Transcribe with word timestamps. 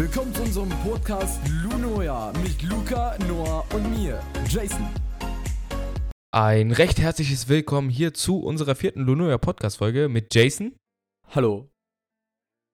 Willkommen 0.00 0.34
zu 0.34 0.42
unserem 0.44 0.70
Podcast 0.82 1.42
Lunoja 1.62 2.32
mit 2.42 2.62
Luca, 2.62 3.18
Noah 3.28 3.66
und 3.74 3.90
mir, 3.90 4.18
Jason. 4.48 4.88
Ein 6.34 6.72
recht 6.72 6.98
herzliches 6.98 7.50
Willkommen 7.50 7.90
hier 7.90 8.14
zu 8.14 8.40
unserer 8.40 8.74
vierten 8.74 9.02
Lunoja 9.02 9.36
Podcast-Folge 9.36 10.08
mit 10.08 10.34
Jason 10.34 10.74
Hallo. 11.28 11.68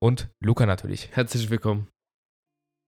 und 0.01 0.29
Luca 0.41 0.67
natürlich. 0.67 1.17
Herzlich 1.17 1.51
willkommen. 1.51 1.89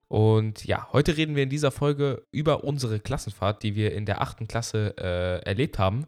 Und 0.06 0.64
ja, 0.64 0.88
heute 0.92 1.16
reden 1.16 1.34
wir 1.34 1.42
in 1.42 1.50
dieser 1.50 1.72
Folge 1.72 2.22
über 2.32 2.62
unsere 2.62 3.00
Klassenfahrt, 3.00 3.64
die 3.64 3.74
wir 3.74 3.92
in 3.92 4.06
der 4.06 4.20
achten 4.20 4.46
Klasse 4.46 4.94
äh, 4.98 5.42
erlebt 5.44 5.80
haben. 5.80 6.06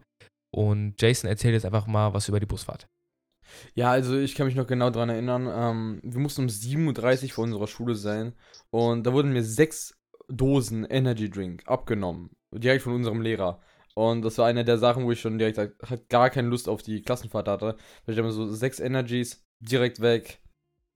Und 0.55 1.01
Jason 1.01 1.29
erzählt 1.29 1.53
jetzt 1.53 1.65
einfach 1.65 1.85
mal 1.85 2.13
was 2.13 2.29
über 2.29 2.39
die 2.39 2.45
Busfahrt. 2.45 2.87
Ja, 3.73 3.91
also 3.91 4.17
ich 4.17 4.35
kann 4.35 4.45
mich 4.47 4.55
noch 4.55 4.67
genau 4.67 4.89
daran 4.89 5.09
erinnern. 5.09 5.49
Ähm, 5.51 5.99
wir 6.03 6.19
mussten 6.19 6.41
um 6.43 6.47
7.30 6.47 7.23
Uhr 7.23 7.29
vor 7.31 7.43
unserer 7.43 7.67
Schule 7.67 7.95
sein 7.95 8.33
und 8.69 9.05
da 9.05 9.13
wurden 9.13 9.33
mir 9.33 9.43
sechs 9.43 9.97
Dosen 10.27 10.85
Energy 10.85 11.29
Drink 11.29 11.63
abgenommen. 11.67 12.31
Direkt 12.51 12.83
von 12.83 12.93
unserem 12.93 13.21
Lehrer. 13.21 13.61
Und 13.95 14.21
das 14.23 14.37
war 14.37 14.47
eine 14.47 14.63
der 14.63 14.77
Sachen, 14.77 15.03
wo 15.05 15.11
ich 15.11 15.19
schon 15.19 15.37
direkt 15.37 15.57
halt, 15.57 15.75
halt 15.87 16.09
gar 16.09 16.29
keine 16.29 16.47
Lust 16.47 16.69
auf 16.69 16.81
die 16.81 17.01
Klassenfahrt 17.01 17.47
hatte. 17.47 17.75
Weil 18.05 18.13
ich 18.13 18.19
habe 18.19 18.31
so 18.31 18.47
sechs 18.49 18.79
Energies 18.79 19.45
direkt 19.59 20.01
weg. 20.01 20.41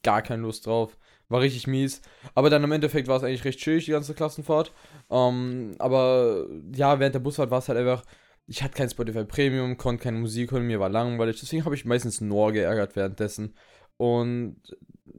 Gar 0.04 0.22
keine 0.22 0.44
Lust 0.44 0.66
drauf. 0.66 0.98
War 1.28 1.42
richtig 1.42 1.68
mies. 1.68 2.02
Aber 2.36 2.50
dann 2.50 2.64
im 2.64 2.72
Endeffekt 2.72 3.08
war 3.08 3.18
es 3.18 3.24
eigentlich 3.24 3.44
recht 3.46 3.60
chillig, 3.60 3.86
die 3.86 3.92
ganze 3.92 4.14
Klassenfahrt. 4.14 4.72
Ähm, 5.10 5.76
aber 5.80 6.48
ja, 6.74 7.00
während 7.00 7.16
der 7.16 7.20
Busfahrt 7.20 7.52
war 7.52 7.60
es 7.60 7.68
halt 7.68 7.80
einfach 7.80 8.04
ich 8.48 8.62
hatte 8.64 8.76
kein 8.76 8.90
Spotify 8.90 9.24
Premium, 9.24 9.78
konnte 9.78 10.04
keine 10.04 10.18
Musik 10.18 10.52
hören, 10.52 10.68
mir 10.68 10.80
war 10.80 10.90
langweilig. 10.90 11.40
Deswegen 11.40 11.66
habe 11.66 11.76
ich 11.76 11.86
meistens 11.86 12.22
Noah 12.22 12.52
geärgert 12.52 12.96
währenddessen. 12.96 13.56
Und 13.98 14.58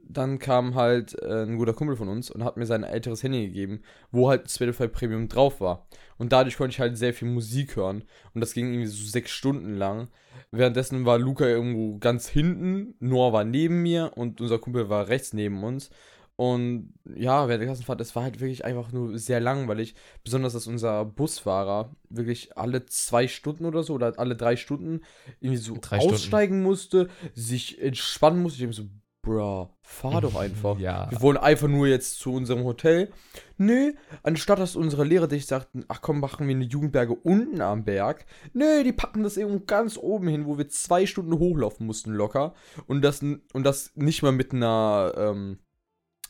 dann 0.09 0.39
kam 0.39 0.75
halt 0.75 1.15
äh, 1.21 1.43
ein 1.43 1.57
guter 1.57 1.73
Kumpel 1.73 1.95
von 1.95 2.07
uns 2.07 2.31
und 2.31 2.43
hat 2.43 2.57
mir 2.57 2.65
sein 2.65 2.83
älteres 2.83 3.23
Handy 3.23 3.47
gegeben, 3.47 3.81
wo 4.11 4.29
halt 4.29 4.49
Spotify 4.49 4.87
Premium 4.87 5.27
drauf 5.27 5.59
war. 5.59 5.87
Und 6.17 6.31
dadurch 6.31 6.57
konnte 6.57 6.73
ich 6.73 6.79
halt 6.79 6.97
sehr 6.97 7.13
viel 7.13 7.27
Musik 7.27 7.75
hören. 7.75 8.03
Und 8.33 8.41
das 8.41 8.53
ging 8.53 8.71
irgendwie 8.71 8.87
so 8.87 9.05
sechs 9.05 9.31
Stunden 9.31 9.75
lang. 9.75 10.07
Währenddessen 10.51 11.05
war 11.05 11.19
Luca 11.19 11.45
irgendwo 11.45 11.97
ganz 11.97 12.27
hinten, 12.27 12.95
Noah 12.99 13.33
war 13.33 13.43
neben 13.43 13.81
mir 13.81 14.13
und 14.15 14.39
unser 14.39 14.59
Kumpel 14.59 14.89
war 14.89 15.09
rechts 15.09 15.33
neben 15.33 15.63
uns. 15.63 15.89
Und 16.37 16.93
ja, 17.15 17.47
während 17.47 17.61
der 17.61 17.67
Klassenfahrt, 17.67 17.99
es 17.99 18.15
war 18.15 18.21
halt 18.23 18.39
wirklich 18.39 18.63
einfach 18.63 18.91
nur 18.91 19.17
sehr 19.17 19.39
langweilig. 19.39 19.95
Besonders, 20.23 20.53
dass 20.53 20.67
unser 20.67 21.03
Busfahrer 21.03 21.95
wirklich 22.09 22.55
alle 22.55 22.85
zwei 22.85 23.27
Stunden 23.27 23.65
oder 23.65 23.81
so 23.81 23.95
oder 23.95 24.13
alle 24.17 24.35
drei 24.35 24.55
Stunden 24.55 25.01
irgendwie 25.39 25.57
so 25.57 25.75
Drei 25.81 25.97
Stunden. 25.97 26.13
aussteigen 26.13 26.61
musste, 26.61 27.09
sich 27.33 27.81
entspannen 27.81 28.43
musste. 28.43 28.57
Ich 28.57 28.59
denke 28.61 28.75
so, 28.75 28.83
bruh, 29.23 29.67
fahr 29.81 30.21
doch 30.21 30.35
einfach. 30.35 30.77
Ja. 30.79 31.09
Wir 31.09 31.21
wollen 31.21 31.37
einfach 31.37 31.67
nur 31.67 31.87
jetzt 31.87 32.19
zu 32.19 32.31
unserem 32.31 32.63
Hotel. 32.65 33.11
Nö, 33.57 33.93
anstatt 34.21 34.59
dass 34.59 34.75
unsere 34.75 35.05
Lehrer 35.05 35.27
dich 35.27 35.47
sagten, 35.47 35.85
ach 35.87 36.01
komm, 36.01 36.19
machen 36.19 36.47
wir 36.47 36.55
eine 36.55 36.65
Jugendberge 36.65 37.15
unten 37.15 37.61
am 37.61 37.83
Berg. 37.83 38.27
Nö, 38.53 38.83
die 38.83 38.93
packen 38.93 39.23
das 39.23 39.37
irgendwo 39.37 39.65
ganz 39.65 39.97
oben 39.97 40.27
hin, 40.27 40.45
wo 40.45 40.59
wir 40.59 40.69
zwei 40.69 41.07
Stunden 41.07 41.33
hochlaufen 41.39 41.87
mussten 41.87 42.11
locker. 42.13 42.53
Und 42.85 43.01
das, 43.01 43.23
und 43.23 43.63
das 43.63 43.91
nicht 43.95 44.21
mal 44.21 44.31
mit 44.33 44.53
einer, 44.53 45.13
ähm, 45.17 45.57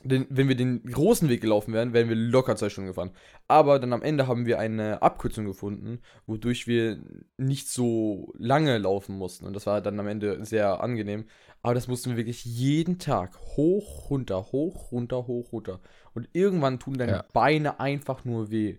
den, 0.04 0.28
wenn 0.30 0.48
wir 0.48 0.56
den 0.56 0.84
großen 0.84 1.30
Weg 1.30 1.42
gelaufen 1.42 1.74
wären, 1.74 1.94
wären 1.94 2.10
wir 2.10 2.16
locker 2.16 2.56
zwei 2.56 2.70
Stunden 2.70 2.90
gefahren. 2.90 3.12
Aber 3.48 3.80
dann 3.80 3.94
am 3.94 4.02
Ende 4.02 4.28
haben 4.28 4.46
wir 4.46 4.60
eine 4.60 5.02
Abkürzung 5.02 5.46
gefunden, 5.46 6.00
wodurch 6.26 6.68
wir 6.68 7.02
nicht 7.38 7.70
so 7.70 8.34
lange 8.38 8.78
laufen 8.78 9.18
mussten. 9.18 9.46
Und 9.46 9.54
das 9.54 9.66
war 9.66 9.82
dann 9.82 10.00
am 10.00 10.08
Ende 10.08 10.44
sehr 10.46 10.82
angenehm. 10.82 11.26
Aber 11.64 11.74
das 11.74 11.88
mussten 11.88 12.12
wir 12.12 12.18
wirklich 12.18 12.46
jeden 12.46 13.00
Tag 13.00 13.38
hoch, 13.56 14.10
runter, 14.10 14.52
hoch, 14.52 14.92
runter, 14.92 15.28
hoch, 15.28 15.52
runter. 15.52 15.80
Und 16.14 16.30
irgendwann 16.34 16.80
tun 16.80 16.98
deine 16.98 17.12
Ja. 17.12 17.26
Beine 17.34 17.80
einfach 17.80 18.24
nur 18.26 18.52
weh. 18.52 18.78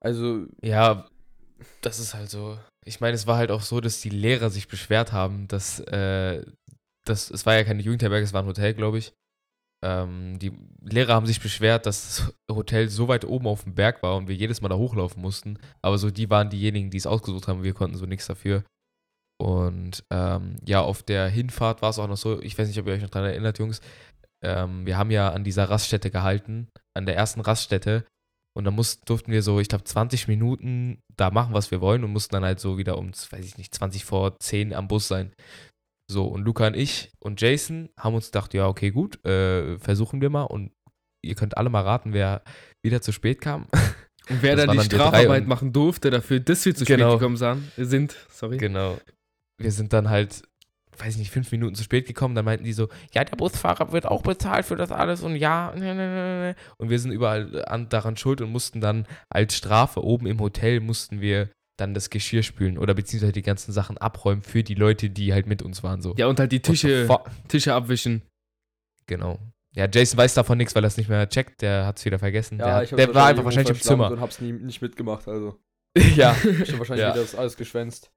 Also, 0.00 0.46
Ja, 0.62 1.06
das 1.80 1.98
ist 1.98 2.14
halt 2.14 2.30
so. 2.30 2.58
Ich 2.84 3.00
meine, 3.00 3.14
es 3.14 3.26
war 3.26 3.36
halt 3.36 3.50
auch 3.50 3.62
so, 3.62 3.80
dass 3.80 4.00
die 4.00 4.10
Lehrer 4.10 4.50
sich 4.50 4.68
beschwert 4.68 5.12
haben, 5.12 5.48
dass, 5.48 5.80
äh, 5.80 6.44
das, 7.04 7.30
es 7.30 7.46
war 7.46 7.54
ja 7.54 7.64
keine 7.64 7.82
Jugendherberge, 7.82 8.24
es 8.24 8.32
war 8.32 8.42
ein 8.42 8.48
Hotel, 8.48 8.74
glaube 8.74 8.98
ich. 8.98 9.12
Ähm, 9.84 10.38
die 10.38 10.52
Lehrer 10.82 11.14
haben 11.14 11.26
sich 11.26 11.40
beschwert, 11.40 11.86
dass 11.86 12.02
das 12.48 12.56
Hotel 12.56 12.88
so 12.88 13.08
weit 13.08 13.24
oben 13.24 13.46
auf 13.46 13.64
dem 13.64 13.74
Berg 13.74 14.02
war 14.02 14.16
und 14.16 14.28
wir 14.28 14.34
jedes 14.34 14.60
Mal 14.60 14.68
da 14.68 14.76
hochlaufen 14.76 15.20
mussten. 15.20 15.58
Aber 15.82 15.98
so, 15.98 16.10
die 16.10 16.30
waren 16.30 16.50
diejenigen, 16.50 16.90
die 16.90 16.96
es 16.96 17.06
ausgesucht 17.06 17.48
haben. 17.48 17.62
Wir 17.62 17.74
konnten 17.74 17.96
so 17.96 18.06
nichts 18.06 18.26
dafür. 18.26 18.64
Und 19.38 20.04
ähm, 20.10 20.56
ja, 20.64 20.80
auf 20.80 21.02
der 21.02 21.28
Hinfahrt 21.28 21.82
war 21.82 21.90
es 21.90 21.98
auch 21.98 22.08
noch 22.08 22.16
so, 22.16 22.40
ich 22.40 22.58
weiß 22.58 22.68
nicht, 22.68 22.78
ob 22.78 22.86
ihr 22.86 22.94
euch 22.94 23.02
noch 23.02 23.10
daran 23.10 23.28
erinnert, 23.28 23.58
Jungs. 23.58 23.80
Ähm, 24.42 24.86
wir 24.86 24.96
haben 24.96 25.10
ja 25.10 25.30
an 25.30 25.44
dieser 25.44 25.68
Raststätte 25.68 26.10
gehalten, 26.10 26.68
an 26.94 27.06
der 27.06 27.16
ersten 27.16 27.40
Raststätte. 27.40 28.06
Und 28.56 28.64
dann 28.64 28.74
mussten, 28.74 29.04
durften 29.04 29.32
wir 29.32 29.42
so, 29.42 29.60
ich 29.60 29.68
glaube, 29.68 29.84
20 29.84 30.28
Minuten 30.28 31.02
da 31.14 31.30
machen, 31.30 31.52
was 31.52 31.70
wir 31.70 31.82
wollen 31.82 32.04
und 32.04 32.12
mussten 32.12 32.34
dann 32.34 32.44
halt 32.44 32.58
so 32.58 32.78
wieder 32.78 32.96
um, 32.96 33.12
weiß 33.12 33.44
ich 33.44 33.58
nicht, 33.58 33.74
20 33.74 34.06
vor 34.06 34.38
10 34.40 34.72
am 34.72 34.88
Bus 34.88 35.08
sein. 35.08 35.32
So, 36.08 36.26
und 36.26 36.42
Luca 36.44 36.68
und 36.68 36.74
ich 36.76 37.10
und 37.18 37.40
Jason 37.40 37.88
haben 37.98 38.14
uns 38.14 38.26
gedacht, 38.26 38.54
ja, 38.54 38.68
okay, 38.68 38.90
gut, 38.90 39.24
äh, 39.26 39.78
versuchen 39.78 40.20
wir 40.20 40.30
mal. 40.30 40.44
Und 40.44 40.70
ihr 41.22 41.34
könnt 41.34 41.56
alle 41.56 41.68
mal 41.70 41.82
raten, 41.82 42.12
wer 42.12 42.42
wieder 42.84 43.00
zu 43.00 43.12
spät 43.12 43.40
kam. 43.40 43.66
Und 44.28 44.42
wer 44.42 44.56
Das 44.56 44.66
da 44.66 44.72
die 44.72 44.78
dann 44.78 44.86
Strafarbeit 44.86 45.46
machen 45.46 45.72
durfte, 45.72 46.10
dafür, 46.10 46.40
dass 46.40 46.64
wir 46.66 46.74
zu 46.74 46.84
Genau. 46.84 47.10
spät 47.10 47.20
gekommen 47.20 47.62
sind, 47.76 48.16
sorry. 48.28 48.56
Genau. 48.56 48.98
Wir 49.56 49.70
sind 49.70 49.92
dann 49.92 50.10
halt, 50.10 50.42
weiß 50.98 51.12
ich 51.14 51.18
nicht, 51.18 51.30
fünf 51.30 51.52
Minuten 51.52 51.76
zu 51.76 51.84
spät 51.84 52.08
gekommen. 52.08 52.34
Dann 52.34 52.44
meinten 52.44 52.64
die 52.64 52.72
so, 52.72 52.88
ja, 53.14 53.22
der 53.22 53.36
Busfahrer 53.36 53.92
wird 53.92 54.06
auch 54.06 54.22
bezahlt 54.22 54.66
für 54.66 54.74
das 54.74 54.90
alles 54.90 55.22
und 55.22 55.36
ja, 55.36 55.72
ne, 55.76 55.94
ne, 55.94 56.08
ne, 56.08 56.40
ne. 56.40 56.54
Und 56.76 56.90
wir 56.90 56.98
sind 56.98 57.12
überall 57.12 57.64
an, 57.66 57.88
daran 57.88 58.16
schuld 58.16 58.40
und 58.40 58.50
mussten 58.50 58.80
dann 58.80 59.06
als 59.30 59.54
Strafe 59.56 60.02
oben 60.02 60.26
im 60.26 60.40
Hotel 60.40 60.80
mussten 60.80 61.20
wir 61.20 61.48
dann 61.76 61.94
das 61.94 62.10
Geschirr 62.10 62.42
spülen 62.42 62.78
oder 62.78 62.94
beziehungsweise 62.94 63.32
die 63.32 63.42
ganzen 63.42 63.72
Sachen 63.72 63.98
abräumen 63.98 64.42
für 64.42 64.62
die 64.62 64.74
Leute, 64.74 65.10
die 65.10 65.32
halt 65.32 65.46
mit 65.46 65.62
uns 65.62 65.82
waren. 65.82 66.00
So. 66.02 66.14
Ja, 66.16 66.26
und 66.26 66.40
halt 66.40 66.52
die 66.52 66.60
Tische? 66.60 67.08
Tische 67.48 67.74
abwischen. 67.74 68.22
Genau. 69.06 69.38
Ja, 69.74 69.86
Jason 69.92 70.16
weiß 70.18 70.34
davon 70.34 70.56
nichts, 70.56 70.74
weil 70.74 70.84
er 70.84 70.88
es 70.88 70.96
nicht 70.96 71.08
mehr 71.10 71.28
checkt. 71.28 71.60
Der 71.60 71.84
hat 71.86 71.98
es 71.98 72.04
wieder 72.06 72.18
vergessen. 72.18 72.58
ja, 72.58 72.66
der 72.80 72.82
ich 72.84 72.90
der 72.90 73.14
war 73.14 73.26
einfach 73.26 73.44
wahrscheinlich 73.44 73.76
im 73.76 73.80
Zimmer. 73.82 74.10
Und 74.10 74.20
hab's 74.20 74.40
nie, 74.40 74.52
nicht 74.52 74.80
mitgemacht, 74.80 75.28
also. 75.28 75.58
ja, 76.16 76.34
Ich 76.62 76.72
hab 76.72 76.78
wahrscheinlich 76.78 77.04
Ja. 77.06 77.12
wieder 77.12 77.22
das 77.22 77.34
alles 77.34 77.56
geschwänzt. 77.56 78.10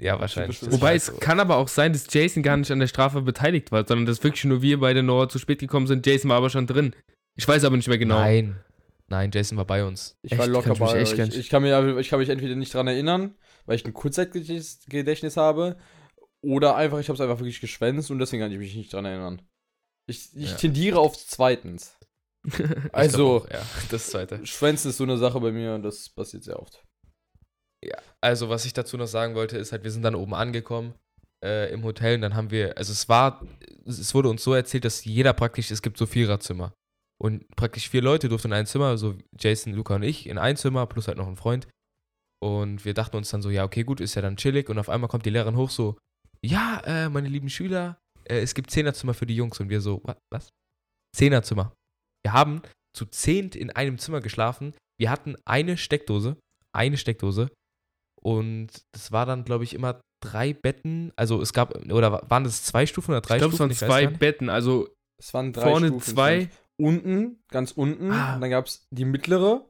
ja, 0.00 0.20
wahrscheinlich. 0.20 0.60
Wobei 0.70 0.94
es 0.94 1.06
so. 1.06 1.14
kann 1.14 1.40
aber 1.40 1.56
auch 1.56 1.68
sein, 1.68 1.92
dass 1.94 2.06
Jason 2.12 2.42
gar 2.42 2.56
nicht 2.58 2.70
an 2.70 2.80
der 2.80 2.86
Strafe 2.86 3.22
beteiligt 3.22 3.72
war, 3.72 3.86
sondern 3.86 4.04
dass 4.06 4.22
wirklich 4.22 4.44
nur 4.44 4.60
wir 4.60 4.78
beide 4.80 5.02
Noah 5.02 5.28
zu 5.30 5.38
spät 5.38 5.58
gekommen 5.58 5.86
sind. 5.86 6.06
Jason 6.06 6.28
war 6.30 6.36
aber 6.36 6.50
schon 6.50 6.66
drin. 6.66 6.94
Ich 7.36 7.48
weiß 7.48 7.64
aber 7.64 7.76
nicht 7.76 7.88
mehr 7.88 7.98
genau. 7.98 8.18
Nein. 8.18 8.56
Nein, 9.08 9.30
Jason 9.32 9.56
war 9.56 9.64
bei 9.64 9.84
uns. 9.84 10.16
Ich 10.22 10.32
Echt? 10.32 10.38
war 10.38 10.46
Kann 10.46 10.52
locker 10.54 10.70
mich 10.70 10.78
bei 10.78 11.02
euch. 11.02 11.12
Ich, 11.18 11.36
ich, 11.36 11.48
kann 11.48 11.62
mir, 11.62 11.98
ich 11.98 12.08
kann 12.08 12.18
mich 12.18 12.28
entweder 12.28 12.54
nicht 12.54 12.74
dran 12.74 12.86
erinnern, 12.86 13.34
weil 13.66 13.76
ich 13.76 13.84
ein 13.84 13.94
Kurzzeitgedächtnis 13.94 15.36
habe, 15.36 15.78
oder 16.40 16.76
einfach, 16.76 16.98
ich 16.98 17.08
habe 17.08 17.14
es 17.14 17.20
einfach 17.20 17.38
wirklich 17.38 17.60
geschwänzt 17.60 18.10
und 18.10 18.18
deswegen 18.18 18.42
kann 18.42 18.52
ich 18.52 18.58
mich 18.58 18.74
nicht 18.76 18.92
dran 18.92 19.04
erinnern. 19.04 19.42
Ich, 20.06 20.34
ich 20.36 20.50
Ja. 20.50 20.56
tendiere 20.56 20.98
auf 20.98 21.16
zweitens. 21.16 21.94
Also, 22.92 23.38
auch, 23.38 23.50
ja, 23.50 23.62
das 23.90 24.10
zweite. 24.10 24.46
Schwänzen 24.46 24.90
ist 24.90 24.98
so 24.98 25.04
eine 25.04 25.18
Sache 25.18 25.40
bei 25.40 25.50
mir 25.50 25.74
und 25.74 25.82
das 25.82 26.08
passiert 26.08 26.44
sehr 26.44 26.58
oft. 26.58 26.84
Also, 28.20 28.48
was 28.48 28.64
ich 28.64 28.72
dazu 28.72 28.96
noch 28.96 29.06
sagen 29.06 29.34
wollte, 29.34 29.58
ist 29.58 29.72
halt, 29.72 29.84
wir 29.84 29.90
sind 29.90 30.02
dann 30.02 30.14
oben 30.14 30.34
angekommen 30.34 30.94
äh, 31.44 31.72
im 31.72 31.84
Hotel 31.84 32.16
und 32.16 32.22
dann 32.22 32.34
haben 32.34 32.50
wir, 32.50 32.76
also 32.76 32.92
es 32.92 33.08
war, 33.08 33.46
es 33.84 34.14
wurde 34.14 34.28
uns 34.28 34.42
so 34.42 34.54
erzählt, 34.54 34.84
dass 34.84 35.04
jeder 35.04 35.32
praktisch, 35.32 35.70
es 35.70 35.82
gibt 35.82 35.98
so 35.98 36.06
Viererzimmer. 36.06 36.74
Und 37.20 37.48
praktisch 37.56 37.88
vier 37.88 38.02
Leute 38.02 38.28
durften 38.28 38.48
in 38.48 38.52
ein 38.54 38.66
Zimmer, 38.66 38.86
also 38.86 39.16
Jason, 39.38 39.72
Luca 39.72 39.96
und 39.96 40.02
ich, 40.04 40.28
in 40.28 40.38
ein 40.38 40.56
Zimmer, 40.56 40.86
plus 40.86 41.08
halt 41.08 41.18
noch 41.18 41.26
ein 41.26 41.36
Freund. 41.36 41.66
Und 42.40 42.84
wir 42.84 42.94
dachten 42.94 43.16
uns 43.16 43.30
dann 43.30 43.42
so, 43.42 43.50
ja, 43.50 43.64
okay, 43.64 43.82
gut, 43.82 44.00
ist 44.00 44.14
ja 44.14 44.22
dann 44.22 44.36
chillig. 44.36 44.68
Und 44.68 44.78
auf 44.78 44.88
einmal 44.88 45.08
kommt 45.08 45.26
die 45.26 45.30
Lehrerin 45.30 45.56
hoch 45.56 45.70
so, 45.70 45.98
ja, 46.44 46.80
äh, 46.84 47.08
meine 47.08 47.28
lieben 47.28 47.50
Schüler, 47.50 47.98
äh, 48.24 48.38
es 48.38 48.54
gibt 48.54 48.70
Zehnerzimmer 48.70 49.14
für 49.14 49.26
die 49.26 49.34
Jungs. 49.34 49.58
Und 49.58 49.68
wir 49.68 49.80
so, 49.80 50.00
"Wa- 50.04 50.16
was? 50.32 50.50
Zehnerzimmer. 51.16 51.72
Wir 52.24 52.32
haben 52.32 52.62
zu 52.96 53.06
zehnt 53.06 53.56
in 53.56 53.70
einem 53.70 53.98
Zimmer 53.98 54.20
geschlafen. 54.20 54.74
Wir 55.00 55.10
hatten 55.10 55.34
eine 55.44 55.76
Steckdose, 55.76 56.36
eine 56.72 56.96
Steckdose. 56.96 57.48
Und 58.20 58.68
das 58.92 59.10
war 59.12 59.26
dann, 59.26 59.44
glaube 59.44 59.64
ich, 59.64 59.74
immer 59.74 60.00
drei 60.22 60.52
Betten. 60.52 61.12
Also 61.16 61.40
es 61.40 61.52
gab, 61.52 61.74
oder 61.90 62.22
waren 62.30 62.44
das 62.44 62.62
zwei 62.64 62.86
Stufen 62.86 63.12
oder 63.12 63.20
drei 63.20 63.36
ich 63.36 63.40
glaube, 63.40 63.52
es 63.52 63.56
Stufen? 63.56 63.70
waren 63.70 63.70
Ich 63.72 63.80
weiß 63.82 63.88
zwei 63.88 64.02
gar 64.02 64.10
nicht. 64.10 64.20
Betten. 64.20 64.48
Also 64.50 64.88
Es 65.20 65.34
waren 65.34 65.52
drei 65.52 65.70
vorne 65.70 65.86
Stufen. 65.88 66.14
zwei. 66.14 66.50
Unten, 66.78 67.42
ganz 67.50 67.72
unten, 67.72 68.10
Ah. 68.10 68.34
und 68.36 68.40
dann 68.40 68.50
gab 68.50 68.66
es 68.66 68.86
die 68.90 69.04
mittlere. 69.04 69.66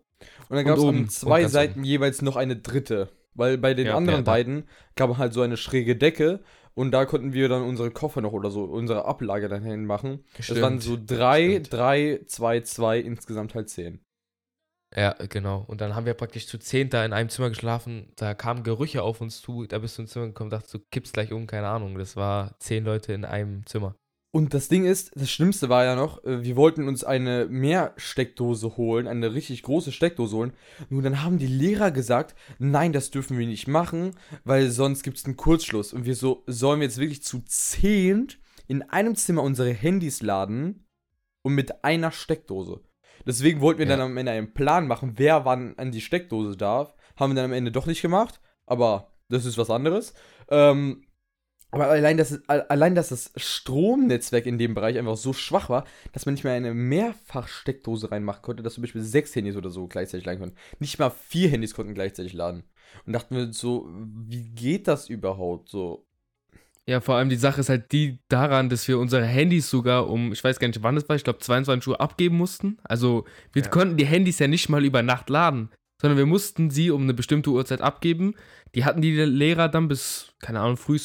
Und 0.48 0.56
dann 0.56 0.58
Und 0.58 0.64
gab 0.66 0.78
es 0.78 0.84
oben. 0.84 0.98
an 0.98 1.08
zwei 1.08 1.44
Und 1.44 1.50
Seiten 1.50 1.84
jeweils 1.84 2.22
noch 2.22 2.36
eine 2.36 2.56
dritte. 2.56 3.08
Weil 3.34 3.56
bei 3.58 3.74
den 3.74 3.86
Ja, 3.86 3.96
anderen 3.96 4.20
ja, 4.20 4.24
beiden 4.24 4.68
gab 4.96 5.10
es 5.10 5.16
halt 5.18 5.32
so 5.32 5.42
eine 5.42 5.56
schräge 5.56 5.96
Decke 5.96 6.42
und 6.74 6.90
da 6.90 7.04
konnten 7.06 7.32
wir 7.32 7.48
dann 7.48 7.62
unsere 7.62 7.90
Koffer 7.92 8.20
noch 8.20 8.32
oder 8.32 8.50
so, 8.50 8.64
unsere 8.64 9.04
Ablage 9.04 9.48
dann 9.48 9.62
hinmachen. 9.62 10.24
Das 10.36 10.60
waren 10.60 10.80
so 10.80 10.98
drei, 11.00 11.50
stimmt. 11.50 11.72
drei, 11.72 12.20
zwei, 12.26 12.60
zwei, 12.62 12.98
insgesamt 12.98 13.54
halt 13.54 13.68
zehn. 13.70 14.00
Ja, 14.96 15.12
genau. 15.28 15.64
Und 15.68 15.80
dann 15.80 15.94
haben 15.94 16.06
wir 16.06 16.14
praktisch 16.14 16.46
zu 16.46 16.58
zehnt 16.58 16.94
da 16.94 17.04
in 17.04 17.12
einem 17.12 17.28
Zimmer 17.28 17.50
geschlafen. 17.50 18.10
Da 18.16 18.34
kamen 18.34 18.62
Gerüche 18.64 19.02
auf 19.02 19.20
uns 19.20 19.40
zu. 19.40 19.66
Da 19.66 19.78
bist 19.78 19.98
du 19.98 20.02
ins 20.02 20.12
Zimmer 20.12 20.26
gekommen, 20.26 20.50
dachtest 20.50 20.74
du, 20.74 20.78
kippst 20.90 21.12
gleich 21.12 21.32
um, 21.32 21.46
keine 21.46 21.68
Ahnung. 21.68 21.96
Das 21.98 22.16
war 22.16 22.58
zehn 22.58 22.84
Leute 22.84 23.12
in 23.12 23.24
einem 23.24 23.66
Zimmer. 23.66 23.94
Und 24.30 24.52
das 24.52 24.68
Ding 24.68 24.84
ist, 24.84 25.10
das 25.14 25.30
Schlimmste 25.30 25.70
war 25.70 25.84
ja 25.84 25.96
noch, 25.96 26.22
äh, 26.24 26.42
wir 26.44 26.56
wollten 26.56 26.86
uns 26.86 27.02
eine 27.02 27.46
Mehrsteckdose 27.46 28.76
holen, 28.76 29.06
eine 29.06 29.32
richtig 29.32 29.62
große 29.62 29.90
Steckdose 29.90 30.36
holen. 30.36 30.52
Nur 30.90 31.00
dann 31.02 31.22
haben 31.22 31.38
die 31.38 31.46
Lehrer 31.46 31.90
gesagt, 31.90 32.34
nein, 32.58 32.92
das 32.92 33.10
dürfen 33.10 33.38
wir 33.38 33.46
nicht 33.46 33.68
machen, 33.68 34.14
weil 34.44 34.70
sonst 34.70 35.02
gibt 35.02 35.16
es 35.16 35.24
einen 35.24 35.36
Kurzschluss. 35.36 35.94
Und 35.94 36.04
wir 36.04 36.14
so, 36.14 36.42
sollen 36.46 36.80
wir 36.80 36.86
jetzt 36.86 36.98
wirklich 36.98 37.22
zu 37.22 37.40
zehnt 37.46 38.38
in 38.66 38.82
einem 38.82 39.16
Zimmer 39.16 39.42
unsere 39.42 39.72
Handys 39.72 40.20
laden 40.20 40.84
und 41.42 41.54
mit 41.54 41.82
einer 41.82 42.10
Steckdose. 42.12 42.82
Deswegen 43.26 43.62
wollten 43.62 43.78
wir 43.78 43.86
Ja. 43.86 43.96
dann 43.96 44.10
am 44.10 44.16
Ende 44.16 44.32
einen 44.32 44.52
Plan 44.52 44.86
machen, 44.86 45.14
wer 45.16 45.46
wann 45.46 45.76
an 45.78 45.90
die 45.90 46.02
Steckdose 46.02 46.56
darf. 46.56 46.94
Haben 47.16 47.32
wir 47.32 47.36
dann 47.36 47.46
am 47.46 47.56
Ende 47.56 47.72
doch 47.72 47.86
nicht 47.86 48.02
gemacht, 48.02 48.40
aber 48.66 49.10
das 49.30 49.46
ist 49.46 49.56
was 49.58 49.70
anderes. 49.70 50.12
Ähm, 50.50 51.04
aber 51.70 51.88
allein, 51.88 52.16
dass, 52.16 52.40
allein, 52.48 52.94
dass 52.94 53.10
das 53.10 53.32
Stromnetzwerk 53.36 54.46
in 54.46 54.58
dem 54.58 54.74
Bereich 54.74 54.96
einfach 54.98 55.16
so 55.16 55.32
schwach 55.32 55.68
war, 55.68 55.84
dass 56.12 56.24
man 56.24 56.34
nicht 56.34 56.44
mehr 56.44 56.54
eine 56.54 56.72
Mehrfachsteckdose 56.74 58.10
reinmachen 58.10 58.42
konnte, 58.42 58.62
dass 58.62 58.74
zum 58.74 58.82
Beispiel 58.82 59.02
sechs 59.02 59.34
Handys 59.36 59.56
oder 59.56 59.70
so 59.70 59.86
gleichzeitig 59.86 60.24
laden 60.26 60.40
konnten. 60.40 60.56
Nicht 60.78 60.98
mal 60.98 61.10
vier 61.10 61.50
Handys 61.50 61.74
konnten 61.74 61.94
gleichzeitig 61.94 62.32
laden. 62.32 62.64
Und 63.06 63.12
dachten 63.12 63.36
wir 63.36 63.52
so, 63.52 63.88
wie 64.26 64.44
geht 64.44 64.88
das 64.88 65.08
überhaupt 65.10 65.68
so? 65.68 66.06
Ja, 66.86 67.02
vor 67.02 67.16
allem 67.16 67.28
die 67.28 67.36
Sache 67.36 67.60
ist 67.60 67.68
halt 67.68 67.92
die 67.92 68.18
daran, 68.28 68.70
dass 68.70 68.88
wir 68.88 68.98
unsere 68.98 69.26
Handys 69.26 69.68
sogar 69.68 70.08
um, 70.08 70.32
ich 70.32 70.42
weiß 70.42 70.58
gar 70.58 70.68
nicht 70.68 70.82
wann 70.82 70.96
es 70.96 71.06
war, 71.06 71.16
ich 71.16 71.24
glaube 71.24 71.38
22 71.38 71.86
Uhr 71.86 72.00
abgeben 72.00 72.38
mussten. 72.38 72.78
Also 72.82 73.26
wir 73.52 73.62
Ja. 73.64 73.68
konnten 73.68 73.98
die 73.98 74.06
Handys 74.06 74.38
ja 74.38 74.48
nicht 74.48 74.70
mal 74.70 74.82
über 74.82 75.02
Nacht 75.02 75.28
laden, 75.28 75.68
sondern 76.00 76.16
wir 76.16 76.24
mussten 76.24 76.70
sie 76.70 76.90
um 76.90 77.02
eine 77.02 77.12
bestimmte 77.12 77.50
Uhrzeit 77.50 77.82
abgeben. 77.82 78.36
Die 78.74 78.86
hatten 78.86 79.02
die 79.02 79.12
Lehrer 79.12 79.68
dann 79.68 79.88
bis, 79.88 80.32
keine 80.38 80.60
Ahnung, 80.60 80.78
früh, 80.78 80.98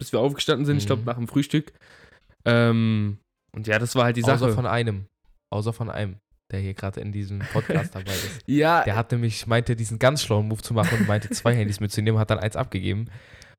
bis 0.00 0.10
wir 0.12 0.18
aufgestanden 0.18 0.66
sind, 0.66 0.78
ich 0.78 0.86
glaube 0.86 1.02
Mhm. 1.02 1.06
nach 1.06 1.16
dem 1.16 1.28
Frühstück. 1.28 1.72
Ähm, 2.44 3.18
und 3.54 3.66
ja, 3.66 3.78
das 3.78 3.94
war 3.94 4.04
halt 4.04 4.16
die 4.16 4.22
Sache. 4.22 4.44
Außer 4.46 4.54
von 4.54 4.66
einem. 4.66 5.06
Außer 5.52 5.72
von 5.72 5.90
einem, 5.90 6.16
der 6.50 6.60
hier 6.60 6.74
gerade 6.74 7.00
in 7.00 7.12
diesem 7.12 7.40
Podcast 7.52 7.94
dabei 7.94 8.12
ist. 8.12 8.42
ja, 8.46 8.82
Der 8.84 8.96
hat 8.96 9.12
nämlich, 9.12 9.46
meinte, 9.46 9.76
diesen 9.76 9.98
ganz 9.98 10.22
schlauen 10.22 10.48
Move 10.48 10.62
zu 10.62 10.74
machen 10.74 10.98
und 11.00 11.08
meinte, 11.08 11.28
zwei 11.30 11.54
Handys 11.54 11.80
mitzunehmen, 11.80 12.18
hat 12.20 12.30
dann 12.30 12.38
eins 12.38 12.56
abgegeben. 12.56 13.10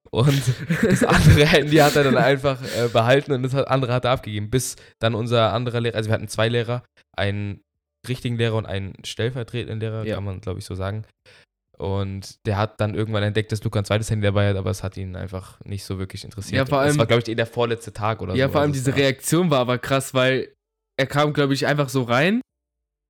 Und 0.10 0.42
das 0.82 1.04
andere 1.04 1.46
Handy 1.46 1.78
hat 1.78 1.96
er 1.96 2.04
dann 2.06 2.18
einfach 2.18 2.62
äh, 2.76 2.88
behalten 2.88 3.34
und 3.34 3.44
das 3.44 3.54
andere 3.56 3.94
hat 3.94 4.06
er 4.06 4.12
abgegeben. 4.12 4.50
Bis 4.50 4.76
dann 5.00 5.14
unser 5.16 5.54
anderer 5.54 5.80
Lehrer, 5.82 5.96
also 5.96 6.10
wir 6.10 6.14
hatten 6.16 6.28
zwei 6.28 6.48
Lehrer, 6.50 6.84
einen 7.16 7.62
richtigen 8.08 8.36
Lehrer 8.36 8.56
und 8.56 8.66
einen 8.66 8.94
stellvertretenden 9.06 9.80
Lehrer, 9.80 10.06
Ja. 10.06 10.16
kann 10.16 10.24
man 10.24 10.42
glaube 10.42 10.60
ich 10.60 10.66
so 10.66 10.74
sagen. 10.76 11.06
Und 11.82 12.46
der 12.46 12.58
hat 12.58 12.80
dann 12.80 12.94
irgendwann 12.94 13.24
entdeckt, 13.24 13.52
dass 13.52 13.64
Luca 13.64 13.80
ein 13.80 13.86
zweites 13.86 14.10
Handy 14.12 14.24
dabei 14.24 14.50
hat, 14.50 14.56
aber 14.56 14.70
es 14.70 14.84
hat 14.84 14.98
ihn 14.98 15.16
einfach 15.16 15.60
nicht 15.66 15.84
so 15.84 15.98
wirklich 15.98 16.24
interessiert. 16.24 16.58
Ja, 16.58 16.66
vor 16.66 16.80
das 16.84 16.90
allem- 16.92 17.00
war, 17.00 17.08
glaube 17.08 17.24
ich, 17.24 17.28
eh 17.30 17.34
der 17.36 17.48
vorletzte 17.48 17.92
Tag 17.92 18.22
oder 18.22 18.36
Ja, 18.36 18.46
so. 18.48 18.52
vor 18.52 18.62
allem 18.62 18.70
Also 18.72 18.80
es 18.80 18.86
diese 18.86 18.96
Reaktion 18.98 19.50
war 19.50 19.60
aber 19.60 19.80
krass, 19.80 20.14
weil 20.14 20.54
er 21.00 21.08
kam, 21.08 21.34
glaube 21.34 21.56
ich, 21.56 21.66
einfach 21.66 21.90
so 21.90 22.04
rein. 22.04 22.42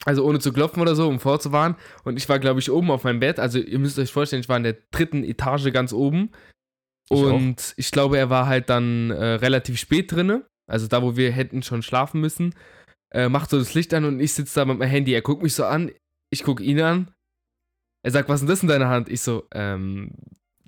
Also 0.06 0.26
ohne 0.26 0.40
zu 0.40 0.54
klopfen 0.54 0.82
oder 0.82 0.96
so, 0.96 1.08
um 1.08 1.20
vorzuwarnen. 1.20 1.78
Und 2.06 2.18
ich 2.18 2.28
war, 2.30 2.40
glaube 2.40 2.60
ich, 2.62 2.72
oben 2.72 2.90
auf 2.92 3.04
meinem 3.04 3.20
Bett. 3.20 3.40
Also 3.40 3.60
ihr 3.60 3.78
müsst 3.78 4.00
euch 4.00 4.12
vorstellen, 4.12 4.40
ich 4.42 4.50
war 4.50 4.58
in 4.58 4.64
der 4.64 4.78
dritten 4.92 5.24
Etage 5.24 5.72
ganz 5.74 5.92
oben. 5.94 6.32
Ich 7.10 7.18
auch. 7.20 7.34
und 7.34 7.74
ich 7.76 7.92
glaube, 7.92 8.18
er 8.18 8.30
war 8.30 8.48
halt 8.48 8.70
dann 8.70 9.12
äh, 9.12 9.24
relativ 9.34 9.78
spät 9.78 10.12
drinne. 10.14 10.46
Also 10.72 10.88
da, 10.88 11.04
wo 11.04 11.18
wir 11.18 11.32
hätten 11.34 11.62
schon 11.62 11.84
schlafen 11.84 12.22
müssen. 12.22 12.56
Äh, 13.14 13.28
macht 13.28 13.50
so 13.50 13.60
das 13.60 13.74
Licht 13.74 13.94
an 13.94 14.06
und 14.06 14.22
ich 14.22 14.32
sitze 14.34 14.56
da 14.62 14.66
mit 14.66 14.80
meinem 14.80 14.90
Handy. 14.90 15.14
Er 15.14 15.22
guckt 15.22 15.44
mich 15.44 15.54
so 15.54 15.66
an. 15.66 15.92
Ich 16.32 16.44
gucke 16.44 16.64
ihn 16.64 16.80
an. 16.80 17.12
Er 18.03 18.12
sagt, 18.12 18.30
was 18.30 18.36
ist 18.36 18.42
denn 18.42 18.50
das 18.50 18.63
in 18.63 18.69
deiner 18.69 18.89
Hand? 18.89 19.09
Ich 19.09 19.21
so, 19.21 19.48
ähm, 19.53 20.12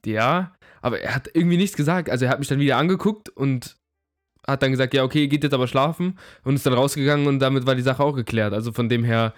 ja. 0.05 0.53
Aber 0.81 0.99
er 0.99 1.15
hat 1.15 1.29
irgendwie 1.33 1.57
nichts 1.57 1.75
gesagt. 1.75 2.09
Also 2.09 2.25
er 2.25 2.31
hat 2.31 2.39
mich 2.39 2.47
dann 2.47 2.59
wieder 2.59 2.77
angeguckt 2.77 3.29
und 3.29 3.77
hat 4.45 4.61
dann 4.61 4.71
gesagt, 4.71 4.93
ja, 4.93 5.03
okay, 5.03 5.27
geht 5.27 5.43
jetzt 5.43 5.53
aber 5.53 5.67
schlafen 5.67 6.19
und 6.43 6.55
ist 6.55 6.65
dann 6.65 6.73
rausgegangen 6.73 7.27
und 7.27 7.39
damit 7.39 7.65
war 7.65 7.75
die 7.75 7.81
Sache 7.81 8.03
auch 8.03 8.13
geklärt. 8.13 8.53
Also 8.53 8.73
von 8.73 8.89
dem 8.89 9.03
her, 9.03 9.33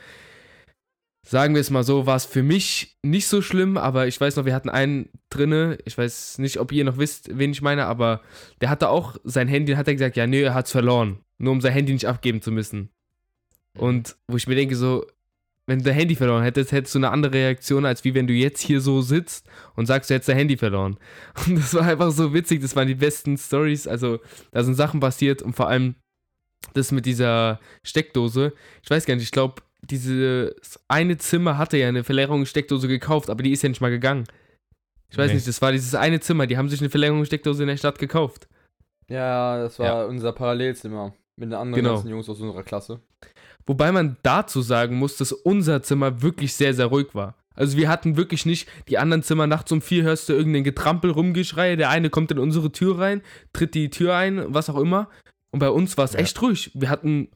sagen 1.25 1.53
wir 1.53 1.61
es 1.61 1.69
mal 1.69 1.83
so, 1.83 2.05
war 2.05 2.15
es 2.15 2.25
für 2.25 2.43
mich 2.43 2.97
nicht 3.03 3.27
so 3.27 3.41
schlimm, 3.41 3.77
aber 3.77 4.07
ich 4.07 4.19
weiß 4.19 4.35
noch, 4.35 4.45
wir 4.45 4.55
hatten 4.55 4.69
einen 4.69 5.09
drinne, 5.29 5.77
ich 5.85 5.97
weiß 5.97 6.39
nicht, 6.39 6.59
ob 6.59 6.71
ihr 6.71 6.83
noch 6.83 6.97
wisst, 6.97 7.37
wen 7.37 7.51
ich 7.51 7.61
meine, 7.61 7.85
aber 7.85 8.21
der 8.61 8.69
hatte 8.69 8.89
auch 8.89 9.17
sein 9.23 9.47
Handy, 9.47 9.73
hat 9.73 9.87
er 9.87 9.93
gesagt, 9.93 10.15
ja, 10.17 10.25
nee, 10.25 10.41
er 10.41 10.55
hat's 10.55 10.71
verloren, 10.71 11.19
nur 11.37 11.53
um 11.53 11.61
sein 11.61 11.73
Handy 11.73 11.93
nicht 11.93 12.07
abgeben 12.07 12.41
zu 12.41 12.51
müssen. 12.51 12.89
Und 13.77 14.15
wo 14.27 14.37
ich 14.37 14.47
mir 14.47 14.55
denke, 14.55 14.75
so, 14.75 15.05
wenn 15.67 15.79
du 15.79 15.85
dein 15.85 15.95
Handy 15.95 16.15
verloren 16.15 16.43
hättest, 16.43 16.71
hättest 16.71 16.93
du 16.95 16.99
eine 16.99 17.09
andere 17.11 17.33
Reaktion, 17.33 17.85
als 17.85 18.03
wie 18.03 18.13
wenn 18.13 18.27
du 18.27 18.33
jetzt 18.33 18.61
hier 18.61 18.81
so 18.81 19.01
sitzt 19.01 19.47
und 19.75 19.85
sagst, 19.87 20.09
du 20.09 20.13
hättest 20.13 20.29
dein 20.29 20.37
Handy 20.37 20.57
verloren. 20.57 20.97
Und 21.47 21.57
das 21.57 21.73
war 21.73 21.83
einfach 21.83 22.11
so 22.11 22.33
witzig, 22.33 22.61
das 22.61 22.75
waren 22.75 22.87
die 22.87 22.95
besten 22.95 23.37
Stories. 23.37 23.87
Also, 23.87 24.19
da 24.51 24.63
sind 24.63 24.75
Sachen 24.75 24.99
passiert 24.99 25.41
und 25.41 25.55
vor 25.55 25.67
allem 25.67 25.95
das 26.73 26.91
mit 26.91 27.05
dieser 27.05 27.59
Steckdose. 27.83 28.53
Ich 28.83 28.89
weiß 28.89 29.05
gar 29.05 29.15
nicht, 29.15 29.23
ich 29.23 29.31
glaube, 29.31 29.61
dieses 29.81 30.53
eine 30.87 31.17
Zimmer 31.17 31.57
hatte 31.57 31.77
ja 31.77 31.87
eine 31.87 32.03
Verlängerungssteckdose 32.03 32.87
gekauft, 32.87 33.29
aber 33.29 33.43
die 33.43 33.51
ist 33.51 33.61
ja 33.63 33.69
nicht 33.69 33.81
mal 33.81 33.91
gegangen. 33.91 34.25
Ich 35.09 35.17
weiß 35.17 35.29
Nee. 35.29 35.35
nicht, 35.35 35.47
das 35.47 35.61
war 35.61 35.71
dieses 35.71 35.93
eine 35.95 36.19
Zimmer, 36.19 36.47
die 36.47 36.57
haben 36.57 36.69
sich 36.69 36.79
eine 36.81 36.89
Verlängerungssteckdose 36.89 37.63
in 37.63 37.67
der 37.69 37.77
Stadt 37.77 37.99
gekauft. 37.99 38.47
Ja, 39.07 39.59
das 39.59 39.77
war 39.79 39.85
Ja. 39.85 40.05
unser 40.05 40.33
Parallelzimmer 40.33 41.13
mit 41.35 41.49
den 41.49 41.53
anderen 41.53 41.83
Genau. 41.83 41.93
ganzen 41.95 42.09
Jungs 42.09 42.27
aus 42.29 42.39
unserer 42.41 42.63
Klasse. 42.63 42.99
Wobei 43.67 43.91
man 43.91 44.17
dazu 44.23 44.61
sagen 44.61 44.95
muss, 44.97 45.17
dass 45.17 45.31
unser 45.31 45.81
Zimmer 45.81 46.21
wirklich 46.21 46.53
sehr, 46.53 46.73
sehr 46.73 46.85
ruhig 46.87 47.07
war. 47.13 47.35
Also 47.55 47.77
wir 47.77 47.87
hatten 47.89 48.17
wirklich 48.17 48.45
nicht, 48.45 48.67
die 48.89 48.97
anderen 48.97 49.23
Zimmer 49.23 49.47
nachts 49.47 49.71
um 49.71 49.81
vier 49.81 50.03
hörst 50.03 50.27
du 50.29 50.33
irgendein 50.33 50.63
Getrampel, 50.65 51.09
Rumgeschrei, 51.11 51.75
der 51.77 51.89
eine 51.89 52.09
kommt 52.09 52.31
in 52.31 52.37
unsere 52.39 52.71
Tür 52.71 52.99
rein, 52.99 53.21
tritt 53.53 53.73
die 53.75 53.89
Tür 53.89 54.15
ein, 54.15 54.43
was 54.53 54.69
auch 54.69 54.77
immer. 54.77 55.09
Und 55.51 55.59
bei 55.59 55.69
uns 55.69 55.97
war 55.97 56.03
es 56.05 56.13
Ja. 56.13 56.19
echt 56.19 56.41
ruhig. 56.41 56.71
Wir 56.73 56.89
hatten 56.89 57.29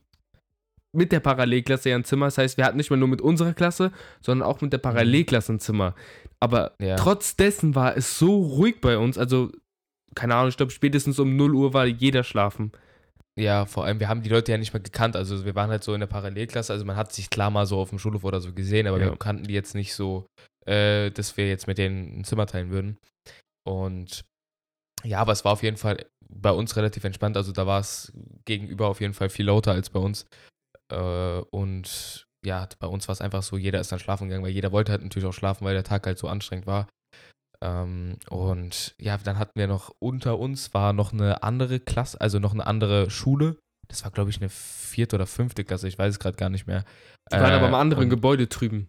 mit 0.92 1.12
der 1.12 1.20
Parallelklasse 1.22 1.90
ja 1.92 1.96
ein 1.96 2.04
Zimmer, 2.04 2.26
das 2.28 2.38
heißt, 2.38 2.58
wir 2.58 2.66
hatten 2.66 2.78
nicht 2.78 2.90
mehr 2.90 2.98
nur 2.98 3.08
mit 3.08 3.22
unserer 3.22 3.54
Klasse, 3.54 3.92
sondern 4.22 4.48
auch 4.48 4.60
mit 4.62 4.74
der 4.74 4.80
Parallelklasse 4.80 5.54
ein 5.54 5.60
Zimmer. 5.60 5.96
Aber 6.40 6.74
Ja. 6.82 6.96
trotz 6.96 7.36
dessen 7.38 7.76
war 7.76 7.96
es 7.96 8.20
so 8.20 8.42
ruhig 8.42 8.82
bei 8.82 8.98
uns, 8.98 9.18
also 9.18 9.52
keine 10.16 10.36
Ahnung, 10.36 10.50
ich 10.50 10.58
glaube 10.58 10.72
spätestens 10.72 11.18
um 11.20 11.36
0 11.38 11.54
Uhr 11.56 11.74
war 11.74 11.86
jeder 11.86 12.24
schlafen. 12.24 12.72
Ja, 13.40 13.66
vor 13.66 13.86
allem, 13.86 14.02
wir 14.02 14.10
haben 14.10 14.22
die 14.22 14.30
Leute 14.30 14.52
ja 14.52 14.58
nicht 14.58 14.74
mehr 14.74 14.82
gekannt. 14.82 15.16
Also 15.16 15.46
wir 15.46 15.56
waren 15.56 15.70
halt 15.70 15.84
so 15.84 15.94
in 15.94 16.02
der 16.02 16.08
Parallelklasse. 16.08 16.74
Also 16.74 16.84
man 16.84 16.98
hat 16.98 17.14
sich 17.14 17.30
klar 17.30 17.50
mal 17.50 17.66
so 17.66 17.80
auf 17.80 17.90
dem 17.90 18.00
Schulhof 18.00 18.26
oder 18.26 18.42
so 18.42 18.52
gesehen, 18.54 18.86
aber 18.86 19.00
Ja. 19.00 19.06
wir 19.06 19.18
kannten 19.18 19.46
die 19.46 19.54
jetzt 19.54 19.76
nicht 19.76 19.94
so, 19.96 20.28
äh, 20.66 21.10
dass 21.12 21.38
wir 21.38 21.48
jetzt 21.48 21.66
mit 21.66 21.78
denen 21.78 22.20
ein 22.20 22.24
Zimmer 22.26 22.48
teilen 22.48 22.70
würden. 22.70 22.98
Und 23.66 24.26
ja, 25.06 25.20
aber 25.20 25.32
es 25.32 25.46
war 25.46 25.54
auf 25.54 25.64
jeden 25.64 25.78
Fall 25.78 26.06
bei 26.28 26.52
uns 26.52 26.76
relativ 26.76 27.06
entspannt. 27.06 27.38
Also 27.38 27.54
da 27.54 27.66
war 27.66 27.80
es 27.80 28.12
gegenüber 28.44 28.88
auf 28.88 29.00
jeden 29.00 29.14
Fall 29.14 29.30
viel 29.30 29.46
lauter 29.46 29.72
als 29.72 29.90
bei 29.90 30.00
uns. 30.00 30.26
Äh, 30.92 31.40
und 31.52 32.26
ja, 32.46 32.68
bei 32.80 32.88
uns 32.88 33.08
war 33.08 33.14
es 33.14 33.22
einfach 33.22 33.44
so, 33.44 33.58
jeder 33.58 33.80
ist 33.80 33.92
dann 33.92 34.00
schlafen 34.00 34.28
gegangen, 34.28 34.44
weil 34.44 34.52
jeder 34.52 34.74
wollte 34.74 34.92
halt 34.92 35.02
natürlich 35.04 35.28
auch 35.28 35.34
schlafen, 35.34 35.64
weil 35.66 35.76
der 35.76 35.84
Tag 35.84 36.06
halt 36.06 36.18
so 36.18 36.28
anstrengend 36.28 36.68
war. 36.68 36.88
Ähm, 37.62 38.18
und 38.30 38.96
ja, 39.00 39.18
dann 39.18 39.38
hatten 39.38 39.60
wir 39.60 39.68
noch 39.68 39.94
unter 40.00 40.40
uns 40.40 40.74
war 40.74 40.94
noch 40.94 41.12
eine 41.14 41.44
andere 41.44 41.80
Klasse, 41.80 42.20
also 42.22 42.40
noch 42.40 42.54
eine 42.54 42.66
andere 42.66 43.10
Schule. 43.10 43.58
Das 43.88 44.04
war, 44.04 44.12
glaube 44.12 44.30
ich, 44.30 44.38
eine 44.40 44.50
vierte 44.50 45.16
oder 45.16 45.26
fünfte 45.26 45.64
Klasse, 45.64 45.88
ich 45.88 45.98
weiß 45.98 46.14
es 46.14 46.20
gerade 46.20 46.38
gar 46.38 46.50
nicht 46.50 46.68
mehr. 46.68 46.86
Die 47.32 47.36
waren 47.38 47.52
Äh, 47.52 47.56
aber 47.56 47.68
im 47.68 47.74
anderen 47.76 48.04
und- 48.06 48.10
Gebäude 48.10 48.48
drüben. 48.48 48.88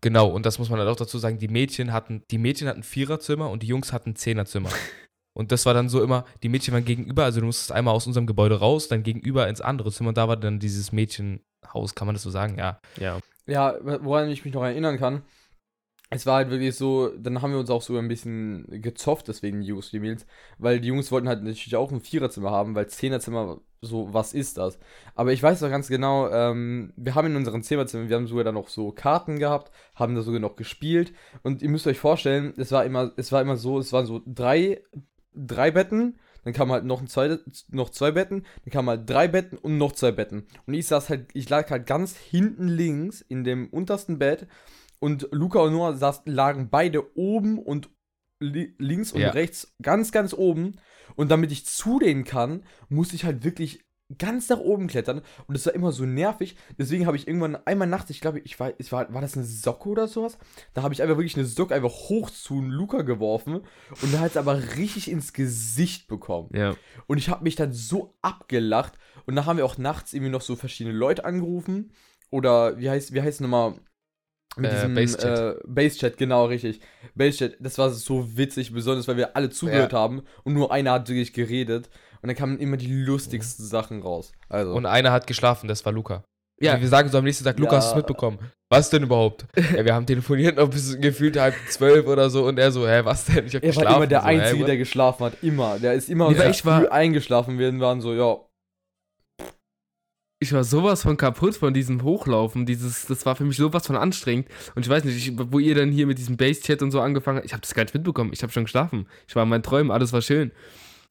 Genau, 0.00 0.28
und 0.28 0.44
das 0.44 0.58
muss 0.58 0.68
man 0.68 0.78
halt 0.78 0.88
auch 0.88 0.96
dazu 0.96 1.18
sagen, 1.18 1.38
die 1.38 1.48
Mädchen 1.48 1.92
hatten, 1.92 2.22
die 2.30 2.38
Mädchen 2.38 2.68
hatten 2.68 2.82
Viererzimmer 2.82 3.48
und 3.50 3.62
die 3.62 3.66
Jungs 3.66 3.92
hatten 3.92 4.14
Zehnerzimmer. 4.16 4.68
und 5.36 5.50
das 5.50 5.64
war 5.66 5.72
dann 5.74 5.88
so 5.88 6.02
immer, 6.02 6.24
die 6.42 6.48
Mädchen 6.50 6.74
waren 6.74 6.84
gegenüber, 6.84 7.24
also 7.24 7.40
du 7.40 7.46
musstest 7.46 7.72
einmal 7.72 7.94
aus 7.94 8.06
unserem 8.06 8.26
Gebäude 8.26 8.58
raus, 8.60 8.88
dann 8.88 9.02
gegenüber 9.02 9.48
ins 9.48 9.60
andere 9.62 9.90
Zimmer 9.92 10.10
und 10.10 10.18
da 10.18 10.28
war 10.28 10.36
dann 10.36 10.58
dieses 10.60 10.92
Mädchenhaus, 10.92 11.94
kann 11.94 12.06
man 12.06 12.14
das 12.14 12.22
so 12.22 12.30
sagen? 12.30 12.58
Ja. 12.58 12.80
Ja. 12.98 13.18
Ja, 13.46 13.74
woran 14.02 14.28
ich 14.30 14.44
mich 14.44 14.54
noch 14.54 14.62
erinnern 14.62 14.98
kann, 14.98 15.22
es 16.14 16.26
war 16.26 16.36
halt 16.36 16.50
wirklich 16.50 16.76
so, 16.76 17.08
dann 17.18 17.42
haben 17.42 17.50
wir 17.50 17.58
uns 17.58 17.70
auch 17.70 17.82
so 17.82 17.98
ein 17.98 18.06
bisschen 18.06 18.66
gezofft, 18.80 19.26
deswegen 19.26 19.60
die 19.60 19.66
Jungs, 19.66 19.90
die 19.90 19.98
Mädels, 19.98 20.26
weil 20.58 20.78
die 20.78 20.88
Jungs 20.88 21.10
wollten 21.10 21.28
halt 21.28 21.42
natürlich 21.42 21.74
auch 21.74 21.90
ein 21.90 22.00
Viererzimmer 22.00 22.52
haben, 22.52 22.76
weil 22.76 22.86
Zehnerzimmer, 22.86 23.60
so, 23.80 24.14
was 24.14 24.32
ist 24.32 24.56
das? 24.56 24.78
Aber 25.16 25.32
ich 25.32 25.42
weiß 25.42 25.58
doch 25.60 25.70
ganz 25.70 25.88
genau, 25.88 26.30
ähm, 26.30 26.92
wir 26.96 27.16
haben 27.16 27.26
in 27.26 27.36
unseren 27.36 27.64
Zehnerzimmern, 27.64 28.08
wir 28.08 28.16
haben 28.16 28.28
sogar 28.28 28.44
dann 28.44 28.54
noch 28.54 28.68
so 28.68 28.92
Karten 28.92 29.40
gehabt, 29.40 29.72
haben 29.96 30.14
da 30.14 30.22
sogar 30.22 30.40
noch 30.40 30.54
gespielt 30.54 31.12
und 31.42 31.62
ihr 31.62 31.68
müsst 31.68 31.86
euch 31.88 31.98
vorstellen, 31.98 32.54
es 32.56 32.70
war 32.70 32.84
immer, 32.84 33.12
es 33.16 33.32
war 33.32 33.42
immer 33.42 33.56
so, 33.56 33.80
es 33.80 33.92
waren 33.92 34.06
so 34.06 34.22
drei, 34.24 34.82
drei 35.34 35.72
Betten, 35.72 36.20
dann 36.44 36.52
kam 36.52 36.70
halt 36.70 36.84
noch 36.84 37.00
ein 37.00 37.08
zweites, 37.08 37.66
noch 37.70 37.90
zwei 37.90 38.12
Betten, 38.12 38.44
dann 38.64 38.72
kamen 38.72 38.88
halt 38.88 39.10
drei 39.10 39.26
Betten 39.26 39.58
und 39.58 39.78
noch 39.78 39.92
zwei 39.92 40.12
Betten. 40.12 40.46
Und 40.66 40.74
ich 40.74 40.86
saß 40.86 41.08
halt, 41.08 41.26
ich 41.32 41.48
lag 41.48 41.70
halt 41.70 41.86
ganz 41.86 42.16
hinten 42.16 42.68
links 42.68 43.20
in 43.20 43.42
dem 43.42 43.68
untersten 43.68 44.18
Bett 44.18 44.46
und 45.04 45.28
Luca 45.32 45.58
und 45.58 45.74
Noah 45.74 45.94
saß, 45.94 46.22
lagen 46.24 46.70
beide 46.70 47.14
oben 47.14 47.58
und 47.58 47.90
li 48.40 48.74
links 48.78 49.12
und 49.12 49.20
Ja. 49.20 49.32
rechts 49.32 49.74
ganz, 49.82 50.12
ganz 50.12 50.32
oben. 50.32 50.76
Und 51.14 51.30
damit 51.30 51.52
ich 51.52 51.66
zu 51.66 51.98
denen 51.98 52.24
kann, 52.24 52.62
muss 52.88 53.12
ich 53.12 53.26
halt 53.26 53.44
wirklich 53.44 53.84
ganz 54.16 54.48
nach 54.48 54.60
oben 54.60 54.86
klettern 54.86 55.20
und 55.46 55.54
das 55.54 55.66
war 55.66 55.74
immer 55.74 55.92
so 55.92 56.06
nervig. 56.06 56.56
Deswegen 56.78 57.06
habe 57.06 57.18
ich 57.18 57.28
irgendwann 57.28 57.56
einmal 57.66 57.86
nachts, 57.86 58.08
ich 58.08 58.22
glaube, 58.22 58.40
ich 58.40 58.58
war, 58.58 58.72
ich 58.78 58.92
war, 58.92 59.12
war 59.12 59.20
das 59.20 59.34
eine 59.36 59.44
Socke 59.44 59.90
oder 59.90 60.08
sowas? 60.08 60.38
Da 60.72 60.82
habe 60.82 60.94
ich 60.94 61.02
einfach 61.02 61.18
wirklich 61.18 61.36
eine 61.36 61.44
Socke 61.44 61.74
einfach 61.74 61.92
hoch 62.08 62.30
zu 62.30 62.62
Luca 62.62 63.02
geworfen 63.02 63.60
und 64.00 64.14
da 64.14 64.20
hat 64.20 64.30
es 64.30 64.36
aber 64.38 64.58
richtig 64.76 65.10
ins 65.10 65.34
Gesicht 65.34 66.08
bekommen. 66.08 66.48
Ja. 66.54 66.74
Und 67.06 67.18
ich 67.18 67.28
habe 67.28 67.44
mich 67.44 67.56
dann 67.56 67.74
so 67.74 68.14
abgelacht 68.22 68.94
und 69.26 69.36
da 69.36 69.44
haben 69.44 69.58
wir 69.58 69.66
auch 69.66 69.76
nachts 69.76 70.14
irgendwie 70.14 70.32
noch 70.32 70.42
so 70.42 70.56
verschiedene 70.56 70.96
Leute 70.96 71.26
angerufen 71.26 71.92
oder 72.30 72.78
wie 72.78 72.88
heißt, 72.88 73.12
wie 73.12 73.20
heißt 73.20 73.42
nochmal? 73.42 73.74
Mit 74.56 74.70
Äh, 74.70 74.74
diesem 74.74 74.94
Basechat. 74.94 75.38
äh, 75.38 75.54
Basechat, 75.66 76.16
genau, 76.16 76.46
richtig. 76.46 76.80
Basechat, 77.14 77.52
das 77.60 77.76
war 77.78 77.90
so 77.90 78.36
witzig, 78.36 78.72
besonders 78.72 79.08
weil 79.08 79.16
wir 79.16 79.36
alle 79.36 79.50
zugehört 79.50 79.92
haben 79.92 80.22
und 80.44 80.54
nur 80.54 80.72
einer 80.72 80.92
hat 80.92 81.08
wirklich 81.08 81.32
geredet. 81.32 81.88
Und 82.22 82.28
dann 82.28 82.36
kamen 82.36 82.58
immer 82.58 82.76
die 82.76 82.86
lustigsten 82.92 83.64
Sachen 83.66 84.00
raus. 84.02 84.32
Also. 84.48 84.72
Und 84.72 84.86
einer 84.86 85.12
hat 85.12 85.26
geschlafen, 85.26 85.68
das 85.68 85.84
war 85.84 85.92
Luca. 85.92 86.24
Ja. 86.60 86.74
Ja. 86.76 86.80
Wir 86.80 86.88
sagen 86.88 87.08
so 87.10 87.18
am 87.18 87.24
nächsten 87.24 87.44
Tag, 87.44 87.58
Luca, 87.58 87.76
hast 87.76 87.86
du 87.90 87.94
Ja. 87.94 87.98
es 87.98 88.06
mitbekommen? 88.06 88.38
Was 88.70 88.88
denn 88.90 89.02
überhaupt? 89.02 89.44
ja, 89.76 89.84
wir 89.84 89.92
haben 89.94 90.06
telefoniert 90.06 90.56
noch 90.56 90.70
bis 90.70 90.98
gefühlt 91.00 91.36
halb 91.38 91.54
zwölf 91.68 92.06
oder 92.06 92.30
so 92.30 92.46
und 92.46 92.58
er 92.58 92.70
so, 92.70 92.86
hä, 92.88 93.00
was 93.04 93.24
denn? 93.26 93.46
Ich 93.46 93.54
hab 93.56 93.62
er 93.62 93.68
war 93.74 93.82
geschlafen. 93.82 93.96
immer 93.96 94.06
der 94.06 94.20
so, 94.20 94.26
Einzige, 94.26 94.64
der 94.64 94.76
geschlafen 94.78 95.24
hat. 95.24 95.32
Immer. 95.42 95.78
Der 95.80 95.94
ist 95.94 96.08
immer 96.08 96.32
so 96.34 96.42
ich 96.44 96.64
war- 96.64 96.80
früh 96.80 96.88
eingeschlafen. 96.88 97.58
Wir 97.58 97.78
waren 97.80 98.00
so, 98.00 98.14
ja. 98.14 98.36
Ich 100.44 100.52
war 100.52 100.62
sowas 100.62 101.00
von 101.00 101.16
kaputt 101.16 101.56
von 101.56 101.72
diesem 101.72 102.02
Hochlaufen. 102.02 102.66
Dieses, 102.66 103.06
das 103.06 103.24
war 103.24 103.34
für 103.34 103.44
mich 103.44 103.56
sowas 103.56 103.86
von 103.86 103.96
anstrengend. 103.96 104.46
Und 104.74 104.84
ich 104.84 104.90
weiß 104.90 105.04
nicht, 105.04 105.16
ich, 105.16 105.32
wo 105.38 105.58
ihr 105.58 105.74
dann 105.74 105.90
hier 105.90 106.06
mit 106.06 106.18
diesem 106.18 106.36
Base-Chat 106.36 106.82
und 106.82 106.90
so 106.90 107.00
angefangen 107.00 107.38
habt, 107.38 107.46
ich 107.46 107.54
habe 107.54 107.62
das 107.62 107.72
gar 107.72 107.82
nicht 107.84 107.94
mitbekommen. 107.94 108.30
Ich 108.34 108.42
habe 108.42 108.52
schon 108.52 108.64
geschlafen. 108.64 109.06
Ich 109.26 109.34
war 109.34 109.44
in 109.44 109.48
meinen 109.48 109.62
Träumen, 109.62 109.90
alles 109.90 110.12
war 110.12 110.20
schön. 110.20 110.52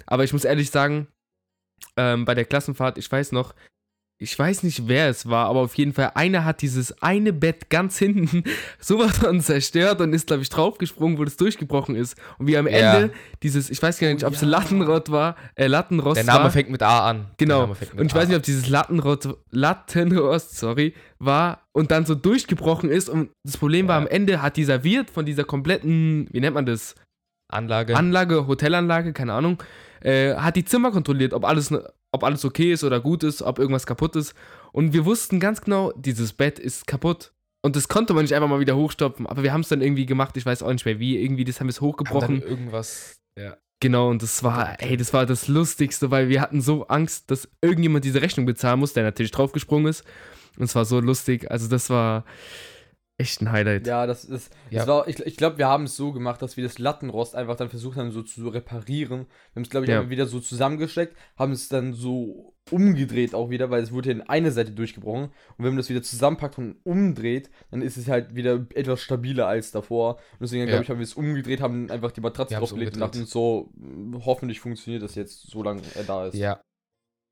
Aber 0.05 0.23
ich 0.23 0.33
muss 0.33 0.45
ehrlich 0.45 0.69
sagen, 0.69 1.07
ähm, 1.97 2.25
bei 2.25 2.35
der 2.35 2.45
Klassenfahrt, 2.45 2.99
ich 2.99 3.11
weiß 3.11 3.31
noch, 3.31 3.55
ich 4.23 4.39
weiß 4.39 4.63
nicht, 4.63 4.87
wer 4.87 5.09
es 5.09 5.29
war, 5.29 5.47
aber 5.47 5.59
auf 5.59 5.75
jeden 5.75 5.93
Fall, 5.93 6.11
einer 6.15 6.45
hat 6.45 6.61
dieses 6.61 7.01
eine 7.01 7.33
Bett 7.33 7.69
ganz 7.69 7.97
hinten 7.99 8.43
sowas 8.79 9.17
von 9.19 9.39
zerstört 9.41 10.01
und 10.01 10.13
ist, 10.13 10.27
glaube 10.27 10.41
ich, 10.41 10.49
draufgesprungen, 10.49 11.17
wo 11.19 11.23
das 11.25 11.37
durchgebrochen 11.37 11.95
ist. 11.95 12.15
Und 12.39 12.47
wie 12.47 12.57
am 12.57 12.65
Ja. 12.67 12.93
Ende 12.95 13.13
dieses, 13.43 13.69
ich 13.69 13.81
weiß 13.81 13.99
gar 13.99 14.07
nicht, 14.11 14.23
Oh, 14.23 14.27
ob 14.27 14.33
es 14.33 14.41
ja. 14.41 14.47
Lattenrott 14.47 15.11
war, 15.11 15.35
äh, 15.55 15.67
Lattenrost 15.67 16.17
Der 16.17 16.23
Name 16.23 16.45
war. 16.45 16.51
fängt 16.51 16.69
mit 16.71 16.81
A 16.81 17.09
an. 17.09 17.25
Genau. 17.37 17.65
Und 17.65 18.05
ich 18.07 18.13
A 18.13 18.15
weiß 18.17 18.27
nicht, 18.29 18.37
ob 18.37 18.43
dieses 18.43 18.67
Lattenrost, 18.69 19.29
Lattenrost, 19.51 20.57
sorry, 20.57 20.93
war 21.19 21.61
und 21.73 21.91
dann 21.91 22.05
so 22.05 22.15
durchgebrochen 22.15 22.89
ist. 22.89 23.09
Und 23.09 23.29
das 23.43 23.57
Problem 23.57 23.87
war, 23.87 23.95
Ja. 23.99 24.01
am 24.01 24.07
Ende 24.07 24.41
hat 24.41 24.57
dieser 24.57 24.83
Wirt 24.83 25.09
von 25.09 25.25
dieser 25.25 25.43
kompletten, 25.43 26.27
wie 26.31 26.39
nennt 26.39 26.55
man 26.55 26.65
das? 26.65 26.95
Anlage. 27.51 27.95
Anlage, 27.95 28.47
Hotelanlage, 28.47 29.13
keine 29.13 29.33
Ahnung, 29.33 29.61
äh, 30.01 30.33
hat 30.35 30.55
die 30.55 30.65
Zimmer 30.65 30.91
kontrolliert, 30.91 31.33
ob 31.33 31.45
alles, 31.45 31.71
ob 32.13 32.23
alles 32.23 32.45
okay 32.45 32.71
ist 32.71 32.83
oder 32.83 33.01
gut 33.01 33.23
ist, 33.23 33.41
ob 33.41 33.59
irgendwas 33.59 33.85
kaputt 33.85 34.15
ist. 34.15 34.33
Und 34.71 34.93
wir 34.93 35.03
wussten 35.05 35.39
ganz 35.39 35.61
genau, 35.61 35.91
dieses 35.95 36.33
Bett 36.33 36.59
ist 36.59 36.87
kaputt. 36.87 37.33
Und 37.61 37.75
das 37.75 37.87
konnte 37.87 38.13
man 38.13 38.23
nicht 38.23 38.35
einfach 38.35 38.49
mal 38.49 38.59
wieder 38.59 38.75
hochstopfen. 38.75 39.25
Aber 39.25 39.41
wir 39.41 39.51
haben 39.51 39.61
es 39.61 39.69
dann 39.69 39.81
irgendwie 39.81 40.05
gemacht, 40.05 40.37
ich 40.37 40.45
weiß 40.45 40.63
auch 40.63 40.71
nicht 40.71 40.85
mehr 40.85 40.99
wie. 40.99 41.17
Irgendwie, 41.17 41.43
das 41.43 41.59
haben 41.59 41.67
wir 41.67 41.71
es 41.71 41.81
hochgebrochen. 41.81 42.41
irgendwas. 42.41 43.15
Ja. 43.37 43.57
Genau, 43.79 44.09
und 44.09 44.21
das 44.21 44.43
war, 44.43 44.81
ey, 44.81 44.95
das 44.95 45.11
war 45.11 45.25
das 45.25 45.47
Lustigste, 45.47 46.09
weil 46.11 46.29
wir 46.29 46.39
hatten 46.39 46.61
so 46.61 46.87
Angst, 46.87 47.29
dass 47.31 47.49
irgendjemand 47.61 48.05
diese 48.05 48.21
Rechnung 48.21 48.45
bezahlen 48.45 48.79
muss, 48.79 48.93
der 48.93 49.03
natürlich 49.03 49.31
draufgesprungen 49.31 49.87
ist. 49.87 50.05
Und 50.57 50.65
es 50.65 50.75
war 50.75 50.85
so 50.85 50.99
lustig. 50.99 51.51
Also, 51.51 51.67
das 51.67 51.89
war 51.89 52.25
echt 53.23 53.41
ein 53.41 53.51
Highlight. 53.51 53.87
Ja, 53.87 54.05
das 54.05 54.25
ist. 54.25 54.53
Ja. 54.69 54.79
Das 54.79 54.87
war, 54.87 55.07
ich 55.07 55.19
ich 55.19 55.37
glaube, 55.37 55.57
wir 55.57 55.67
haben 55.67 55.85
es 55.85 55.95
so 55.95 56.11
gemacht, 56.11 56.41
dass 56.41 56.57
wir 56.57 56.63
das 56.63 56.77
Lattenrost 56.77 57.35
einfach 57.35 57.55
dann 57.55 57.69
versucht 57.69 57.97
haben, 57.97 58.11
so 58.11 58.21
zu 58.21 58.47
reparieren. 58.49 59.21
Wir 59.21 59.55
haben 59.55 59.63
es, 59.63 59.69
glaube 59.69 59.85
ich, 59.85 59.91
Ja. 59.91 60.09
wieder 60.09 60.27
so 60.27 60.39
zusammengesteckt, 60.39 61.15
haben 61.37 61.51
es 61.51 61.69
dann 61.69 61.93
so 61.93 62.53
umgedreht 62.71 63.35
auch 63.35 63.49
wieder, 63.49 63.69
weil 63.69 63.83
es 63.83 63.91
wurde 63.91 64.11
in 64.11 64.21
eine 64.21 64.51
Seite 64.51 64.71
durchgebrochen. 64.71 65.23
Und 65.25 65.31
wenn 65.57 65.67
man 65.67 65.77
das 65.77 65.89
wieder 65.89 66.01
zusammenpackt 66.01 66.57
und 66.57 66.77
umdreht, 66.83 67.49
dann 67.71 67.81
ist 67.81 67.97
es 67.97 68.07
halt 68.07 68.35
wieder 68.35 68.65
etwas 68.73 69.01
stabiler 69.01 69.47
als 69.47 69.71
davor. 69.71 70.15
Und 70.33 70.41
deswegen, 70.43 70.67
glaube 70.67 70.83
ich, 70.83 70.89
haben 70.89 70.99
wir 70.99 71.03
es 71.03 71.13
umgedreht, 71.13 71.59
haben 71.61 71.91
einfach 71.91 72.11
die 72.11 72.21
Matratze 72.21 72.55
draufgelegt 72.55 72.93
und 72.93 73.01
dachten 73.01 73.25
so, 73.25 73.69
mh, 73.75 74.19
hoffentlich 74.25 74.59
funktioniert 74.61 75.03
das 75.03 75.15
jetzt, 75.15 75.49
solange 75.49 75.81
er 75.95 76.03
da 76.03 76.27
ist. 76.27 76.35
Ja. 76.35 76.61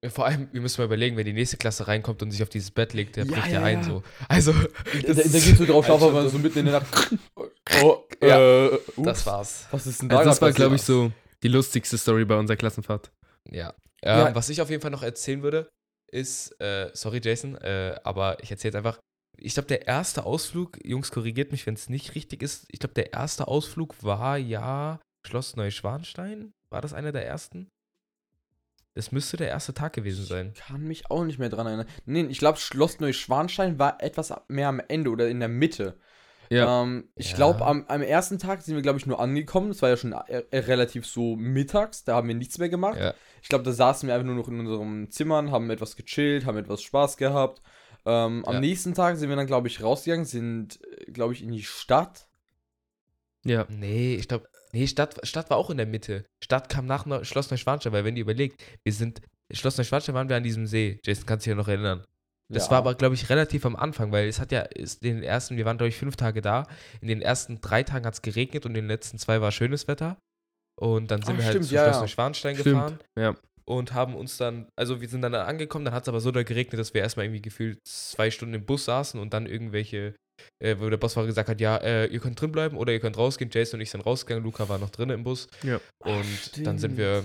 Ja, 0.03 0.09
Vor 0.09 0.25
allem, 0.25 0.49
wir 0.51 0.61
müssen 0.61 0.81
mal 0.81 0.85
überlegen, 0.85 1.15
wenn 1.15 1.25
die 1.25 1.33
nächste 1.33 1.57
Klasse 1.57 1.87
reinkommt 1.87 2.23
und 2.23 2.31
sich 2.31 2.41
auf 2.41 2.49
dieses 2.49 2.71
Bett 2.71 2.93
legt, 2.93 3.15
der 3.17 3.25
Ja, 3.25 3.31
bricht 3.33 3.47
ja, 3.47 3.53
ja 3.53 3.63
ein 3.63 3.79
ja. 3.79 3.83
so. 3.83 4.03
Also, 4.27 4.51
Da, 4.51 5.13
da 5.13 5.21
geht 5.23 5.57
so 5.57 5.65
drauf 5.65 5.87
auf, 5.89 6.01
aber 6.03 6.27
so 6.27 6.39
mitten 6.39 6.59
in 6.59 6.65
der 6.65 6.79
Nacht. 6.79 7.15
Oh, 7.81 8.03
Ja, 8.21 8.65
äh, 8.65 8.79
das 8.97 9.25
war's. 9.25 9.67
Was 9.71 9.87
ist 9.87 10.01
denn 10.01 10.09
da 10.09 10.17
Also, 10.17 10.31
das 10.31 10.41
war, 10.41 10.51
glaube 10.51 10.75
ich, 10.75 10.81
so 10.81 11.11
die 11.43 11.47
lustigste 11.47 11.97
Story 11.97 12.25
bei 12.25 12.35
unserer 12.37 12.57
Klassenfahrt. 12.57 13.11
Ja. 13.49 13.73
Ja. 14.03 14.27
Ähm, 14.27 14.35
was 14.35 14.49
ich 14.49 14.61
auf 14.61 14.69
jeden 14.69 14.81
Fall 14.81 14.91
noch 14.91 15.03
erzählen 15.03 15.41
würde, 15.43 15.69
ist, 16.11 16.59
äh, 16.59 16.89
sorry 16.93 17.21
Jason, 17.23 17.55
äh, 17.55 17.95
aber 18.03 18.41
ich 18.43 18.51
erzähle 18.51 18.77
einfach. 18.77 18.99
Ich 19.37 19.53
glaube, 19.53 19.67
der 19.67 19.87
erste 19.87 20.25
Ausflug, 20.25 20.77
Jungs, 20.83 21.11
korrigiert 21.11 21.51
mich, 21.51 21.65
wenn 21.65 21.75
es 21.75 21.87
nicht 21.87 22.15
richtig 22.15 22.43
ist. 22.43 22.65
Ich 22.69 22.79
glaube, 22.79 22.93
der 22.93 23.13
erste 23.13 23.47
Ausflug 23.47 23.95
war 24.03 24.37
ja 24.37 24.99
Schloss 25.25 25.55
Neuschwanstein. 25.55 26.51
War 26.69 26.81
das 26.81 26.93
einer 26.93 27.11
der 27.11 27.25
ersten? 27.25 27.69
Das 28.93 29.11
müsste 29.11 29.37
der 29.37 29.47
erste 29.47 29.73
Tag 29.73 29.93
gewesen 29.93 30.25
sein. 30.25 30.51
Ich 30.53 30.59
kann 30.61 30.83
mich 30.83 31.09
auch 31.09 31.23
nicht 31.23 31.39
mehr 31.39 31.49
dran 31.49 31.65
erinnern. 31.67 31.87
Nee, 32.05 32.23
ich 32.23 32.39
glaube, 32.39 32.57
Schloss 32.59 32.99
Neuschwanstein 32.99 33.79
war 33.79 34.01
etwas 34.03 34.33
mehr 34.49 34.67
am 34.67 34.81
Ende 34.85 35.09
oder 35.11 35.29
in 35.29 35.39
der 35.39 35.47
Mitte. 35.49 35.97
Ja. 36.49 36.83
Ähm, 36.83 37.07
ich 37.15 37.29
Ja. 37.31 37.35
glaube, 37.37 37.65
am, 37.65 37.85
am 37.87 38.01
ersten 38.01 38.37
Tag 38.37 38.61
sind 38.61 38.75
wir, 38.75 38.81
glaube 38.81 38.99
ich, 38.99 39.05
nur 39.05 39.21
angekommen. 39.21 39.69
Das 39.69 39.81
war 39.81 39.87
ja 39.87 39.95
schon 39.95 40.11
äh, 40.11 40.43
äh, 40.51 40.59
relativ 40.59 41.05
so 41.05 41.37
mittags. 41.37 42.03
Da 42.03 42.15
haben 42.15 42.27
wir 42.27 42.35
nichts 42.35 42.57
mehr 42.57 42.67
gemacht. 42.67 42.99
Ja. 42.99 43.13
Ich 43.41 43.47
glaube, 43.47 43.63
da 43.63 43.71
saßen 43.71 44.07
wir 44.07 44.13
einfach 44.15 44.25
nur 44.27 44.35
noch 44.35 44.49
in 44.49 44.59
unseren 44.59 45.09
Zimmern, 45.09 45.51
haben 45.51 45.69
etwas 45.69 45.95
gechillt, 45.95 46.45
haben 46.45 46.57
etwas 46.57 46.81
Spaß 46.81 47.15
gehabt. 47.15 47.61
Ähm, 48.05 48.43
am 48.45 48.55
Ja. 48.55 48.59
nächsten 48.59 48.93
Tag 48.93 49.15
sind 49.15 49.29
wir 49.29 49.37
dann, 49.37 49.47
glaube 49.47 49.69
ich, 49.69 49.81
rausgegangen, 49.81 50.25
sind, 50.25 50.81
glaube 51.13 51.31
ich, 51.31 51.41
in 51.41 51.51
die 51.53 51.63
Stadt. 51.63 52.27
Ja. 53.45 53.65
Nee, 53.69 54.15
ich 54.15 54.27
glaube, 54.27 54.47
nee, 54.73 54.87
Stadt, 54.87 55.19
Stadt 55.27 55.49
war 55.49 55.57
auch 55.57 55.69
in 55.69 55.77
der 55.77 55.85
Mitte. 55.85 56.25
Stadt 56.43 56.69
kam 56.69 56.85
nach 56.85 57.05
Neu 57.05 57.23
Schloss 57.23 57.49
Neuschwanstein, 57.51 57.93
weil 57.93 58.05
wenn 58.05 58.15
ihr 58.15 58.21
überlegt, 58.23 58.63
wir 58.83 58.93
sind, 58.93 59.21
Schloss 59.51 59.77
Neuschwanstein 59.77 60.15
waren 60.15 60.29
wir 60.29 60.35
an 60.37 60.43
diesem 60.43 60.67
See. 60.67 60.99
Jason, 61.05 61.25
kannst 61.25 61.45
du 61.45 61.49
dich 61.49 61.55
ja 61.57 61.61
noch 61.61 61.67
erinnern. 61.67 62.03
Das 62.49 62.65
Ja. 62.65 62.71
war 62.71 62.77
aber, 62.79 62.95
glaube 62.95 63.15
ich, 63.15 63.29
relativ 63.29 63.65
am 63.65 63.75
Anfang, 63.77 64.11
weil 64.11 64.27
es 64.27 64.39
hat 64.39 64.51
ja, 64.51 64.61
ist 64.61 65.03
in 65.03 65.15
den 65.15 65.23
ersten, 65.23 65.55
wir 65.55 65.65
waren, 65.65 65.77
glaube 65.77 65.87
ich, 65.89 65.95
fünf 65.95 66.17
Tage 66.17 66.41
da. 66.41 66.67
In 66.99 67.07
den 67.07 67.21
ersten 67.21 67.61
drei 67.61 67.83
Tagen 67.83 68.05
hat 68.05 68.13
es 68.15 68.21
geregnet 68.21 68.65
und 68.65 68.71
in 68.71 68.83
den 68.83 68.87
letzten 68.87 69.17
zwei 69.17 69.39
war 69.41 69.51
schönes 69.51 69.87
Wetter. 69.87 70.17
Und 70.75 71.11
dann 71.11 71.21
sind 71.21 71.35
Ah, 71.35 71.37
wir 71.37 71.45
halt 71.45 71.53
stimmt, 71.53 71.65
zu 71.67 71.75
ja, 71.75 71.83
Schloss 71.83 71.95
ja. 71.95 72.01
Neuschwanstein 72.01 72.55
Stimmt. 72.55 72.65
gefahren 72.75 72.99
Ja. 73.17 73.35
und 73.65 73.93
haben 73.93 74.15
uns 74.15 74.35
dann, 74.37 74.67
also 74.75 74.99
wir 74.99 75.07
sind 75.07 75.21
dann 75.21 75.31
da 75.31 75.45
angekommen, 75.45 75.85
dann 75.85 75.93
hat 75.93 76.03
es 76.03 76.09
aber 76.09 76.19
so 76.19 76.31
da 76.31 76.43
geregnet, 76.43 76.79
dass 76.79 76.93
wir 76.93 77.01
erstmal 77.01 77.25
irgendwie 77.25 77.41
gefühlt 77.41 77.79
zwei 77.87 78.31
Stunden 78.31 78.55
im 78.55 78.65
Bus 78.65 78.85
saßen 78.85 79.19
und 79.19 79.33
dann 79.33 79.45
irgendwelche, 79.45 80.15
äh, 80.59 80.75
wo 80.79 80.89
der 80.89 80.97
Busfahrer 80.97 81.27
gesagt 81.27 81.49
hat, 81.49 81.61
ja, 81.61 81.77
äh, 81.77 82.05
ihr 82.07 82.19
könnt 82.19 82.39
drin 82.39 82.51
bleiben 82.51 82.77
oder 82.77 82.91
ihr 82.93 82.99
könnt 82.99 83.17
rausgehen. 83.17 83.49
Jason 83.53 83.77
und 83.79 83.81
ich 83.81 83.91
sind 83.91 84.01
rausgegangen, 84.05 84.43
Luca 84.43 84.67
war 84.69 84.77
noch 84.77 84.89
drin 84.89 85.09
im 85.09 85.23
Bus. 85.23 85.47
Ja. 85.63 85.79
Und 85.99 86.65
dann 86.65 86.77
sind 86.79 86.97
wir, 86.97 87.23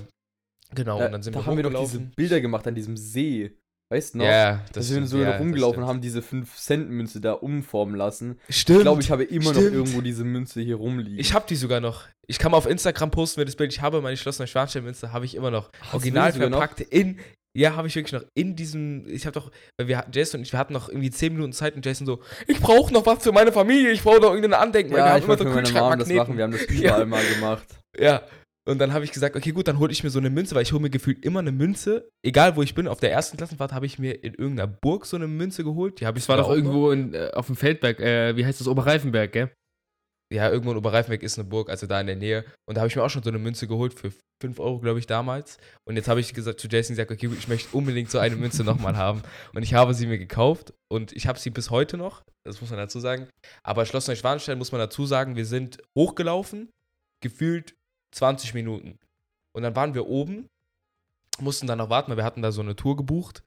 genau, 0.75 0.99
da 0.99 1.07
und 1.07 1.13
dann 1.13 1.23
sind 1.23 1.35
da 1.35 1.41
wir 1.41 1.47
haben 1.47 1.57
wir 1.57 1.65
doch 1.65 1.81
diese. 1.81 2.01
Bilder 2.01 2.41
gemacht 2.41 2.67
an 2.67 2.75
diesem 2.75 2.97
See. 2.97 3.57
Weißt 3.89 4.15
du 4.15 4.19
noch? 4.19 4.25
Ja, 4.25 4.55
Da 4.57 4.63
das 4.73 4.89
sind 4.89 5.07
so 5.07 5.19
ja, 5.19 5.37
rumgelaufen 5.37 5.85
und 5.85 5.89
haben 5.89 6.01
diese 6.01 6.19
5-Cent-Münze 6.19 7.21
da 7.21 7.35
umformen 7.35 7.95
lassen. 7.95 8.41
Stimmt. 8.49 8.79
Ich 8.79 8.83
glaube, 8.83 9.01
ich 9.01 9.11
habe 9.13 9.23
immer 9.23 9.53
noch 9.53 9.61
stimmt. 9.61 9.75
irgendwo 9.75 10.01
diese 10.01 10.25
Münze 10.25 10.61
hier 10.61 10.75
rumliegen. 10.75 11.21
Ich 11.21 11.33
habe 11.35 11.47
die 11.49 11.55
sogar 11.55 11.81
noch. 11.81 12.05
Ich 12.27 12.41
kann 12.41 12.51
mal 12.51 12.59
auf 12.59 12.67
Instagram 12.67 13.13
posten 13.13 13.39
wir 13.39 13.45
das 13.45 13.55
Bild. 13.55 13.73
Ich 13.73 13.81
habe 13.83 14.01
meine 14.01 14.17
Schloss 14.17 14.41
Neuschwanstein-Münze, 14.41 15.13
habe 15.13 15.25
ich 15.25 15.37
immer 15.37 15.53
noch. 15.53 15.71
Du 15.71 15.79
Original 15.99 16.33
sogar 16.33 16.51
noch? 16.51 16.59
verpackt 16.59 16.81
in. 16.81 17.21
Ja, 17.57 17.75
habe 17.75 17.89
ich 17.89 17.97
wirklich 17.97 18.13
noch 18.13 18.29
in 18.35 18.55
diesem. 18.55 19.07
Ich 19.09 19.25
habe 19.27 19.33
doch, 19.33 19.51
weil 19.79 19.89
wir 19.89 19.99
hatten- 19.99 20.13
Jason 20.13 20.41
und 20.41 20.47
ich, 20.47 20.53
wir 20.53 20.59
hatten 20.59 20.73
noch 20.75 20.89
irgendwie 20.89 21.11
10 21.11 21.33
Minuten 21.33 21.53
Zeit 21.53 21.75
und 21.75 21.85
Jason 21.87 22.07
so, 22.07 22.21
ich 22.47 22.61
brauche 22.61 22.93
noch 22.93 23.07
was 23.07 23.23
für 23.23 23.33
meine 23.33 23.51
Familie, 23.53 23.91
ich 23.93 24.03
brauche 24.03 24.21
noch 24.21 24.35
irgendein 24.35 24.61
Andenken, 24.61 24.93
weil 24.93 24.99
wir 25.01 25.05
ja, 25.07 25.11
haben 25.13 25.19
ich 25.19 25.25
immer 25.25 25.39
so 25.39 25.45
Mom 25.45 25.53
das 25.55 25.73
machen. 25.73 25.99
Kühlschrankmagneten. 25.99 26.37
Wir 26.37 26.43
haben 26.45 26.53
das 26.53 26.67
Ja. 26.71 26.79
überall 26.91 27.07
mal 27.07 27.25
gemacht. 27.25 27.67
Ja. 27.99 28.23
Und 28.69 28.79
dann 28.81 28.93
habe 28.93 29.05
ich 29.05 29.13
gesagt, 29.13 29.37
okay, 29.37 29.53
gut, 29.53 29.69
dann 29.69 29.79
hole 29.79 29.93
ich 29.93 30.03
mir 30.03 30.11
so 30.11 30.19
eine 30.19 30.29
Münze, 30.29 30.55
weil 30.57 30.63
ich 30.65 30.73
hole 30.73 30.83
mir 30.83 30.91
gefühlt 30.91 31.25
immer 31.25 31.39
eine 31.39 31.53
Münze. 31.53 32.09
Egal 32.25 32.57
wo 32.57 32.63
ich 32.63 32.75
bin, 32.75 32.89
auf 32.89 32.99
der 32.99 33.13
ersten 33.13 33.37
Klassenfahrt 33.37 33.73
habe 33.73 33.87
ich 33.87 33.99
mir 34.01 34.25
in 34.25 34.35
irgendeiner 34.35 34.67
Burg 34.67 35.07
so 35.07 35.17
eine 35.17 35.29
Münze 35.29 35.63
geholt. 35.63 36.01
Die 36.01 36.07
habe 36.07 36.19
ich 36.19 36.25
Das 36.25 36.29
war 36.31 36.37
doch 36.37 36.51
irgendwo 36.51 36.91
in, 36.91 37.15
äh, 37.15 37.31
auf 37.33 37.47
dem 37.47 37.55
Feldberg, 37.55 38.01
äh, 38.01 38.37
wie 38.37 38.45
heißt 38.45 38.61
das, 38.61 38.67
Oberreifenberg, 38.67 39.31
gell? 39.33 39.51
Ja, 40.33 40.51
irgendwo 40.51 40.73
in 40.73 40.77
Oberreifenberg 40.77 41.23
ist 41.23 41.39
eine 41.39 41.49
Burg, 41.49 41.71
also 41.71 41.87
da 41.87 42.01
in 42.01 42.09
der 42.09 42.17
Nähe. 42.17 42.45
Und 42.69 42.75
da 42.75 42.81
habe 42.81 42.89
ich 42.89 42.97
mir 42.97 43.05
auch 43.05 43.11
schon 43.11 43.23
so 43.23 43.31
eine 43.31 43.39
Münze 43.39 43.69
geholt 43.69 43.95
für 43.95 44.13
5 44.43 44.59
Euro, 44.59 44.81
glaube 44.81 44.99
ich, 44.99 45.07
damals. 45.07 45.59
Und 45.85 45.95
jetzt 45.97 46.09
habe 46.09 46.19
ich 46.19 46.35
gesagt 46.35 46.59
zu 46.59 46.67
Jason 46.67 46.95
gesagt, 46.97 47.13
okay, 47.13 47.31
ich 47.33 47.47
möchte 47.47 47.77
unbedingt 47.77 48.11
so 48.11 48.19
eine 48.19 48.35
Münze 48.35 48.65
nochmal 48.65 48.97
haben. 48.97 49.23
Und 49.55 49.63
ich 49.63 49.75
habe 49.75 49.95
sie 49.95 50.07
mir 50.07 50.19
gekauft 50.19 50.75
und 50.91 51.13
ich 51.13 51.29
habe 51.29 51.39
sie 51.39 51.51
bis 51.51 51.71
heute 51.71 51.97
noch, 51.97 52.25
das 52.45 52.61
muss 52.61 52.71
man 52.71 52.79
dazu 52.79 52.99
sagen. 52.99 53.29
Aber 53.63 53.87
Schloss 53.87 54.09
Neuschwanstein 54.09 54.59
muss 54.59 54.73
man 54.73 54.81
dazu 54.81 55.07
sagen, 55.07 55.37
wir 55.37 55.47
sind 55.47 55.81
hochgelaufen, 55.97 56.71
gefühlt 57.23 57.77
20 58.13 58.55
Minuten. 58.55 58.99
Und 59.55 59.63
dann 59.63 59.77
waren 59.77 59.95
wir 59.95 60.07
oben, 60.07 60.49
mussten 61.39 61.69
dann 61.69 61.79
noch 61.79 61.91
warten, 61.91 62.11
weil 62.11 62.19
wir 62.19 62.25
hatten 62.25 62.43
da 62.43 62.51
so 62.51 62.63
eine 62.63 62.75
Tour 62.75 62.97
gebucht. 62.97 63.45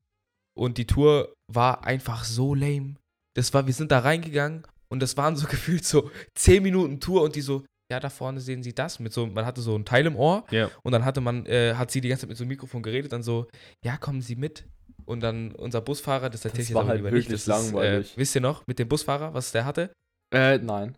Und 0.57 0.77
die 0.77 0.87
Tour 0.87 1.33
war 1.51 1.83
einfach 1.83 2.23
so 2.23 2.55
lame. 2.55 2.95
Das 3.35 3.53
war, 3.53 3.67
wir 3.67 3.73
sind 3.73 3.91
da 3.91 3.99
reingegangen 3.99 4.65
und 4.91 5.01
das 5.01 5.17
waren 5.17 5.35
so 5.35 5.47
gefühlt 5.49 5.85
so 5.85 6.09
10 6.35 6.63
Minuten 6.63 6.99
Tour 6.99 7.21
und 7.23 7.35
die 7.35 7.41
so, 7.41 7.63
ja, 7.91 7.99
da 7.99 8.09
vorne 8.09 8.39
sehen 8.39 8.61
Sie 8.61 8.73
das. 8.73 8.99
Mit 8.99 9.13
so, 9.13 9.25
man 9.25 9.45
hatte 9.45 9.61
so 9.61 9.75
ein 9.75 9.85
Teil 9.85 10.05
im 10.05 10.15
Ohr 10.15 10.45
Ja. 10.51 10.69
und 10.83 10.91
dann 10.91 11.05
hatte 11.05 11.21
man, 11.21 11.45
äh, 11.47 11.73
hat 11.75 11.89
sie 11.91 12.01
die 12.01 12.09
ganze 12.09 12.21
Zeit 12.21 12.29
mit 12.29 12.37
so 12.37 12.43
einem 12.43 12.49
Mikrofon 12.49 12.83
geredet, 12.83 13.11
dann 13.13 13.23
so, 13.23 13.47
ja, 13.83 13.97
kommen 13.97 14.21
Sie 14.21 14.35
mit. 14.35 14.65
Und 15.05 15.21
dann 15.21 15.53
unser 15.53 15.81
Busfahrer, 15.81 16.29
das 16.29 16.45
erzähle 16.45 16.61
ich 16.63 16.67
Das 16.69 16.75
war 16.75 16.81
aber 16.81 16.89
halt 16.89 16.99
lieber 16.99 17.09
nicht. 17.11 17.29
wirklich 17.29 17.43
Das 17.45 17.63
ist, 17.65 17.71
langweilig. 17.73 18.13
Äh, 18.13 18.19
wisst 18.19 18.35
ihr 18.35 18.41
noch, 18.41 18.67
mit 18.67 18.77
dem 18.77 18.87
Busfahrer, 18.87 19.33
was 19.33 19.51
der 19.51 19.65
hatte? 19.65 19.89
Äh, 20.31 20.59
Nein. 20.59 20.95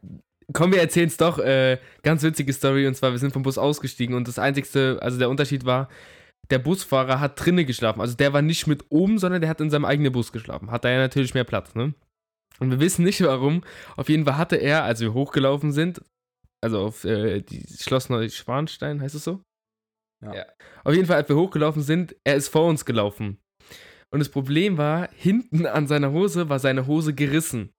komm, 0.51 0.73
wir 0.73 0.81
erzählen 0.81 1.07
es 1.07 1.15
doch. 1.15 1.39
Äh, 1.39 1.77
ganz 2.03 2.21
witzige 2.23 2.51
Story. 2.51 2.87
Und 2.87 2.95
zwar, 2.95 3.11
wir 3.11 3.19
sind 3.19 3.31
vom 3.31 3.43
Bus 3.43 3.57
ausgestiegen 3.57 4.13
und 4.15 4.27
das 4.27 4.37
einzigste, 4.37 4.99
also 5.01 5.17
der 5.17 5.29
Unterschied 5.29 5.63
war, 5.63 5.87
der 6.49 6.59
Busfahrer 6.59 7.21
hat 7.21 7.39
drinnen 7.39 7.65
geschlafen. 7.65 8.01
Also 8.01 8.17
der 8.17 8.33
war 8.33 8.41
nicht 8.41 8.67
mit 8.67 8.83
oben, 8.89 9.17
sondern 9.17 9.39
der 9.39 9.49
hat 9.49 9.61
in 9.61 9.69
seinem 9.69 9.85
eigenen 9.85 10.11
Bus 10.11 10.33
geschlafen. 10.33 10.71
Hat 10.71 10.83
da 10.83 10.89
ja 10.89 10.97
natürlich 10.97 11.33
mehr 11.33 11.45
Platz, 11.45 11.73
ne? 11.75 11.93
Und 12.59 12.71
wir 12.71 12.79
wissen 12.79 13.03
nicht 13.03 13.21
warum. 13.21 13.63
Auf 13.95 14.09
jeden 14.09 14.25
Fall 14.25 14.37
hatte 14.37 14.57
er, 14.57 14.83
als 14.83 14.99
wir 14.99 15.13
hochgelaufen 15.13 15.71
sind, 15.71 16.01
also 16.61 16.79
auf 16.79 17.03
äh, 17.05 17.41
die 17.41 17.65
Schloss 17.67 18.09
Neuschwanstein, 18.09 19.01
heißt 19.01 19.15
es 19.15 19.23
so? 19.23 19.43
Ja. 20.23 20.35
Ja. 20.35 20.45
Auf 20.83 20.93
jeden 20.93 21.07
Fall, 21.07 21.17
als 21.17 21.29
wir 21.29 21.35
hochgelaufen 21.35 21.81
sind, 21.81 22.15
er 22.23 22.35
ist 22.35 22.49
vor 22.49 22.67
uns 22.67 22.85
gelaufen. 22.85 23.39
Und 24.11 24.19
das 24.19 24.29
Problem 24.29 24.77
war, 24.77 25.09
hinten 25.13 25.65
an 25.65 25.87
seiner 25.87 26.11
Hose 26.11 26.49
war 26.49 26.59
seine 26.59 26.85
Hose 26.85 27.13
gerissen. 27.13 27.73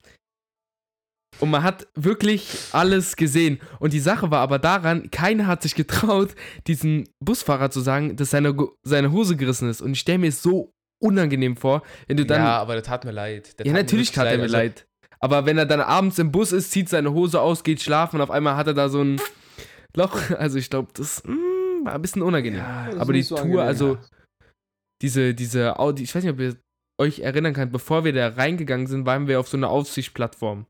Und 1.40 1.50
man 1.50 1.62
hat 1.62 1.88
wirklich 1.94 2.68
alles 2.72 3.16
gesehen. 3.16 3.60
Und 3.80 3.92
die 3.92 4.00
Sache 4.00 4.30
war 4.30 4.40
aber 4.40 4.58
daran, 4.58 5.10
keiner 5.10 5.46
hat 5.46 5.62
sich 5.62 5.74
getraut, 5.74 6.34
diesem 6.66 7.04
Busfahrer 7.20 7.70
zu 7.70 7.80
sagen, 7.80 8.16
dass 8.16 8.30
seine, 8.30 8.54
seine 8.82 9.12
Hose 9.12 9.36
gerissen 9.36 9.68
ist. 9.68 9.80
Und 9.80 9.92
ich 9.92 10.00
stelle 10.00 10.18
mir 10.18 10.28
es 10.28 10.42
so 10.42 10.72
unangenehm 11.02 11.56
vor, 11.56 11.82
wenn 12.06 12.16
du 12.16 12.24
dann. 12.26 12.42
ja, 12.42 12.58
aber 12.58 12.74
der 12.74 12.82
tat 12.82 13.04
mir 13.04 13.10
leid. 13.12 13.58
Der 13.58 13.66
Ja, 13.66 13.72
tat 13.72 13.82
natürlich 13.82 14.12
tat 14.12 14.26
er 14.26 14.36
mir 14.36 14.44
Also, 14.44 14.56
leid. 14.56 14.86
Aber 15.20 15.46
wenn 15.46 15.56
er 15.58 15.66
dann 15.66 15.80
abends 15.80 16.18
im 16.18 16.32
Bus 16.32 16.52
ist, 16.52 16.70
zieht 16.72 16.88
seine 16.88 17.12
Hose 17.12 17.40
aus, 17.40 17.62
geht 17.64 17.80
schlafen 17.80 18.16
und 18.16 18.22
auf 18.22 18.30
einmal 18.30 18.56
hat 18.56 18.66
er 18.66 18.74
da 18.74 18.88
so 18.88 19.02
ein 19.02 19.20
Loch. 19.94 20.16
Also 20.38 20.58
ich 20.58 20.68
glaube, 20.70 20.88
das 20.94 21.22
mm, 21.24 21.84
war 21.84 21.94
ein 21.94 22.02
bisschen 22.02 22.22
unangenehm. 22.22 22.62
ist 22.90 22.98
Aber 22.98 23.12
die 23.12 23.22
so 23.22 23.36
Tour, 23.36 23.42
angenehm. 23.44 23.66
also 23.66 23.98
diese, 25.00 25.34
diese 25.34 25.78
Audi, 25.78 26.02
ich 26.04 26.14
weiß 26.14 26.22
nicht, 26.24 26.32
ob 26.32 26.40
ihr 26.40 26.56
euch 27.00 27.20
erinnern 27.20 27.54
könnt, 27.54 27.72
bevor 27.72 28.04
wir 28.04 28.12
da 28.12 28.28
reingegangen 28.28 28.86
sind, 28.86 29.06
waren 29.06 29.26
wir 29.26 29.40
auf 29.40 29.48
so 29.48 29.56
einer 29.56 29.68
Aufsichtsplattform. 29.70 30.66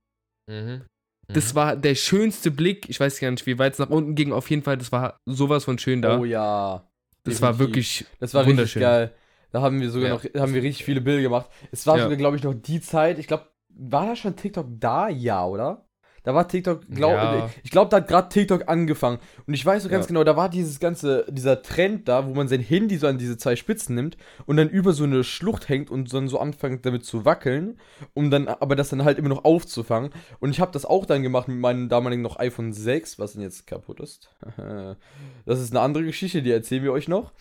Mhm. 0.50 0.82
Das 1.28 1.52
Mhm. 1.52 1.56
war 1.56 1.76
der 1.76 1.94
schönste 1.94 2.50
Blick. 2.50 2.88
Ich 2.88 2.98
weiß 2.98 3.20
gar 3.20 3.30
nicht, 3.30 3.46
wie 3.46 3.58
weit 3.58 3.74
es 3.74 3.78
nach 3.78 3.90
unten 3.90 4.14
ging. 4.14 4.32
Auf 4.32 4.50
jeden 4.50 4.62
Fall, 4.62 4.76
das 4.76 4.90
war 4.92 5.18
sowas 5.26 5.64
von 5.64 5.78
schön 5.78 6.02
da. 6.02 6.18
Oh 6.18 6.24
ja. 6.24 6.86
das 7.24 7.40
war 7.40 7.52
definitiv. 7.52 7.58
wirklich 7.58 8.06
Das 8.18 8.34
war 8.34 8.42
richtig 8.42 8.56
wunderschön. 8.58 8.82
geil. 8.82 9.12
Da 9.52 9.60
haben 9.62 9.80
wir 9.80 9.90
sogar 9.90 10.08
Ja. 10.08 10.14
noch, 10.14 10.24
haben 10.42 10.54
wir 10.54 10.62
richtig 10.62 10.84
viele 10.84 11.00
Bilder 11.00 11.22
gemacht. 11.22 11.50
Es 11.70 11.86
war 11.86 11.96
Ja. 11.98 12.02
sogar, 12.04 12.16
glaube 12.16 12.36
ich, 12.36 12.42
noch 12.42 12.54
die 12.54 12.80
Zeit. 12.80 13.18
Ich 13.18 13.26
glaube, 13.28 13.46
war 13.68 14.06
da 14.06 14.16
schon 14.16 14.34
TikTok 14.36 14.66
da? 14.80 15.08
Ja, 15.08 15.46
oder? 15.46 15.86
Da 16.24 16.34
war 16.36 16.46
TikTok, 16.46 16.82
glaub, 16.88 17.14
Ja. 17.14 17.50
ich 17.64 17.72
glaube, 17.72 17.90
da 17.90 17.96
hat 17.96 18.06
gerade 18.06 18.28
TikTok 18.28 18.68
angefangen. 18.68 19.18
Und 19.44 19.54
ich 19.54 19.66
weiß 19.66 19.82
so 19.82 19.88
ganz 19.88 20.04
Ja. 20.04 20.08
genau, 20.08 20.22
da 20.22 20.36
war 20.36 20.48
dieses 20.48 20.78
ganze, 20.78 21.26
dieser 21.28 21.62
Trend 21.62 22.06
da, 22.06 22.28
wo 22.28 22.32
man 22.34 22.46
sein 22.46 22.60
Handy 22.60 22.96
so 22.96 23.08
an 23.08 23.18
diese 23.18 23.36
zwei 23.36 23.56
Spitzen 23.56 23.96
nimmt 23.96 24.16
und 24.46 24.56
dann 24.56 24.68
über 24.68 24.92
so 24.92 25.02
eine 25.02 25.24
Schlucht 25.24 25.68
hängt 25.68 25.90
und 25.90 26.14
dann 26.14 26.28
so 26.28 26.38
anfängt 26.38 26.86
damit 26.86 27.04
zu 27.04 27.24
wackeln, 27.24 27.80
um 28.14 28.30
dann, 28.30 28.46
aber 28.46 28.76
das 28.76 28.90
dann 28.90 29.04
halt 29.04 29.18
immer 29.18 29.30
noch 29.30 29.44
aufzufangen. 29.44 30.10
Und 30.38 30.50
ich 30.50 30.60
habe 30.60 30.70
das 30.70 30.84
auch 30.86 31.06
dann 31.06 31.24
gemacht 31.24 31.48
mit 31.48 31.58
meinem 31.58 31.88
damaligen 31.88 32.22
noch 32.22 32.38
iPhone 32.38 32.72
6, 32.72 33.18
was 33.18 33.32
denn 33.32 33.42
jetzt 33.42 33.66
kaputt 33.66 33.98
ist. 34.00 34.30
Das 35.44 35.58
ist 35.60 35.72
eine 35.72 35.80
andere 35.80 36.04
Geschichte, 36.04 36.40
die 36.40 36.52
erzählen 36.52 36.84
wir 36.84 36.92
euch 36.92 37.08
noch. 37.08 37.32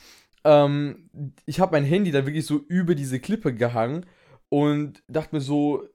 Ähm, 0.44 1.10
ich 1.46 1.60
habe 1.60 1.74
mein 1.74 1.86
Handy 1.86 2.12
dann 2.12 2.26
wirklich 2.26 2.46
so 2.46 2.58
über 2.68 2.96
diese 2.96 3.20
Klippe 3.20 3.54
gehangen 3.54 4.06
und 4.50 5.04
dachte 5.08 5.36
mir 5.36 5.42
so, 5.42 5.88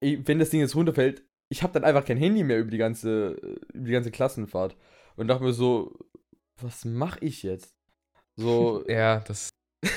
ey, 0.00 0.26
wenn 0.26 0.38
das 0.38 0.50
Ding 0.50 0.60
jetzt 0.60 0.76
runterfällt, 0.76 1.22
ich 1.50 1.62
habe 1.62 1.72
dann 1.72 1.84
einfach 1.84 2.04
kein 2.04 2.18
Handy 2.18 2.44
mehr 2.44 2.58
über 2.60 2.70
die 2.70 2.78
ganze, 2.78 3.30
über 3.72 3.86
die 3.86 3.92
ganze 3.92 4.10
Klassenfahrt. 4.10 4.76
Und 5.16 5.28
dachte 5.28 5.44
mir 5.44 5.52
so, 5.52 5.98
was 6.60 6.84
mache 6.84 7.18
ich 7.20 7.42
jetzt? 7.42 7.74
So, 8.36 8.84
Ja, 8.88 9.20
das. 9.20 9.50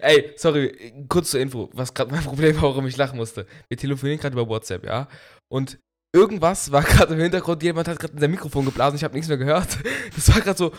Ey, 0.00 0.32
sorry, 0.36 1.04
kurz 1.08 1.30
zur 1.30 1.40
Info, 1.40 1.70
was 1.72 1.94
gerade 1.94 2.10
mein 2.10 2.22
Problem 2.24 2.54
war, 2.56 2.62
warum 2.64 2.86
ich 2.86 2.96
lachen 2.96 3.16
musste. 3.16 3.46
Wir 3.68 3.78
telefonieren 3.78 4.20
gerade 4.20 4.34
über 4.34 4.48
WhatsApp, 4.48 4.84
ja? 4.84 5.08
Und 5.50 5.78
irgendwas 6.14 6.70
war 6.70 6.82
gerade 6.82 7.14
im 7.14 7.20
Hintergrund, 7.20 7.62
jemand 7.62 7.88
hat 7.88 7.98
gerade 7.98 8.12
in 8.14 8.20
sein 8.20 8.30
Mikrofon 8.30 8.64
geblasen, 8.64 8.96
ich 8.96 9.04
habe 9.04 9.14
nichts 9.14 9.28
mehr 9.28 9.38
gehört. 9.38 9.78
Das 10.14 10.32
war 10.34 10.40
gerade 10.40 10.58
so. 10.58 10.72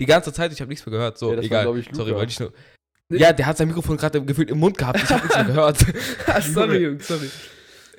Die 0.00 0.06
ganze 0.06 0.32
Zeit, 0.32 0.52
ich 0.52 0.60
habe 0.60 0.68
nichts 0.68 0.84
mehr 0.86 0.92
gehört. 0.92 1.18
So, 1.18 1.30
Ja, 1.30 1.36
war, 1.38 1.44
egal. 1.44 1.62
glaub 1.64 1.76
ich, 1.76 1.88
sorry, 1.92 2.14
wollte 2.14 2.30
ich 2.32 2.40
nur. 2.40 2.52
Ja, 3.10 3.32
der 3.32 3.46
hat 3.46 3.56
sein 3.56 3.68
Mikrofon 3.68 3.96
gerade 3.96 4.22
gefühlt 4.22 4.50
im 4.50 4.58
Mund 4.58 4.76
gehabt, 4.76 5.02
ich 5.02 5.08
habe 5.08 5.22
nichts 5.22 5.34
mehr 5.36 5.44
gehört. 5.46 5.78
Ah, 6.26 6.40
sorry, 6.42 6.78
Jungs, 6.84 7.06
sorry. 7.08 7.30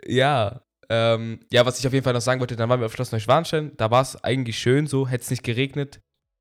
Ja, 0.06 0.62
ähm, 0.88 1.40
ja, 1.52 1.66
was 1.66 1.80
ich 1.80 1.88
auf 1.88 1.94
jeden 1.94 2.04
Fall 2.04 2.14
noch 2.14 2.22
sagen 2.22 2.40
wollte, 2.40 2.56
dann 2.56 2.70
waren 2.70 2.80
wir 2.80 2.86
auf 2.86 2.94
Schloss 2.94 3.12
Neuschwanstein, 3.12 3.76
da 3.78 3.90
war 3.92 4.02
es 4.02 4.24
eigentlich 4.24 4.58
schön 4.60 4.88
so, 4.88 5.08
hätte 5.08 5.24
es 5.24 5.30
nicht 5.32 5.44
geregnet 5.44 6.00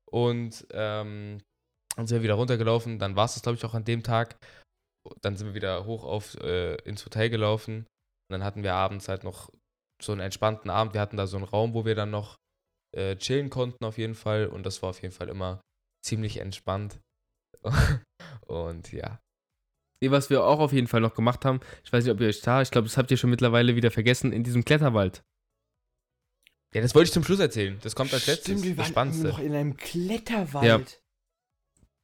und 0.09 0.65
ähm, 0.71 1.39
dann 1.95 2.07
sind 2.07 2.17
wir 2.17 2.23
wieder 2.23 2.35
runtergelaufen, 2.35 2.99
dann 2.99 3.15
war 3.15 3.25
es 3.25 3.33
das 3.33 3.43
glaube 3.43 3.57
ich 3.57 3.65
auch 3.65 3.73
an 3.73 3.85
dem 3.85 4.03
Tag, 4.03 4.37
dann 5.21 5.35
sind 5.35 5.47
wir 5.47 5.53
wieder 5.55 5.85
hoch 5.85 6.03
auf 6.03 6.35
äh, 6.41 6.75
ins 6.83 7.05
Hotel 7.05 7.29
gelaufen 7.29 7.79
und 8.29 8.33
dann 8.33 8.43
hatten 8.43 8.63
wir 8.63 8.73
abends 8.75 9.07
halt 9.07 9.23
noch 9.23 9.49
so 10.01 10.11
einen 10.13 10.21
entspannten 10.21 10.69
Abend, 10.69 10.93
wir 10.93 11.01
hatten 11.01 11.17
da 11.17 11.27
so 11.27 11.37
einen 11.37 11.45
Raum, 11.45 11.73
wo 11.73 11.85
wir 11.85 11.95
dann 11.95 12.11
noch 12.11 12.35
äh, 12.95 13.15
chillen 13.15 13.49
konnten 13.49 13.83
auf 13.85 13.97
jeden 13.97 14.15
Fall 14.15 14.47
und 14.47 14.65
das 14.65 14.81
war 14.81 14.89
auf 14.89 15.01
jeden 15.01 15.13
Fall 15.13 15.29
immer 15.29 15.61
ziemlich 16.05 16.37
entspannt 16.37 16.99
und 18.47 18.91
ja. 18.91 19.19
Was 20.05 20.29
wir 20.29 20.45
auch 20.45 20.59
auf 20.59 20.71
jeden 20.71 20.87
Fall 20.87 21.01
noch 21.01 21.13
gemacht 21.13 21.43
haben, 21.43 21.59
ich 21.83 21.91
weiß 21.91 22.05
nicht, 22.05 22.13
ob 22.13 22.21
ihr 22.21 22.27
euch 22.29 22.39
da, 22.41 22.61
ich 22.61 22.71
glaube, 22.71 22.87
das 22.87 22.97
habt 22.97 23.11
ihr 23.11 23.17
schon 23.17 23.29
mittlerweile 23.29 23.75
wieder 23.75 23.91
vergessen, 23.91 24.31
in 24.31 24.43
diesem 24.45 24.63
Kletterwald. 24.63 25.23
Ja, 26.73 26.81
das 26.81 26.95
wollte 26.95 27.07
ich 27.07 27.13
zum 27.13 27.23
Schluss 27.23 27.39
erzählen, 27.39 27.77
das 27.81 27.95
kommt 27.95 28.13
als 28.13 28.27
letztes, 28.27 28.63
wir 28.63 28.71
das 28.75 28.77
waren 28.77 28.91
Spannendste. 28.91 29.27
noch 29.27 29.39
in 29.39 29.53
einem 29.53 29.75
Kletterwald. 29.75 30.65
Ja. 30.65 30.79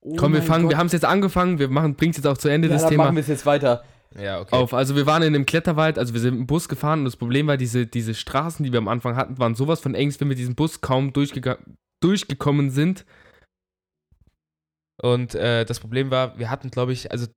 Oh 0.02 0.16
Komm, 0.18 0.34
wir 0.34 0.44
fangen, 0.44 0.66
wir 0.66 0.72
Gott. 0.72 0.78
haben 0.78 0.88
es 0.88 0.94
jetzt 0.94 1.06
angefangen, 1.06 1.58
wir 1.58 1.70
machen, 1.70 1.96
bringen 1.96 2.12
es 2.12 2.18
jetzt 2.18 2.28
auch 2.28 2.38
zu 2.38 2.50
Ende, 2.50 2.68
ja, 2.68 2.74
das 2.74 2.82
dann 2.84 2.92
Thema. 2.92 3.06
machen 3.06 3.16
wir 3.16 3.22
es 3.22 3.28
jetzt 3.28 3.46
weiter. 3.46 3.86
Ja, 4.18 4.40
okay. 4.40 4.56
auf. 4.56 4.74
Also 4.74 4.96
wir 4.96 5.06
waren 5.06 5.24
in 5.24 5.36
einem 5.36 5.46
Kletterwald, 5.46 6.00
also 6.00 6.14
wir 6.14 6.22
sind 6.22 6.36
im 6.36 6.48
Bus 6.48 6.70
gefahren 6.70 7.00
und 7.00 7.06
das 7.06 7.18
Problem 7.18 7.48
war, 7.48 7.58
diese, 7.58 7.86
diese 7.86 8.14
Straßen, 8.14 8.64
die 8.64 8.72
wir 8.72 8.78
am 8.80 8.88
Anfang 8.88 9.16
hatten, 9.16 9.38
waren 9.40 9.56
sowas 9.56 9.80
von 9.82 9.94
eng, 9.96 10.10
dass 10.10 10.20
wir 10.20 10.28
mit 10.28 10.38
diesem 10.38 10.56
Bus 10.56 10.80
kaum 10.82 11.10
durchgega- 11.12 11.60
durchgekommen 12.02 12.70
sind. 12.70 13.06
Und 15.02 15.36
äh, 15.36 15.66
das 15.66 15.80
Problem 15.80 16.12
war, 16.12 16.38
wir 16.40 16.50
hatten, 16.50 16.72
glaube 16.72 16.94
ich, 16.94 17.12
also 17.12 17.28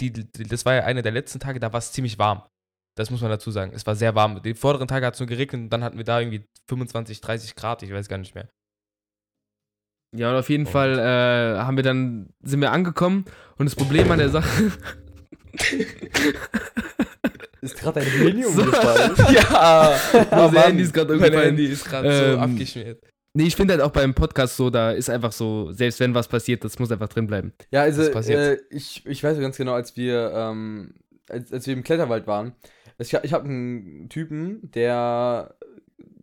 die, 0.00 0.12
die, 0.12 0.26
das 0.44 0.64
war 0.64 0.74
ja 0.74 0.84
einer 0.84 1.02
der 1.02 1.12
letzten 1.12 1.38
Tage, 1.40 1.60
da 1.60 1.72
war 1.72 1.78
es 1.78 1.92
ziemlich 1.92 2.18
warm. 2.18 2.42
Das 2.96 3.10
muss 3.10 3.20
man 3.20 3.30
dazu 3.30 3.50
sagen. 3.50 3.72
Es 3.74 3.86
war 3.86 3.94
sehr 3.96 4.14
warm. 4.14 4.42
Die 4.42 4.54
vorderen 4.54 4.88
Tage 4.88 5.06
hat 5.06 5.14
es 5.14 5.20
nur 5.20 5.26
geregnet 5.26 5.60
und 5.62 5.70
dann 5.70 5.84
hatten 5.84 5.96
wir 5.98 6.04
da 6.04 6.20
irgendwie 6.20 6.44
25, 6.68 7.20
30 7.20 7.54
Grad, 7.54 7.82
ich 7.82 7.92
weiß 7.92 8.08
gar 8.08 8.18
nicht 8.18 8.34
mehr. 8.34 8.48
Ja, 10.14 10.30
und 10.30 10.36
auf 10.36 10.50
jeden 10.50 10.66
Und- 10.66 10.72
Fall 10.72 10.98
äh, 10.98 11.58
haben 11.58 11.76
wir 11.76 11.84
dann, 11.84 12.30
sind 12.42 12.60
wir 12.60 12.72
angekommen 12.72 13.24
und 13.56 13.66
das 13.66 13.76
Problem 13.76 14.10
an 14.10 14.18
der 14.18 14.28
Sache, 14.30 14.72
Ist 17.60 17.76
gerade 17.78 18.00
ein 18.00 18.06
Handy 18.06 18.42
So. 18.42 18.62
umgefallen? 18.62 19.12
ja, 19.34 19.96
Unser 20.46 20.62
Handy 20.62 20.82
ist 20.82 20.92
grad 20.92 21.08
mein 21.08 21.16
umgefallen. 21.18 21.44
Handy 21.46 21.66
ist 21.66 21.84
gerade 21.84 22.08
Ähm, 22.08 22.32
so 22.32 22.38
abgeschmiert. 22.38 23.02
nee, 23.34 23.44
ich 23.46 23.54
finde 23.54 23.74
halt 23.74 23.82
auch 23.82 23.92
beim 23.92 24.14
Podcast 24.14 24.56
so, 24.56 24.70
da 24.70 24.90
ist 24.90 25.08
einfach 25.08 25.30
so, 25.32 25.70
selbst 25.72 26.00
wenn 26.00 26.14
was 26.14 26.26
passiert, 26.26 26.64
das 26.64 26.78
muss 26.80 26.90
einfach 26.90 27.08
drin 27.08 27.26
bleiben. 27.28 27.52
Ja, 27.70 27.82
also 27.82 28.02
äh, 28.02 28.58
ich, 28.70 29.06
ich 29.06 29.22
weiß 29.22 29.38
ganz 29.38 29.56
genau, 29.56 29.74
als 29.74 29.96
wir, 29.96 30.32
ähm, 30.34 30.94
als, 31.28 31.52
als 31.52 31.66
wir 31.66 31.74
im 31.74 31.84
Kletterwald 31.84 32.26
waren, 32.26 32.54
ich, 32.98 33.14
ich 33.14 33.32
habe 33.32 33.44
einen 33.48 34.08
Typen, 34.08 34.70
der, 34.72 35.54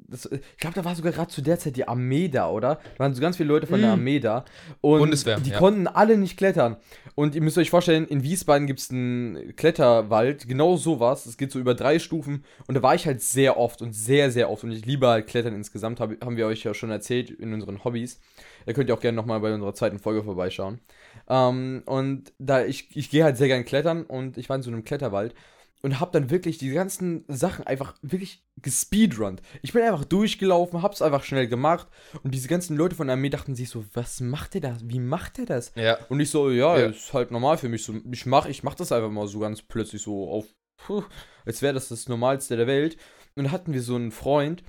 das, 0.10 0.26
ich 0.26 0.58
glaube, 0.58 0.76
da 0.76 0.86
war 0.86 0.96
sogar 0.96 1.12
gerade 1.12 1.30
zu 1.30 1.42
der 1.42 1.60
Zeit 1.60 1.76
die 1.76 1.88
Armee 1.88 2.28
da, 2.28 2.50
oder? 2.50 2.76
Da 2.98 3.00
waren 3.00 3.14
so 3.14 3.22
ganz 3.22 3.38
viele 3.38 3.50
Leute 3.50 3.68
von 3.68 3.80
der 3.80 3.92
Mm. 3.92 3.94
Armee 3.94 4.20
da. 4.20 4.46
Und 4.82 5.00
Bundeswehr, 5.00 5.40
die 5.40 5.52
ja. 5.52 5.58
konnten 5.58 5.88
alle 5.88 6.18
nicht 6.18 6.38
klettern. 6.38 6.78
Und 7.16 7.36
ihr 7.36 7.42
müsst 7.42 7.58
euch 7.58 7.70
vorstellen, 7.70 8.08
in 8.08 8.24
Wiesbaden 8.24 8.68
gibt 8.68 8.80
es 8.80 8.92
einen 8.92 9.56
Kletterwald, 9.56 10.48
genau 10.48 10.78
sowas. 10.78 11.26
Es 11.26 11.38
geht 11.38 11.52
so 11.52 11.60
über 11.60 11.76
drei 11.76 12.00
Stufen. 12.00 12.44
Und 12.68 12.76
da 12.76 12.84
war 12.84 12.96
ich 12.96 13.06
halt 13.06 13.22
sehr 13.22 13.58
oft 13.58 13.82
und 13.82 13.94
sehr, 13.94 14.32
sehr 14.32 14.50
oft. 14.50 14.64
Und 14.64 14.72
ich 14.72 14.86
liebe 14.86 15.08
halt 15.08 15.28
Klettern 15.28 15.54
insgesamt, 15.54 16.00
hab, 16.00 16.12
haben 16.24 16.38
wir 16.38 16.48
euch 16.48 16.64
ja 16.64 16.74
schon 16.74 16.92
erzählt 16.92 17.30
in 17.30 17.54
unseren 17.54 17.84
Hobbys. 17.84 18.20
Da 18.66 18.74
könnt 18.74 18.90
ihr 18.90 18.96
auch 18.96 19.02
gerne 19.02 19.16
nochmal 19.16 19.40
bei 19.40 19.54
unserer 19.54 19.74
zweiten 19.74 20.00
Folge 20.00 20.24
vorbeischauen. 20.24 20.80
Ähm, 21.28 21.84
und 21.86 22.34
da 22.40 22.66
ich, 22.66 22.96
ich 22.96 23.10
gehe 23.10 23.24
halt 23.24 23.38
sehr 23.38 23.48
gern 23.48 23.66
klettern 23.66 24.04
und 24.04 24.38
ich 24.38 24.50
war 24.50 24.56
in 24.56 24.62
so 24.62 24.72
einem 24.72 24.84
Kletterwald 24.84 25.34
und 25.82 26.00
hab 26.00 26.12
dann 26.12 26.30
wirklich 26.30 26.58
die 26.58 26.72
ganzen 26.72 27.24
Sachen 27.28 27.66
einfach 27.66 27.96
wirklich 28.02 28.44
gespeedrunnt. 28.62 29.42
Ich 29.62 29.72
bin 29.74 29.82
einfach 29.84 30.04
durchgelaufen, 30.06 30.82
hab's 30.82 31.02
einfach 31.02 31.24
schnell 31.24 31.48
gemacht 31.48 31.88
und 32.24 32.32
diese 32.36 32.48
ganzen 32.50 32.76
Leute 32.76 32.96
von 32.96 33.08
der 33.08 33.14
Armee 33.16 33.30
dachten 33.30 33.56
sich 33.56 33.70
so, 33.70 33.86
was 33.94 34.20
macht 34.20 34.54
der 34.56 34.62
da? 34.62 34.78
Wie 34.84 35.00
macht 35.00 35.38
der 35.38 35.46
das? 35.46 35.72
Ja. 35.76 35.98
Und 36.10 36.20
ich 36.20 36.30
so, 36.30 36.50
ja, 36.52 36.78
Ja. 36.78 36.86
ist 36.88 37.14
halt 37.14 37.32
normal 37.32 37.58
für 37.58 37.70
mich 37.70 37.84
so. 37.84 37.94
Ich 38.12 38.26
mach, 38.26 38.46
ich 38.48 38.64
mach 38.64 38.76
das 38.76 38.92
einfach 38.92 39.10
mal 39.10 39.28
so 39.28 39.40
ganz 39.40 39.62
plötzlich 39.62 40.02
so 40.02 40.30
auf, 40.30 40.46
puh, 40.78 41.04
als 41.46 41.62
wäre 41.62 41.74
das 41.74 41.88
das 41.90 42.08
Normalste 42.10 42.58
der 42.58 42.68
Welt. 42.68 42.98
Und 43.36 43.46
da 43.46 43.52
hatten 43.52 43.72
wir 43.74 43.82
so 43.82 43.96
einen 43.96 44.12
Freund 44.12 44.64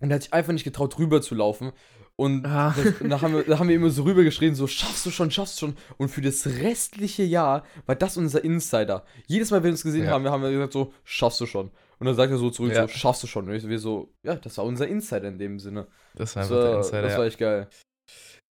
und 0.00 0.08
der 0.08 0.16
hat 0.16 0.22
sich 0.24 0.32
einfach 0.32 0.52
nicht 0.52 0.64
getraut, 0.64 0.98
rüber 0.98 1.22
zu 1.22 1.34
laufen. 1.36 1.72
Und 2.20 2.44
Ah. 2.44 2.74
das, 2.76 2.94
da, 3.08 3.22
haben 3.22 3.32
wir, 3.34 3.44
da 3.44 3.58
haben 3.58 3.68
wir 3.70 3.76
immer 3.76 3.88
so 3.88 4.02
rübergeschrien, 4.02 4.54
so, 4.54 4.66
schaffst 4.66 5.06
du 5.06 5.10
schon, 5.10 5.30
schaffst 5.30 5.56
du 5.56 5.66
schon. 5.68 5.76
Und 5.96 6.10
für 6.10 6.20
das 6.20 6.46
restliche 6.46 7.22
Jahr 7.22 7.64
war 7.86 7.94
das 7.96 8.18
unser 8.18 8.44
Insider. 8.44 9.06
Jedes 9.26 9.50
Mal, 9.50 9.58
wenn 9.58 9.64
wir 9.64 9.70
uns 9.70 9.82
gesehen 9.82 10.04
Ja. 10.04 10.10
haben, 10.10 10.28
haben 10.28 10.42
wir 10.42 10.50
gesagt, 10.50 10.74
so, 10.74 10.92
schaffst 11.02 11.40
du 11.40 11.46
schon. 11.46 11.70
Und 11.98 12.06
dann 12.06 12.14
sagt 12.14 12.30
er 12.30 12.36
so 12.36 12.50
zurück, 12.50 12.72
Ja. 12.74 12.86
so, 12.86 12.88
schaffst 12.94 13.22
du 13.22 13.26
schon. 13.26 13.48
Und 13.48 13.54
ich- 13.54 13.66
wir 13.66 13.78
so, 13.78 14.12
ja, 14.22 14.34
das 14.34 14.58
war 14.58 14.66
unser 14.66 14.86
Insider 14.86 15.28
in 15.28 15.38
dem 15.38 15.58
Sinne. 15.58 15.86
Das 16.14 16.36
war 16.36 16.42
Das 16.42 16.50
einfach 16.52 16.62
der 16.62 16.70
war, 16.72 16.78
Insider. 16.78 17.02
das 17.02 17.16
war 17.18 17.24
echt 17.24 17.38
geil. 17.38 17.68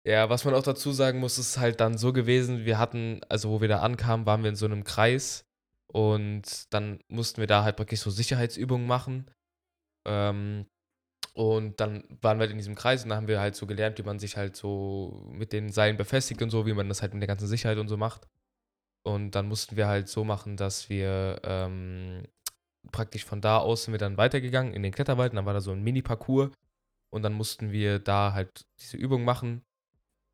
Ja, 0.06 0.30
was 0.30 0.46
man 0.46 0.54
auch 0.54 0.64
dazu 0.64 0.94
sagen 0.94 1.20
muss, 1.20 1.38
ist 1.38 1.58
halt 1.58 1.82
dann 1.82 1.98
so 1.98 2.14
gewesen, 2.14 2.64
wir 2.64 2.78
hatten, 2.80 3.20
also 3.28 3.50
wo 3.50 3.60
wir 3.60 3.68
da 3.68 3.80
ankamen, 3.82 4.26
waren 4.26 4.44
wir 4.44 4.50
in 4.50 4.56
so 4.56 4.66
einem 4.66 4.86
Kreis 4.86 5.44
und 5.92 6.44
dann 6.74 7.00
mussten 7.10 7.42
wir 7.42 7.48
da 7.48 7.66
halt 7.66 7.76
praktisch 7.76 8.00
so 8.00 8.12
Sicherheitsübungen 8.12 8.88
machen. 8.88 9.30
Ähm, 10.08 10.68
und 11.38 11.80
dann 11.80 12.04
waren 12.24 12.40
wir 12.40 12.46
halt 12.46 12.52
in 12.52 12.58
diesem 12.58 12.74
Kreis 12.74 13.04
und 13.04 13.10
da 13.10 13.16
haben 13.16 13.28
wir 13.28 13.40
halt 13.40 13.56
so 13.56 13.68
gelernt, 13.68 14.00
wie 14.00 14.04
man 14.04 14.18
sich 14.18 14.38
halt 14.38 14.56
so 14.56 15.24
mit 15.32 15.54
den 15.54 15.70
Seilen 15.72 15.96
befestigt 15.96 16.42
und 16.42 16.50
so, 16.50 16.66
wie 16.66 16.74
man 16.74 16.90
das 16.90 17.04
halt 17.04 17.14
mit 17.14 17.22
der 17.22 17.28
ganzen 17.28 17.46
Sicherheit 17.46 17.78
und 17.78 17.90
so 17.90 17.96
macht. 17.96 18.28
Und 19.04 19.36
dann 19.36 19.48
mussten 19.48 19.78
wir 19.78 19.88
halt 19.88 20.10
so 20.10 20.24
machen, 20.24 20.58
dass 20.58 20.90
wir 20.90 21.40
ähm, 21.44 22.24
praktisch 22.92 23.24
von 23.24 23.40
da 23.40 23.60
aus 23.60 23.84
sind 23.84 23.94
wir 23.94 24.00
dann 24.00 24.18
weitergegangen 24.18 24.74
in 24.74 24.82
den 24.82 24.92
Kletterwald. 24.92 25.32
Und 25.32 25.36
dann 25.36 25.46
war 25.46 25.54
da 25.54 25.62
so 25.62 25.72
ein 25.74 25.84
Mini-Parcours. 25.84 26.50
Und 27.12 27.22
dann 27.22 27.34
mussten 27.34 27.72
wir 27.72 28.00
da 28.00 28.34
halt 28.34 28.66
diese 28.80 28.98
Übung 28.98 29.24
machen 29.24 29.62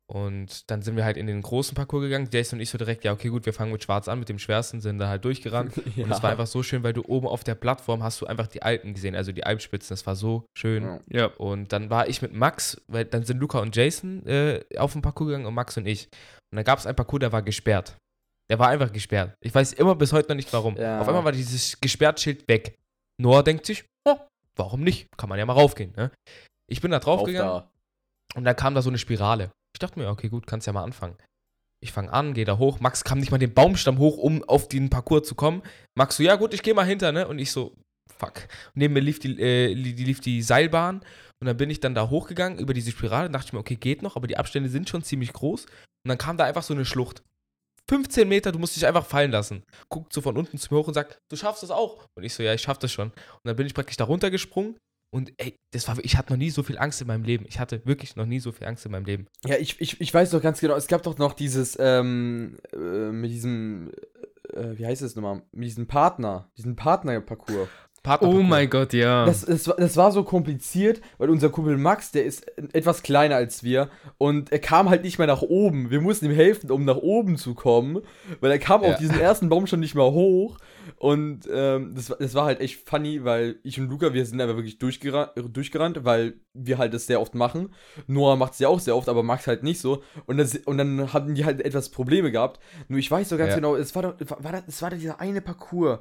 und 0.06 0.70
dann 0.70 0.82
sind 0.82 0.96
wir 0.96 1.04
halt 1.04 1.16
in 1.16 1.26
den 1.26 1.40
großen 1.40 1.74
Parcours 1.74 2.02
gegangen. 2.02 2.28
Jason 2.30 2.58
und 2.58 2.62
ich 2.62 2.68
so 2.68 2.76
direkt, 2.76 3.04
ja, 3.04 3.12
okay, 3.12 3.28
gut, 3.28 3.46
wir 3.46 3.54
fangen 3.54 3.72
mit 3.72 3.82
Schwarz 3.82 4.06
an, 4.06 4.18
mit 4.18 4.28
dem 4.28 4.38
schwersten, 4.38 4.80
sind 4.80 4.98
da 4.98 5.08
halt 5.08 5.24
durchgerannt. 5.24 5.76
Und 5.96 6.10
es 6.10 6.22
war 6.22 6.30
einfach 6.30 6.46
so 6.46 6.62
schön, 6.62 6.82
weil 6.82 6.92
du 6.92 7.02
oben 7.02 7.26
auf 7.26 7.42
der 7.42 7.54
Plattform 7.54 8.02
hast 8.02 8.20
du 8.20 8.26
einfach 8.26 8.46
die 8.46 8.62
Alpen 8.62 8.92
gesehen, 8.92 9.14
also 9.14 9.32
die 9.32 9.44
Alpspitzen. 9.44 9.94
Das 9.94 10.06
war 10.06 10.14
so 10.14 10.44
schön. 10.56 10.84
Ja. 10.84 11.00
Ja. 11.08 11.26
Und 11.38 11.72
dann 11.72 11.88
war 11.88 12.06
ich 12.06 12.20
mit 12.20 12.34
Max, 12.34 12.80
weil 12.86 13.06
dann 13.06 13.24
sind 13.24 13.38
Luca 13.38 13.60
und 13.60 13.74
Jason 13.74 14.26
äh, 14.26 14.62
auf 14.76 14.92
den 14.92 15.00
Parcours 15.00 15.28
gegangen 15.28 15.46
und 15.46 15.54
Max 15.54 15.76
und 15.78 15.86
ich. 15.86 16.06
Und 16.52 16.56
dann 16.56 16.64
gab 16.64 16.78
es 16.78 16.86
einen 16.86 16.96
Parcours, 16.96 17.20
der 17.20 17.32
war 17.32 17.42
gesperrt. 17.42 17.96
Der 18.50 18.58
war 18.58 18.68
einfach 18.68 18.92
gesperrt. 18.92 19.34
Ich 19.40 19.54
weiß 19.54 19.72
immer 19.72 19.94
bis 19.94 20.12
heute 20.12 20.28
noch 20.28 20.36
nicht 20.36 20.52
warum. 20.52 20.76
Ja. 20.76 21.00
Auf 21.00 21.08
einmal 21.08 21.24
war 21.24 21.32
dieses 21.32 21.80
Gesperrt-Schild 21.80 22.46
weg. 22.46 22.76
Noah 23.18 23.42
denkt 23.42 23.64
sich, 23.64 23.84
oh, 24.06 24.18
warum 24.56 24.82
nicht? 24.82 25.08
Kann 25.16 25.30
man 25.30 25.38
ja 25.38 25.46
mal 25.46 25.54
raufgehen. 25.54 25.94
Ne? 25.96 26.10
Ich 26.70 26.82
bin 26.82 26.90
da 26.90 26.98
Auf 26.98 27.04
draufgegangen. 27.04 27.62
da. 27.62 27.70
Und 28.34 28.44
da 28.44 28.52
kam 28.52 28.74
da 28.74 28.82
so 28.82 28.90
eine 28.90 28.98
Spirale. 28.98 29.50
Ich 29.74 29.80
dachte 29.80 29.98
mir, 29.98 30.08
okay, 30.08 30.28
gut, 30.28 30.46
kannst 30.46 30.66
ja 30.66 30.72
mal 30.72 30.84
anfangen. 30.84 31.16
Ich 31.82 31.92
fange 31.92 32.12
an, 32.12 32.32
gehe 32.32 32.44
da 32.44 32.58
hoch. 32.58 32.80
Max 32.80 33.04
kam 33.04 33.18
nicht 33.18 33.30
mal 33.30 33.38
den 33.38 33.52
Baumstamm 33.52 33.98
hoch, 33.98 34.16
um 34.16 34.42
auf 34.44 34.68
den 34.68 34.88
Parcours 34.88 35.26
zu 35.26 35.34
kommen. 35.34 35.62
Max 35.98 36.16
so, 36.16 36.22
ja 36.22 36.36
gut, 36.36 36.54
ich 36.54 36.62
gehe 36.62 36.74
mal 36.74 36.86
hinter, 36.86 37.12
ne? 37.12 37.28
Und 37.28 37.38
ich 37.38 37.50
so, 37.50 37.76
fuck. 38.16 38.36
Und 38.68 38.76
neben 38.76 38.94
mir 38.94 39.00
lief 39.00 39.18
die, 39.18 39.38
äh, 39.38 39.74
die, 39.74 40.04
lief 40.04 40.20
die 40.20 40.40
Seilbahn. 40.42 41.00
Und 41.40 41.46
dann 41.46 41.56
bin 41.56 41.68
ich 41.68 41.80
dann 41.80 41.94
da 41.94 42.08
hochgegangen 42.08 42.58
über 42.58 42.72
diese 42.72 42.92
Spirale. 42.92 43.28
dachte 43.28 43.48
ich 43.48 43.52
mir, 43.52 43.58
okay, 43.58 43.76
geht 43.76 44.00
noch, 44.00 44.16
aber 44.16 44.28
die 44.28 44.38
Abstände 44.38 44.70
sind 44.70 44.88
schon 44.88 45.02
ziemlich 45.02 45.32
groß. 45.32 45.64
Und 45.64 46.08
dann 46.08 46.18
kam 46.18 46.36
da 46.36 46.44
einfach 46.44 46.62
so 46.62 46.72
eine 46.72 46.84
Schlucht. 46.84 47.22
15 47.90 48.26
Meter, 48.26 48.50
du 48.50 48.58
musst 48.58 48.76
dich 48.76 48.86
einfach 48.86 49.04
fallen 49.04 49.30
lassen. 49.30 49.62
Guckt 49.90 50.12
so 50.12 50.22
von 50.22 50.38
unten 50.38 50.56
zu 50.56 50.72
mir 50.72 50.80
hoch 50.80 50.88
und 50.88 50.94
sagt, 50.94 51.18
du 51.30 51.36
schaffst 51.36 51.62
das 51.62 51.70
auch. 51.70 52.06
Und 52.16 52.24
ich 52.24 52.32
so, 52.32 52.42
ja, 52.42 52.54
ich 52.54 52.62
schaff 52.62 52.78
das 52.78 52.92
schon. 52.92 53.08
Und 53.08 53.44
dann 53.44 53.56
bin 53.56 53.66
ich 53.66 53.74
praktisch 53.74 53.96
da 53.96 54.04
runtergesprungen. 54.04 54.76
Und 55.14 55.32
ey, 55.38 55.60
das 55.70 55.86
war, 55.86 55.96
ich 56.02 56.16
hatte 56.16 56.32
noch 56.32 56.38
nie 56.38 56.50
so 56.50 56.64
viel 56.64 56.76
Angst 56.76 57.00
in 57.00 57.06
meinem 57.06 57.22
Leben. 57.22 57.44
Ich 57.48 57.60
hatte 57.60 57.80
wirklich 57.86 58.16
noch 58.16 58.26
nie 58.26 58.40
so 58.40 58.50
viel 58.50 58.66
Angst 58.66 58.84
in 58.84 58.90
meinem 58.90 59.04
Leben. 59.04 59.26
Ja, 59.46 59.54
ich, 59.56 59.80
ich, 59.80 60.00
ich 60.00 60.12
weiß 60.12 60.30
doch 60.30 60.42
ganz 60.42 60.58
genau, 60.60 60.74
es 60.74 60.88
gab 60.88 61.04
doch 61.04 61.18
noch 61.18 61.34
dieses, 61.34 61.76
ähm, 61.80 62.56
äh, 62.72 62.78
mit 63.12 63.30
diesem, 63.30 63.92
äh, 64.52 64.76
wie 64.76 64.84
heißt 64.86 65.02
es 65.02 65.14
nochmal, 65.14 65.42
mit 65.52 65.66
diesem 65.68 65.86
Partner, 65.86 66.50
diesen 66.56 66.74
Partner-Parcours. 66.74 67.68
Oh 67.68 68.00
Partnerparcours. 68.02 68.48
mein 68.50 68.68
Gott, 68.68 68.92
ja. 68.92 69.24
Das, 69.24 69.46
das, 69.46 69.66
war- 69.68 69.76
das 69.76 69.96
war 69.96 70.10
so 70.12 70.24
kompliziert, 70.24 71.00
weil 71.18 71.30
unser 71.30 71.48
Kumpel 71.48 71.78
Max, 71.78 72.10
der 72.10 72.24
ist 72.24 72.46
etwas 72.74 73.02
kleiner 73.02 73.36
als 73.36 73.62
wir 73.62 73.88
und 74.18 74.52
er 74.52 74.58
kam 74.58 74.90
halt 74.90 75.04
nicht 75.04 75.16
mehr 75.18 75.26
nach 75.28 75.40
oben. 75.42 75.90
Wir 75.90 76.00
mussten 76.02 76.26
ihm 76.26 76.32
helfen, 76.34 76.70
um 76.70 76.84
nach 76.84 76.96
oben 76.98 77.38
zu 77.38 77.54
kommen, 77.54 78.00
weil 78.40 78.50
er 78.50 78.58
kam 78.58 78.82
Ja. 78.82 78.90
auf 78.90 78.98
diesen 78.98 79.18
ersten 79.18 79.48
Baum 79.48 79.66
schon 79.66 79.80
nicht 79.80 79.94
mehr 79.94 80.04
hoch. 80.10 80.58
Und 80.96 81.48
ähm, 81.52 81.94
das, 81.94 82.10
war- 82.10 82.16
das 82.18 82.34
war 82.34 82.44
halt 82.46 82.60
echt 82.60 82.88
funny, 82.88 83.24
weil 83.24 83.58
ich 83.62 83.78
und 83.80 83.88
Luca, 83.88 84.12
wir 84.12 84.24
sind 84.26 84.40
aber 84.40 84.56
wirklich 84.56 84.78
durchgerannt, 84.78 85.32
durchgerannt 85.52 86.04
weil 86.04 86.34
wir 86.52 86.78
halt 86.78 86.94
das 86.94 87.06
sehr 87.06 87.20
oft 87.20 87.34
machen. 87.34 87.74
Noah 88.06 88.36
macht 88.36 88.54
es 88.54 88.58
ja 88.58 88.68
auch 88.68 88.80
sehr 88.80 88.96
oft, 88.96 89.08
aber 89.08 89.22
Max 89.22 89.46
halt 89.46 89.62
nicht 89.62 89.80
so. 89.80 90.02
Und, 90.26 90.38
das, 90.38 90.54
und 90.56 90.78
dann 90.78 91.12
hatten 91.12 91.34
die 91.34 91.44
halt 91.44 91.60
etwas 91.60 91.88
Probleme 91.90 92.30
gehabt. 92.32 92.60
Nur 92.88 92.98
ich 92.98 93.10
weiß 93.10 93.28
so 93.28 93.36
ganz 93.36 93.50
Ja. 93.50 93.56
genau, 93.56 93.76
es 93.76 93.94
war 93.94 94.02
doch, 94.02 94.14
war, 94.30 94.44
war 94.44 94.52
das, 94.52 94.64
es 94.68 94.82
war 94.82 94.90
doch 94.90 94.98
dieser 94.98 95.20
eine 95.20 95.40
Parcours 95.40 96.00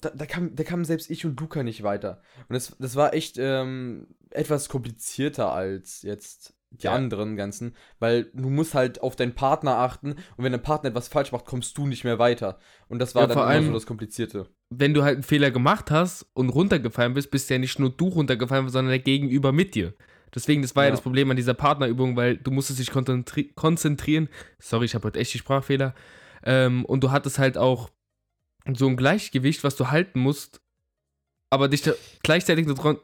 da, 0.00 0.10
da, 0.10 0.26
kam, 0.26 0.54
da 0.56 0.64
kamen 0.64 0.84
selbst 0.84 1.10
ich 1.10 1.24
und 1.24 1.38
Luca 1.40 1.62
nicht 1.62 1.84
weiter. 1.84 2.20
Und 2.48 2.54
das, 2.54 2.74
das 2.78 2.96
war 2.96 3.14
echt 3.14 3.36
ähm, 3.38 4.08
etwas 4.30 4.68
komplizierter 4.68 5.52
als 5.52 6.02
jetzt 6.02 6.54
die 6.72 6.84
Ja. 6.86 6.92
anderen 6.94 7.36
ganzen, 7.36 7.74
weil 7.98 8.30
du 8.34 8.48
musst 8.50 8.74
halt 8.74 9.02
auf 9.02 9.14
deinen 9.16 9.34
Partner 9.34 9.76
achten 9.78 10.12
und 10.36 10.44
wenn 10.44 10.52
dein 10.52 10.62
Partner 10.62 10.90
etwas 10.90 11.08
falsch 11.08 11.32
macht, 11.32 11.44
kommst 11.44 11.76
du 11.78 11.86
nicht 11.86 12.04
mehr 12.04 12.18
weiter. 12.18 12.58
Und 12.88 12.98
das 12.98 13.14
war 13.14 13.22
Ja, 13.22 13.26
dann 13.28 13.34
vor 13.36 13.44
immer 13.44 13.52
allem- 13.52 13.66
so 13.66 13.72
das 13.72 13.86
Komplizierte. 13.86 14.48
Wenn 14.70 14.94
du 14.94 15.02
halt 15.02 15.14
einen 15.16 15.22
Fehler 15.22 15.50
gemacht 15.50 15.90
hast 15.90 16.26
und 16.32 16.48
runtergefallen 16.48 17.12
bist, 17.14 17.30
bist 17.30 17.50
ja 17.50 17.58
nicht 17.58 17.78
nur 17.78 17.90
du 17.90 18.08
runtergefallen, 18.08 18.68
sondern 18.70 18.90
der 18.90 18.98
Gegenüber 19.00 19.52
mit 19.52 19.74
dir. 19.74 19.92
Deswegen, 20.34 20.62
das 20.62 20.74
war 20.74 20.84
ja, 20.84 20.88
Ja. 20.88 20.92
das 20.92 21.02
Problem 21.02 21.30
an 21.30 21.36
dieser 21.36 21.52
Partnerübung, 21.52 22.16
weil 22.16 22.38
du 22.38 22.50
musstest 22.50 22.78
dich 22.78 22.90
konzentri 22.90 23.52
konzentrieren. 23.54 24.30
Sorry, 24.58 24.86
ich 24.86 24.94
habe 24.94 25.04
heute 25.08 25.18
echt 25.20 25.34
die 25.34 25.38
Sprachfehler. 25.38 25.94
Ähm, 26.42 26.86
und 26.86 27.04
du 27.04 27.10
hattest 27.10 27.38
halt 27.38 27.58
auch 27.58 27.90
so 28.74 28.86
ein 28.88 28.96
Gleichgewicht, 28.96 29.62
was 29.62 29.76
du 29.76 29.90
halten 29.90 30.20
musst, 30.20 30.61
aber 31.52 31.68
dich 31.68 31.82
da 31.82 31.92
gleichzeitig 32.22 32.66
so 32.66 32.74
dran. 32.74 32.98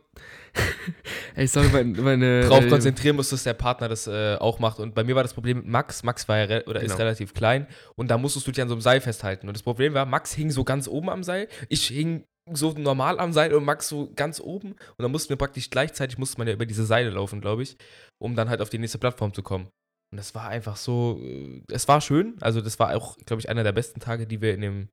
Ey, 1.35 1.47
sorry, 1.47 1.69
meine. 1.69 2.01
meine 2.01 2.41
drauf 2.49 2.65
äh, 2.65 2.69
konzentrieren 2.69 3.17
musst, 3.17 3.31
dass 3.31 3.45
der 3.45 3.53
Partner 3.53 3.89
das 3.89 4.07
äh, 4.07 4.37
auch 4.41 4.59
macht. 4.59 4.79
Und 4.79 4.95
bei 4.95 5.05
mir 5.05 5.15
war 5.15 5.23
das 5.23 5.35
Problem 5.35 5.59
mit 5.59 5.67
Max. 5.67 6.03
Max 6.03 6.27
war 6.29 6.39
ja 6.39 6.45
re 6.45 6.65
oder 6.67 6.81
ist 6.81 6.93
Genau. 6.93 6.99
relativ 7.05 7.35
klein 7.35 7.67
und 7.97 8.11
da 8.11 8.17
musstest 8.17 8.47
du 8.47 8.51
dich 8.51 8.63
an 8.63 8.69
so 8.69 8.75
einem 8.75 8.81
Seil 8.81 9.01
festhalten. 9.03 9.49
Und 9.49 9.57
das 9.57 9.63
Problem 9.63 9.93
war, 9.93 10.07
Max 10.07 10.33
hing 10.33 10.51
so 10.51 10.65
ganz 10.65 10.89
oben 10.89 11.11
am 11.11 11.23
Seil, 11.23 11.49
ich 11.69 11.87
hing 11.89 12.25
so 12.51 12.73
normal 12.73 13.21
am 13.21 13.35
Seil 13.35 13.53
und 13.53 13.65
Max 13.65 13.89
so 13.89 14.11
ganz 14.17 14.41
oben. 14.41 14.73
Und 14.73 15.03
dann 15.03 15.13
mussten 15.13 15.29
wir 15.29 15.37
praktisch 15.37 15.69
gleichzeitig, 15.69 16.17
musste 16.17 16.39
man 16.39 16.49
ja 16.49 16.55
über 16.55 16.65
diese 16.65 16.87
Seile 16.87 17.11
laufen, 17.11 17.43
glaube 17.43 17.63
ich, 17.63 17.77
um 18.19 18.35
dann 18.35 18.49
halt 18.49 18.63
auf 18.63 18.71
die 18.71 18.79
nächste 18.79 18.97
Plattform 18.99 19.35
zu 19.35 19.43
kommen. 19.43 19.69
Und 20.11 20.17
das 20.17 20.35
war 20.35 20.49
einfach 20.49 20.77
so, 20.77 21.21
äh, 21.23 21.61
es 21.71 21.87
war 21.87 22.01
schön. 22.01 22.37
Also 22.41 22.63
das 22.63 22.79
war 22.79 22.97
auch, 22.97 23.19
glaube 23.27 23.41
ich, 23.41 23.51
einer 23.51 23.63
der 23.63 23.73
besten 23.73 24.01
Tage, 24.01 24.27
die 24.27 24.41
wir 24.41 24.55
in 24.55 24.63
dem, 24.63 24.79
in 24.81 24.89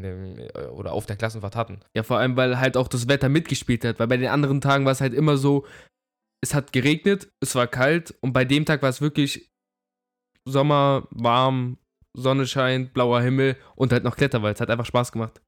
dem 0.00 0.38
äh, 0.38 0.66
oder 0.68 0.92
auf 0.92 1.04
der 1.04 1.16
Klassenfahrt 1.16 1.56
hatten. 1.56 1.80
Ja, 1.94 2.02
vor 2.02 2.18
allem, 2.18 2.36
weil 2.36 2.58
halt 2.58 2.78
auch 2.78 2.88
das 2.88 3.08
Wetter 3.08 3.28
mitgespielt 3.28 3.84
hat. 3.84 3.98
Weil 3.98 4.06
bei 4.06 4.16
den 4.16 4.30
anderen 4.30 4.62
Tagen 4.62 4.86
war 4.86 4.92
es 4.92 5.02
halt 5.02 5.12
immer 5.12 5.36
so, 5.36 5.66
es 6.42 6.54
hat 6.54 6.72
geregnet, 6.72 7.30
es 7.40 7.54
war 7.54 7.66
kalt 7.66 8.14
und 8.20 8.32
bei 8.32 8.44
dem 8.44 8.64
Tag 8.64 8.80
war 8.82 8.88
es 8.88 9.00
wirklich 9.00 9.50
Sommer, 10.44 11.06
warm, 11.10 11.78
Sonne 12.14 12.46
scheint, 12.46 12.94
blauer 12.94 13.20
Himmel 13.20 13.56
und 13.76 13.92
halt 13.92 14.04
noch 14.04 14.16
Kletterwald. 14.16 14.56
Es 14.56 14.60
hat 14.60 14.70
einfach 14.70 14.86
Spaß 14.86 15.12
gemacht. 15.12 15.42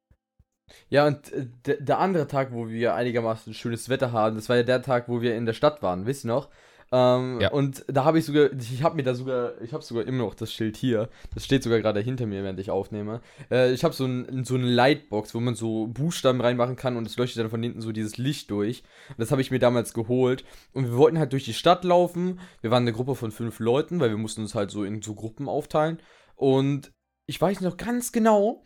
Ja, 0.88 1.06
und 1.06 1.32
äh, 1.32 1.46
der, 1.66 1.76
der 1.80 1.98
andere 1.98 2.26
Tag, 2.26 2.52
wo 2.52 2.68
wir 2.68 2.94
einigermaßen 2.94 3.54
schönes 3.54 3.88
Wetter 3.88 4.12
haben, 4.12 4.36
das 4.36 4.48
war 4.48 4.56
ja 4.56 4.62
der 4.62 4.82
Tag, 4.82 5.08
wo 5.08 5.20
wir 5.20 5.36
in 5.36 5.46
der 5.46 5.52
Stadt 5.52 5.82
waren, 5.82 6.06
wisst 6.06 6.24
ihr 6.24 6.28
noch? 6.28 6.48
Ähm, 6.92 7.40
Ja. 7.40 7.50
Und 7.50 7.84
da 7.88 8.04
habe 8.04 8.18
ich 8.18 8.24
sogar, 8.24 8.52
ich 8.52 8.82
habe 8.82 8.96
mir 8.96 9.02
da 9.02 9.14
sogar, 9.14 9.60
ich 9.62 9.72
habe 9.72 9.82
sogar 9.82 10.06
immer 10.06 10.24
noch 10.24 10.34
das 10.34 10.52
Schild 10.52 10.76
hier. 10.76 11.08
Das 11.34 11.44
steht 11.44 11.62
sogar 11.62 11.80
gerade 11.80 12.00
hinter 12.00 12.26
mir, 12.26 12.42
während 12.42 12.60
ich 12.60 12.70
aufnehme. 12.70 13.20
Äh, 13.50 13.72
ich 13.72 13.84
habe 13.84 13.94
so, 13.94 14.04
ein, 14.04 14.44
so 14.44 14.54
eine 14.54 14.66
Lightbox, 14.66 15.34
wo 15.34 15.40
man 15.40 15.54
so 15.54 15.86
Buchstaben 15.88 16.40
reinmachen 16.40 16.76
kann 16.76 16.96
und 16.96 17.06
es 17.06 17.16
leuchtet 17.16 17.40
dann 17.42 17.50
von 17.50 17.62
hinten 17.62 17.80
so 17.80 17.92
dieses 17.92 18.16
Licht 18.16 18.50
durch. 18.50 18.82
Das 19.18 19.30
habe 19.30 19.40
ich 19.40 19.50
mir 19.50 19.58
damals 19.58 19.94
geholt. 19.94 20.44
Und 20.72 20.84
wir 20.84 20.96
wollten 20.96 21.18
halt 21.18 21.32
durch 21.32 21.44
die 21.44 21.54
Stadt 21.54 21.84
laufen. 21.84 22.40
Wir 22.60 22.70
waren 22.70 22.84
eine 22.84 22.92
Gruppe 22.92 23.14
von 23.14 23.30
fünf 23.32 23.58
Leuten, 23.58 24.00
weil 24.00 24.10
wir 24.10 24.18
mussten 24.18 24.42
uns 24.42 24.54
halt 24.54 24.70
so 24.70 24.84
in 24.84 25.02
so 25.02 25.14
Gruppen 25.14 25.48
aufteilen. 25.48 26.00
Und 26.36 26.92
ich 27.26 27.40
weiß 27.40 27.60
noch 27.60 27.76
ganz 27.76 28.12
genau, 28.12 28.62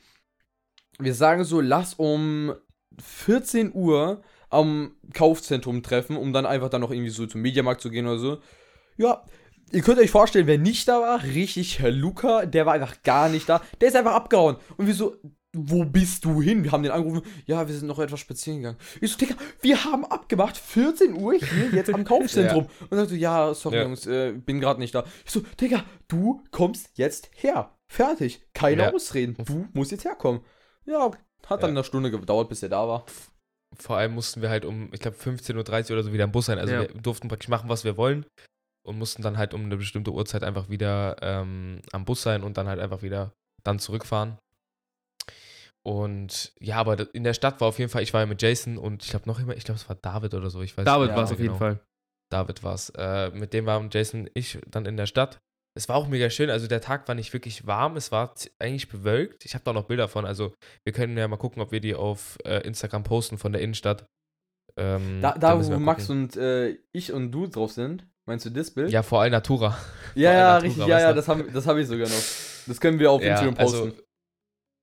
wir 0.99 1.15
sagen 1.15 1.45
so, 1.45 1.61
lass 1.61 1.95
um 1.95 2.55
14 3.01 3.73
Uhr 3.73 4.23
am 4.51 4.93
Kaufzentrum 5.15 5.83
treffen, 5.83 6.17
um 6.17 6.33
dann 6.33 6.47
einfach 6.47 6.69
dann 6.71 6.81
noch 6.81 6.91
irgendwie 6.91 7.11
so 7.11 7.27
zum 7.27 7.43
Mediamarkt 7.43 7.81
zu 7.81 7.91
gehen 7.91 8.07
oder 8.07 8.19
so. 8.19 8.39
Ja, 8.97 9.25
ihr 9.73 9.83
könnt 9.83 9.99
euch 9.99 10.11
vorstellen, 10.11 10.47
wer 10.47 10.59
nicht 10.59 10.89
da 10.89 11.01
war, 11.01 11.23
richtig, 11.23 11.79
Herr 11.81 11.91
Luca, 11.91 12.47
der 12.47 12.67
war 12.67 12.75
einfach 12.75 13.03
gar 13.03 13.29
nicht 13.29 13.49
da. 13.49 13.61
Der 13.81 13.89
ist 13.89 13.97
einfach 13.97 14.15
abgehauen. 14.15 14.57
Und 14.77 14.87
wir 14.87 14.95
so, 14.95 15.17
wo 15.55 15.85
bist 15.85 16.25
du 16.25 16.43
hin? 16.43 16.63
Wir 16.63 16.73
haben 16.73 16.83
den 16.83 16.93
angerufen, 16.93 17.23
ja, 17.47 17.67
wir 17.67 17.75
sind 17.75 17.87
noch 17.87 17.99
etwas 17.99 18.21
spazieren 18.21 18.59
gegangen. 18.61 18.79
Ich 19.01 19.11
so, 19.13 19.19
Digga, 19.19 19.35
wir 19.63 19.83
haben 19.85 20.05
abgemacht, 20.05 20.57
14 20.57 21.15
Uhr 21.21 21.35
hier 21.35 21.71
jetzt 21.73 21.93
am 21.93 22.05
Kaufzentrum. 22.05 22.67
Und 22.91 22.99
er 22.99 23.07
so, 23.07 23.15
ja, 23.15 23.55
sorry 23.55 23.77
Ja. 23.77 23.83
Jungs, 23.85 24.07
äh, 24.07 24.33
bin 24.33 24.61
gerade 24.61 24.79
nicht 24.81 24.95
da. 24.95 25.05
Ich 25.25 25.31
so, 25.33 25.41
Digga, 25.61 25.85
du 26.07 26.43
kommst 26.51 26.91
jetzt 26.95 27.31
her. 27.35 27.75
Fertig. 27.87 28.43
Keine 28.53 28.83
Ja. 28.83 28.93
Ausreden. 28.93 29.37
Du 29.47 29.67
musst 29.73 29.91
jetzt 29.91 30.05
herkommen. 30.05 30.43
Ja, 30.85 31.11
hat 31.47 31.63
dann 31.63 31.71
Ja. 31.71 31.77
eine 31.79 31.85
Stunde 31.85 32.11
gedauert, 32.11 32.49
bis 32.51 32.63
er 32.63 32.69
da 32.69 32.87
war. 32.87 33.05
Vor 33.77 33.97
allem 33.97 34.15
mussten 34.15 34.43
wir 34.43 34.51
halt 34.51 34.65
um, 34.65 34.91
ich 34.93 35.01
glaube, 35.01 35.17
15.30 35.17 35.55
Uhr 35.91 35.93
oder 35.97 36.03
so 36.03 36.13
wieder 36.13 36.25
im 36.25 36.33
Bus 36.33 36.47
sein. 36.47 36.59
Also 36.59 36.73
Ja. 36.75 36.81
wir 36.81 36.89
durften 36.89 37.29
praktisch 37.29 37.49
machen, 37.49 37.69
was 37.69 37.85
wir 37.85 37.97
wollen 37.97 38.27
und 38.87 38.99
mussten 38.99 39.23
dann 39.23 39.37
halt 39.39 39.55
um 39.55 39.65
eine 39.65 39.77
bestimmte 39.77 40.13
Uhrzeit 40.13 40.43
einfach 40.43 40.69
wieder 40.69 41.17
ähm, 41.21 41.81
am 41.93 42.05
Bus 42.05 42.23
sein 42.23 42.43
und 42.43 42.57
dann 42.57 42.69
halt 42.69 42.81
einfach 42.81 43.03
wieder 43.03 43.33
dann 43.65 43.79
zurückfahren. 43.79 44.39
Und 45.87 46.53
ja, 46.61 46.77
aber 46.77 47.15
in 47.15 47.25
der 47.25 47.35
Stadt 47.35 47.61
war 47.61 47.69
auf 47.69 47.79
jeden 47.79 47.91
Fall, 47.91 48.03
ich 48.03 48.13
war 48.13 48.21
ja 48.21 48.27
mit 48.27 48.43
Jason 48.43 48.79
und 48.79 49.05
ich 49.05 49.11
glaube 49.11 49.27
noch 49.29 49.39
immer, 49.39 49.57
ich 49.57 49.65
glaube, 49.65 49.81
es 49.81 49.89
war 49.89 49.97
David 49.97 50.35
oder 50.35 50.51
so. 50.51 50.61
Ich 50.63 50.77
weiß 50.77 50.85
David 50.85 51.11
war 51.15 51.25
es 51.25 51.31
mehr 51.31 51.35
auf 51.35 51.41
jeden 51.41 51.47
genau. 51.55 51.59
Fall. 51.59 51.81
David 52.31 52.63
war 52.63 52.75
es. 52.75 52.91
Äh, 52.91 53.31
mit 53.31 53.53
dem 53.53 53.67
waren 53.67 53.89
Jason 53.91 54.23
und 54.23 54.31
ich 54.35 54.59
dann 54.67 54.87
in 54.87 54.97
der 54.97 55.07
Stadt. 55.07 55.39
Es 55.77 55.89
war 55.89 55.97
auch 55.97 56.09
mega 56.09 56.29
schön. 56.31 56.51
Also 56.51 56.67
der 56.67 56.81
Tag 56.81 57.07
war 57.09 57.15
nicht 57.15 57.33
wirklich 57.33 57.67
warm. 57.67 57.97
Es 57.97 58.11
war 58.11 58.35
eigentlich 58.59 58.89
bewölkt. 58.89 59.45
Ich 59.45 59.55
habe 59.55 59.65
da 59.65 59.73
noch 59.73 59.85
Bilder 59.85 60.09
von. 60.09 60.25
Also 60.25 60.53
wir 60.85 60.93
können 60.93 61.17
ja 61.17 61.29
mal 61.29 61.37
gucken, 61.37 61.63
ob 61.63 61.73
wir 61.73 61.81
die 61.81 61.95
auf 61.95 62.39
äh, 62.45 62.67
Instagram 62.67 63.05
posten 63.05 63.39
von 63.39 63.53
der 63.53 63.63
Innenstadt. 63.63 64.07
Ähm, 64.77 65.21
Da, 65.21 65.37
da 65.39 65.65
wo 65.65 65.79
Max 65.79 66.11
und 66.11 66.37
äh, 66.37 66.79
ich 66.93 67.13
und 67.13 67.33
du 67.33 67.47
drauf 67.47 67.73
sind, 67.73 68.07
Meinst 68.29 68.45
du 68.45 68.51
das 68.51 68.71
Bild? 68.71 68.91
Ja, 68.91 69.03
vor 69.03 69.23
allem 69.23 69.33
Natura. 69.33 69.79
ja, 70.15 70.35
ja, 70.35 70.53
allem 70.53 70.63
richtig, 70.65 70.81
Natura, 70.81 70.99
ja, 70.99 71.09
ja, 71.09 71.13
das 71.15 71.29
habe 71.29 71.45
das 71.51 71.67
hab 71.67 71.79
ich 71.79 71.87
sogar 71.87 72.09
noch. 72.09 72.23
Das 72.67 72.79
können 72.79 72.99
wir 72.99 73.11
auf 73.11 73.23
Instagram 73.23 73.55
posten. 73.55 73.89
Also, 73.89 74.03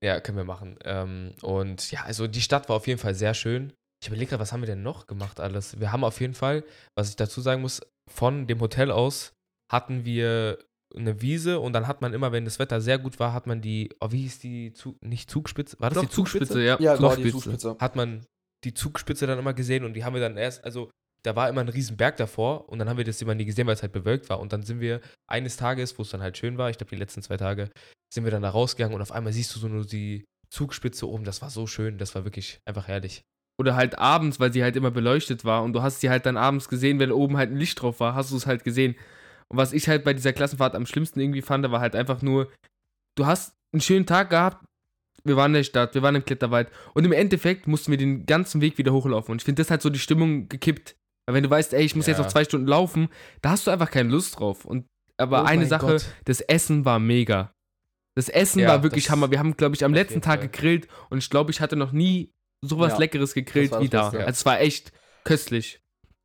ja, 0.02 0.20
können 0.20 0.36
wir 0.36 0.44
machen. 0.44 0.76
Ähm, 0.84 1.32
und 1.42 1.92
ja, 1.92 2.02
also 2.02 2.26
die 2.26 2.40
Stadt 2.40 2.68
war 2.68 2.74
auf 2.74 2.88
jeden 2.88 2.98
Fall 2.98 3.14
sehr 3.14 3.34
schön. 3.34 3.72
Ich 4.02 4.08
überlege 4.08 4.30
gerade, 4.30 4.40
was 4.40 4.52
haben 4.52 4.62
wir 4.62 4.66
denn 4.66 4.82
noch 4.82 5.06
gemacht 5.06 5.38
alles? 5.38 5.78
Wir 5.78 5.92
haben 5.92 6.02
auf 6.02 6.20
jeden 6.20 6.34
Fall, 6.34 6.64
was 6.96 7.08
ich 7.08 7.14
dazu 7.14 7.40
sagen 7.40 7.62
muss, 7.62 7.80
von 8.10 8.48
dem 8.48 8.60
Hotel 8.60 8.90
aus 8.90 9.32
hatten 9.72 10.04
wir 10.04 10.58
eine 10.94 11.20
Wiese 11.20 11.60
und 11.60 11.72
dann 11.72 11.86
hat 11.86 12.00
man 12.00 12.12
immer, 12.14 12.32
wenn 12.32 12.44
das 12.44 12.58
Wetter 12.58 12.80
sehr 12.80 12.98
gut 12.98 13.18
war, 13.18 13.32
hat 13.32 13.46
man 13.46 13.60
die, 13.60 13.90
oh, 14.00 14.10
wie 14.12 14.22
hieß 14.22 14.38
die, 14.38 14.72
Zug, 14.72 15.02
nicht 15.02 15.30
Zugspitze? 15.30 15.76
War 15.80 15.90
das 15.90 15.96
Doch, 15.96 16.04
die 16.04 16.10
Zugspitze? 16.10 16.46
Zugspitze, 16.46 16.64
ja. 16.64 16.78
ja, 16.80 17.00
war 17.00 17.16
die 17.16 17.30
Zugspitze. 17.30 17.58
Zugspitze. 17.58 17.76
Hat 17.84 17.96
man 17.96 18.24
die 18.64 18.74
Zugspitze 18.74 19.26
dann 19.26 19.38
immer 19.38 19.54
gesehen 19.54 19.84
und 19.84 19.94
die 19.94 20.04
haben 20.04 20.14
wir 20.14 20.20
dann 20.20 20.36
erst, 20.36 20.64
also 20.64 20.90
da 21.22 21.34
war 21.34 21.48
immer 21.48 21.60
ein 21.60 21.68
riesen 21.68 21.96
Berg 21.96 22.16
davor 22.18 22.68
und 22.68 22.78
dann 22.78 22.88
haben 22.88 22.98
wir 22.98 23.04
das 23.04 23.20
immer 23.20 23.34
nie 23.34 23.44
gesehen, 23.44 23.66
weil 23.66 23.74
es 23.74 23.82
halt 23.82 23.92
bewölkt 23.92 24.30
war. 24.30 24.38
Und 24.38 24.52
dann 24.52 24.62
sind 24.62 24.80
wir 24.80 25.00
eines 25.26 25.56
Tages, 25.56 25.98
wo 25.98 26.02
es 26.02 26.10
dann 26.10 26.22
halt 26.22 26.38
schön 26.38 26.56
war, 26.56 26.70
ich 26.70 26.78
glaube 26.78 26.90
die 26.90 26.96
letzten 26.96 27.22
zwei 27.22 27.36
Tage, 27.36 27.70
sind 28.12 28.24
wir 28.24 28.30
dann 28.30 28.42
da 28.42 28.50
rausgegangen 28.50 28.94
und 28.94 29.02
auf 29.02 29.12
einmal 29.12 29.32
siehst 29.32 29.54
du 29.54 29.58
so 29.58 29.68
nur 29.68 29.84
die 29.84 30.24
Zugspitze 30.50 31.08
oben. 31.08 31.24
Das 31.24 31.42
war 31.42 31.50
so 31.50 31.66
schön, 31.66 31.98
das 31.98 32.14
war 32.14 32.24
wirklich 32.24 32.60
einfach 32.64 32.86
herrlich. 32.86 33.22
Oder 33.58 33.74
halt 33.74 33.98
abends, 33.98 34.38
weil 34.38 34.52
sie 34.52 34.62
halt 34.62 34.76
immer 34.76 34.90
beleuchtet 34.90 35.44
war 35.44 35.62
und 35.62 35.72
du 35.72 35.82
hast 35.82 36.00
sie 36.00 36.10
halt 36.10 36.26
dann 36.26 36.36
abends 36.36 36.68
gesehen, 36.68 36.98
wenn 37.00 37.10
oben 37.10 37.36
halt 37.36 37.50
ein 37.50 37.56
Licht 37.56 37.80
drauf 37.82 38.00
war, 38.00 38.14
hast 38.14 38.30
du 38.30 38.36
es 38.36 38.46
halt 38.46 38.64
gesehen. 38.64 38.94
Und 39.48 39.58
was 39.58 39.72
ich 39.72 39.88
halt 39.88 40.04
bei 40.04 40.12
dieser 40.14 40.32
Klassenfahrt 40.32 40.74
am 40.74 40.86
schlimmsten 40.86 41.20
irgendwie 41.20 41.42
fand, 41.42 41.68
war 41.70 41.80
halt 41.80 41.94
einfach 41.94 42.22
nur, 42.22 42.50
du 43.16 43.26
hast 43.26 43.54
einen 43.72 43.80
schönen 43.80 44.06
Tag 44.06 44.30
gehabt, 44.30 44.64
wir 45.24 45.36
waren 45.36 45.50
in 45.50 45.54
der 45.54 45.64
Stadt, 45.64 45.94
wir 45.94 46.02
waren 46.02 46.14
im 46.14 46.24
Kletterwald 46.24 46.70
und 46.94 47.04
im 47.04 47.12
Endeffekt 47.12 47.66
mussten 47.66 47.90
wir 47.90 47.98
den 47.98 48.26
ganzen 48.26 48.60
Weg 48.60 48.78
wieder 48.78 48.92
hochlaufen. 48.92 49.32
Und 49.32 49.40
ich 49.40 49.44
finde, 49.44 49.60
das 49.62 49.70
hat 49.70 49.82
so 49.82 49.90
die 49.90 49.98
Stimmung 49.98 50.48
gekippt. 50.48 50.96
Weil 51.26 51.34
wenn 51.34 51.42
du 51.42 51.50
weißt, 51.50 51.74
ey, 51.74 51.84
ich 51.84 51.96
muss 51.96 52.06
jetzt 52.06 52.18
Ja. 52.18 52.24
noch 52.24 52.30
zwei 52.30 52.44
Stunden 52.44 52.68
laufen, 52.68 53.08
da 53.42 53.50
hast 53.50 53.66
du 53.66 53.72
einfach 53.72 53.90
keine 53.90 54.10
Lust 54.10 54.38
drauf. 54.38 54.64
Und 54.64 54.86
aber 55.18 55.42
Oh 55.42 55.44
eine 55.46 55.66
Sache, 55.66 55.86
Gott. 55.86 56.06
das 56.26 56.40
Essen 56.42 56.84
war 56.84 56.98
mega. 57.00 57.52
Das 58.14 58.28
Essen 58.28 58.60
Ja, 58.60 58.68
war 58.68 58.82
wirklich 58.82 59.10
Hammer. 59.10 59.30
Wir 59.30 59.38
haben, 59.40 59.56
glaube 59.56 59.74
ich, 59.74 59.84
am 59.84 59.92
letzten 59.94 60.20
Tag 60.22 60.40
Fall. 60.40 60.48
gegrillt 60.48 60.88
und 61.10 61.18
ich 61.18 61.28
glaube, 61.30 61.50
ich 61.50 61.60
hatte 61.60 61.74
noch 61.74 61.90
nie 61.92 62.32
sowas 62.62 62.92
Ja, 62.92 62.98
Leckeres 62.98 63.34
gegrillt 63.34 63.72
wie 63.80 63.88
da. 63.88 64.06
Also 64.10 64.18
es 64.18 64.46
war 64.46 64.60
echt 64.60 64.92
köstlich. 65.24 65.80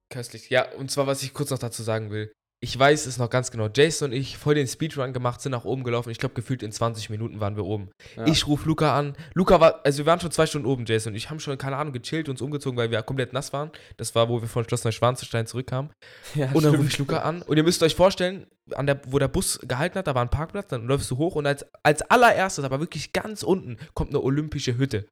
Köstlich. 0.09 0.49
Ja, 0.49 0.71
und 0.73 0.91
zwar, 0.91 1.07
was 1.07 1.23
ich 1.23 1.33
kurz 1.33 1.49
noch 1.49 1.59
dazu 1.59 1.81
sagen 1.83 2.11
will. 2.11 2.31
Ich 2.63 2.77
weiß 2.77 3.07
es 3.07 3.17
noch 3.17 3.31
ganz 3.31 3.49
genau. 3.49 3.69
Jason 3.73 4.11
und 4.11 4.15
ich 4.15 4.37
voll 4.37 4.53
den 4.53 4.67
Speedrun 4.67 5.13
gemacht, 5.13 5.41
sind 5.41 5.51
nach 5.51 5.65
oben 5.65 5.83
gelaufen. 5.83 6.11
Ich 6.11 6.19
glaube, 6.19 6.35
gefühlt 6.35 6.61
in 6.61 6.71
20 6.71 7.09
Minuten 7.09 7.39
waren 7.39 7.55
wir 7.55 7.65
oben. 7.65 7.89
Ja. 8.15 8.27
Ich 8.27 8.45
rufe 8.45 8.67
Luca 8.67 8.95
an. 8.95 9.15
Luca 9.33 9.59
war, 9.59 9.83
also 9.83 9.97
wir 9.97 10.05
waren 10.05 10.19
schon 10.19 10.29
zwei 10.29 10.45
Stunden 10.45 10.67
oben, 10.67 10.85
Jason 10.85 11.13
und 11.13 11.17
ich 11.17 11.31
haben 11.31 11.39
schon, 11.39 11.57
keine 11.57 11.77
Ahnung, 11.77 11.91
gechillt, 11.91 12.29
uns 12.29 12.39
umgezogen, 12.39 12.77
weil 12.77 12.91
wir 12.91 13.01
komplett 13.01 13.33
nass 13.33 13.51
waren. 13.51 13.71
Das 13.97 14.13
war, 14.13 14.29
wo 14.29 14.41
wir 14.41 14.47
von 14.47 14.63
Schloss 14.63 14.83
Neuschwanstein 14.83 15.47
zurückkamen. 15.47 15.91
Ja, 16.35 16.51
Und 16.53 16.63
dann 16.63 16.75
rufe 16.75 16.87
ich 16.87 16.97
Luca 16.97 17.19
an. 17.19 17.41
Und 17.41 17.57
ihr 17.57 17.63
müsst 17.63 17.81
euch 17.83 17.95
vorstellen, 17.95 18.45
an 18.75 18.85
der, 18.85 19.01
wo 19.07 19.17
der 19.17 19.27
Bus 19.27 19.59
gehalten 19.67 19.97
hat, 19.97 20.07
da 20.07 20.15
war 20.15 20.21
ein 20.21 20.29
Parkplatz, 20.29 20.67
dann 20.69 20.85
läufst 20.85 21.09
du 21.09 21.17
hoch 21.17 21.35
und 21.35 21.45
als, 21.47 21.65
als 21.83 22.03
allererstes, 22.03 22.63
aber 22.63 22.79
wirklich 22.79 23.11
ganz 23.11 23.43
unten, 23.43 23.77
kommt 23.95 24.11
eine 24.11 24.21
olympische 24.21 24.77
Hütte. 24.77 25.07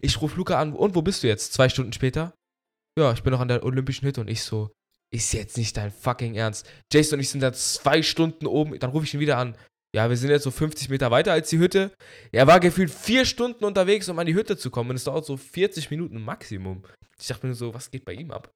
Ich 0.00 0.20
rufe 0.20 0.36
Luca 0.36 0.60
an, 0.60 0.74
und 0.74 0.94
wo 0.94 1.02
bist 1.02 1.22
du 1.22 1.26
jetzt? 1.26 1.54
Zwei 1.54 1.68
Stunden 1.68 1.92
später? 1.92 2.34
Ja, 2.98 3.12
ich 3.12 3.22
bin 3.22 3.32
noch 3.32 3.40
an 3.40 3.48
der 3.48 3.64
olympischen 3.64 4.06
Hütte 4.06 4.20
und 4.20 4.28
ich 4.28 4.42
so, 4.42 4.70
ist 5.12 5.32
jetzt 5.32 5.56
nicht 5.56 5.76
dein 5.76 5.92
fucking 5.92 6.34
Ernst. 6.34 6.68
Jason 6.92 7.16
und 7.16 7.20
ich 7.20 7.28
sind 7.28 7.42
da 7.42 7.52
zwei 7.52 8.02
Stunden 8.02 8.46
oben, 8.46 8.78
dann 8.78 8.90
rufe 8.90 9.04
ich 9.04 9.14
ihn 9.14 9.20
wieder 9.20 9.38
an. 9.38 9.56
Ja, 9.94 10.08
wir 10.08 10.16
sind 10.16 10.30
jetzt 10.30 10.44
so 10.44 10.50
50 10.50 10.88
Meter 10.88 11.10
weiter 11.10 11.32
als 11.32 11.50
die 11.50 11.58
Hütte. 11.58 11.92
Er 12.32 12.46
war 12.46 12.60
gefühlt 12.60 12.90
vier 12.90 13.26
Stunden 13.26 13.64
unterwegs, 13.64 14.08
um 14.08 14.18
an 14.18 14.26
die 14.26 14.34
Hütte 14.34 14.56
zu 14.56 14.70
kommen. 14.70 14.88
Und 14.88 14.96
es 14.96 15.04
dauert 15.04 15.26
so 15.26 15.36
40 15.36 15.90
Minuten 15.90 16.22
Maximum. 16.22 16.82
Ich 17.20 17.26
dachte 17.26 17.46
mir 17.46 17.54
so, 17.54 17.74
was 17.74 17.90
geht 17.90 18.06
bei 18.06 18.14
ihm 18.14 18.30
ab? 18.30 18.50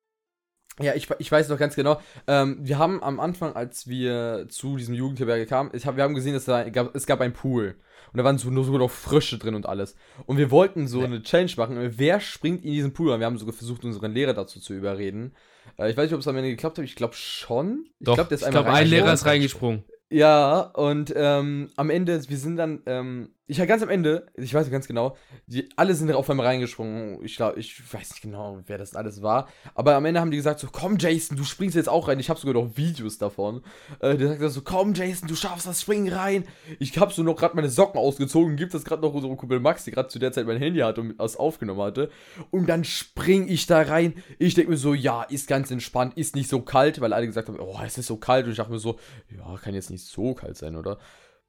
Ja, 0.81 0.95
ich, 0.95 1.09
ich 1.19 1.31
weiß 1.31 1.51
noch 1.51 1.59
ganz 1.59 1.75
genau. 1.75 2.01
Ähm, 2.27 2.59
wir 2.61 2.79
haben 2.79 3.03
am 3.03 3.21
Anfang, 3.21 3.55
als 3.55 3.87
wir 3.87 4.47
zu 4.49 4.77
diesem 4.77 4.95
Jugendherberge 4.95 5.47
kamen, 5.47 5.71
ich 5.75 5.87
hab, 5.87 5.97
wir 5.97 6.05
haben 6.05 6.15
gesehen, 6.15 6.33
dass 6.33 6.47
da 6.47 6.69
gab, 6.69 6.95
es 6.95 7.07
gab 7.07 7.21
einen 7.21 7.33
Pool. 7.35 7.77
Und 8.13 8.19
da 8.19 8.25
waren 8.25 8.39
so, 8.39 8.51
nur 8.51 8.65
sogar 8.65 8.81
noch 8.81 8.91
Frösche 8.91 9.37
drin 9.37 9.55
und 9.55 9.67
alles. 9.67 9.95
Und 10.25 10.39
wir 10.39 10.51
wollten 10.51 10.87
so 10.87 11.03
eine 11.03 11.23
Challenge 11.23 11.53
machen. 11.57 11.93
Wer 11.99 12.21
springt 12.21 12.65
in 12.65 12.73
diesen 12.73 12.93
Pool? 12.95 13.11
Und 13.11 13.21
wir 13.21 13.27
haben 13.27 13.39
sogar 13.39 13.55
versucht, 13.55 13.85
unseren 13.85 14.13
Lehrer 14.13 14.33
dazu 14.33 14.59
zu 14.59 14.73
überreden. 14.73 15.35
Äh, 15.79 15.91
ich 15.91 15.97
weiß 15.97 16.05
nicht, 16.05 16.15
ob 16.15 16.21
es 16.21 16.29
am 16.29 16.37
Ende 16.37 16.51
geklappt 16.51 16.79
hat. 16.79 16.85
Ich 16.85 16.97
glaube 16.97 17.15
schon. 17.15 17.87
Ich 18.01 18.05
glaube, 18.05 18.25
der 18.25 18.33
ist 18.33 18.43
Ich 18.43 18.47
einmal 18.49 18.63
glaube, 18.65 18.77
ein 18.77 18.87
Lehrer 18.89 19.13
ist 19.13 19.27
reingesprungen. 19.27 19.81
reingesprungen. 19.81 19.85
Ja, 20.11 20.61
und 20.61 21.13
ähm, 21.17 21.71
am 21.77 21.91
Ende, 21.91 22.29
wir 22.29 22.37
sind 22.39 22.57
dann, 22.57 22.83
ähm, 22.87 23.31
ich 23.49 23.65
ganz 23.69 23.83
am 23.83 23.89
Ende, 23.89 24.27
ich 24.35 24.53
weiß 24.53 24.67
nicht 24.67 24.73
ganz 24.73 24.89
genau, 24.89 25.17
die, 25.47 25.69
alle 25.77 25.95
sind 25.95 26.11
auf 26.13 26.29
einmal 26.29 26.47
reingesprungen. 26.47 27.25
Ich 27.25 27.37
glaube, 27.37 27.61
ich 27.61 27.81
weiß 27.93 28.11
nicht 28.11 28.23
genau, 28.23 28.59
wer 28.67 28.77
das 28.77 28.97
alles 28.97 29.23
war. 29.23 29.49
Aber 29.75 29.95
am 29.95 30.05
Ende 30.05 30.21
haben 30.21 30.33
die 30.33 30.37
gesagt 30.37 30.59
so, 30.59 30.67
komm 30.71 30.99
Jason, 30.99 31.37
du 31.37 31.45
springst 31.45 31.77
jetzt 31.77 31.89
auch 31.89 32.09
rein. 32.09 32.19
Ich 32.19 32.29
habe 32.29 32.41
sogar 32.41 32.61
noch 32.61 32.77
Videos 32.77 33.19
davon. 33.19 33.63
Äh, 34.01 34.17
der 34.17 34.37
sagt 34.37 34.51
so, 34.51 34.63
komm 34.63 34.95
Jason, 34.95 35.29
du 35.29 35.37
schaffst 35.37 35.65
das, 35.67 35.83
spring 35.83 36.09
rein. 36.13 36.45
Ich 36.81 36.99
habe 36.99 37.13
so 37.13 37.23
noch 37.23 37.37
gerade 37.37 37.55
meine 37.55 37.71
Socken 37.71 38.01
ausgezogen, 38.01 38.57
gibt 38.57 38.75
das 38.75 38.85
gerade 38.85 39.03
noch 39.03 39.15
unserem 39.15 39.37
Kumpel 39.37 39.61
Max, 39.61 39.85
der 39.85 39.95
gerade 39.95 40.09
zu 40.09 40.19
der 40.19 40.33
Zeit 40.33 40.47
mein 40.47 40.59
Handy 40.59 40.81
hatte 40.81 41.03
und 41.03 41.17
das 41.17 41.37
aufgenommen 41.37 41.83
hatte. 41.83 42.11
Und 42.51 42.69
dann 42.69 42.83
spring 42.83 43.47
ich 43.49 43.67
da 43.67 43.83
rein. 43.83 44.15
Ich 44.41 44.55
denke 44.55 44.73
mir 44.73 44.77
so, 44.77 44.93
ja, 44.93 45.23
ist 45.23 45.47
ganz 45.47 45.71
entspannt, 45.71 46.19
ist 46.19 46.35
nicht 46.35 46.51
so 46.51 46.63
kalt, 46.63 47.01
weil 47.01 47.13
alle 47.13 47.27
gesagt 47.27 47.47
haben, 47.47 47.61
oh, 47.61 47.79
es 47.85 47.97
ist 47.97 48.09
so 48.09 48.17
kalt. 48.17 48.47
Und 48.47 48.51
ich 48.51 48.57
dachte 48.57 48.73
mir 48.73 48.81
so, 48.81 48.99
ja, 49.31 49.57
kann 49.59 49.75
jetzt 49.75 49.91
nicht 49.91 50.05
so 50.05 50.35
kalt 50.35 50.57
sein, 50.57 50.75
oder? 50.75 50.99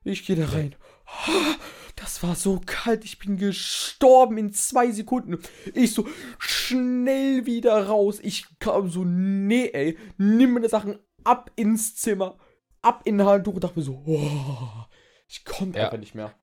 Ich 0.03 0.25
gehe 0.25 0.35
da 0.35 0.45
rein. 0.45 0.75
Das 1.95 2.21
war 2.21 2.35
so 2.35 2.61
kalt, 2.65 3.03
ich 3.05 3.17
bin 3.17 3.37
gestorben 3.37 4.37
in 4.37 4.53
zwei 4.53 4.91
Sekunden. 4.91 5.39
Ich 5.73 5.93
so 5.93 6.07
schnell 6.37 7.45
wieder 7.45 7.87
raus. 7.87 8.19
Ich 8.21 8.45
kam 8.59 8.89
so, 8.89 9.03
nee, 9.03 9.69
ey, 9.73 9.97
nimm 10.17 10.53
meine 10.53 10.69
Sachen 10.69 10.99
ab 11.23 11.51
ins 11.55 11.95
Zimmer, 11.95 12.37
ab 12.81 13.01
in 13.05 13.19
ein 13.19 13.25
Handtuch 13.27 13.55
und 13.55 13.63
dachte 13.63 13.79
mir 13.79 13.85
so, 13.85 14.03
oh, 14.05 14.85
ich 15.27 15.43
konnte 15.43 15.79
Ja. 15.79 15.85
einfach 15.85 15.97
nicht 15.97 16.13
mehr. 16.15 16.33